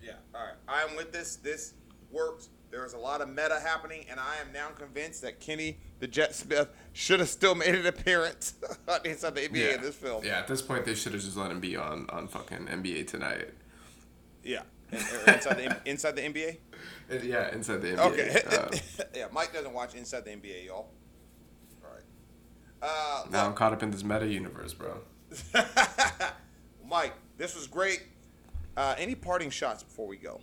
[0.02, 0.54] Yeah, all right.
[0.68, 1.36] I am with this.
[1.36, 1.74] This
[2.10, 2.48] works.
[2.70, 6.34] There's a lot of meta happening, and I am now convinced that Kenny the Jet
[6.34, 8.54] Smith should have still made an appearance
[8.88, 10.24] on inside the NBA in this film.
[10.24, 13.06] Yeah, at this point they should have just let him be on on fucking NBA
[13.06, 13.50] tonight.
[14.42, 14.62] Yeah.
[14.90, 16.58] Inside the inside the NBA.
[17.10, 17.98] Yeah, inside the NBA.
[17.98, 18.42] Okay.
[18.52, 20.88] Uh, yeah, Mike doesn't watch Inside the NBA, y'all.
[21.84, 22.02] All right.
[22.82, 24.98] Uh, now I'm caught up in this meta universe, bro.
[26.88, 28.02] Mike, this was great.
[28.76, 30.40] Uh, any parting shots before we go?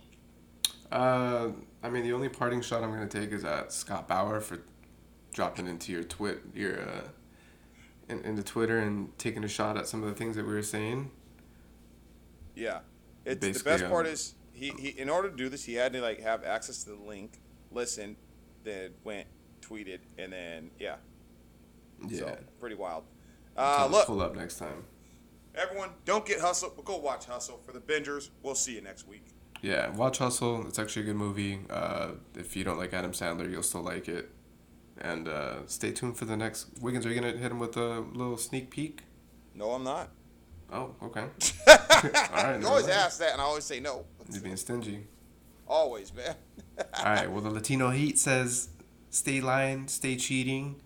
[0.90, 1.50] Uh,
[1.82, 4.60] I mean, the only parting shot I'm gonna take is at Scott Bauer for
[5.32, 7.08] dropping into your twit your uh,
[8.08, 10.62] in, into Twitter and taking a shot at some of the things that we were
[10.62, 11.10] saying.
[12.54, 12.80] Yeah.
[13.24, 15.92] It's, the best part um, is he, he in order to do this he had
[15.94, 17.40] to like have access to the link,
[17.72, 18.16] listen,
[18.64, 19.26] then went,
[19.62, 20.96] tweeted, and then yeah.
[22.08, 22.18] Yeah.
[22.18, 23.04] So pretty wild.
[23.56, 24.84] I'll Uh, look, pull up next time.
[25.54, 28.30] everyone, don't get hustle, but go watch Hustle for the bingers.
[28.42, 29.26] We'll see you next week.
[29.62, 30.66] Yeah, watch Hustle.
[30.66, 31.60] It's actually a good movie.
[31.68, 34.30] Uh, if you don't like Adam Sandler, you'll still like it.
[35.02, 36.68] And uh, stay tuned for the next.
[36.80, 39.02] Wiggins, are you gonna hit him with a little sneak peek?
[39.54, 40.10] No, I'm not.
[40.72, 41.20] Oh, okay.
[41.68, 41.76] All
[42.44, 42.60] right.
[42.60, 42.96] you always mind.
[42.96, 44.04] ask that, and I always say no.
[44.30, 45.06] You're being stingy.
[45.66, 46.34] Always, man.
[46.98, 47.30] All right.
[47.30, 48.68] Well, the Latino Heat says,
[49.10, 50.80] "Stay lying, stay cheating,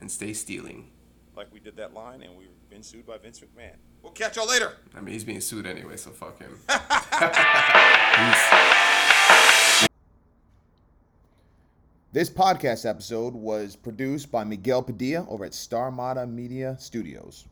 [0.00, 0.88] and stay stealing."
[1.34, 3.74] like we did that line, and we've been sued by Vince McMahon.
[4.02, 4.72] We'll catch y'all later.
[4.94, 6.58] I mean, he's being sued anyway, so fuck him.
[6.68, 6.78] Peace.
[12.12, 17.46] This podcast episode was produced by Miguel Padilla over at Starmada Media Studios.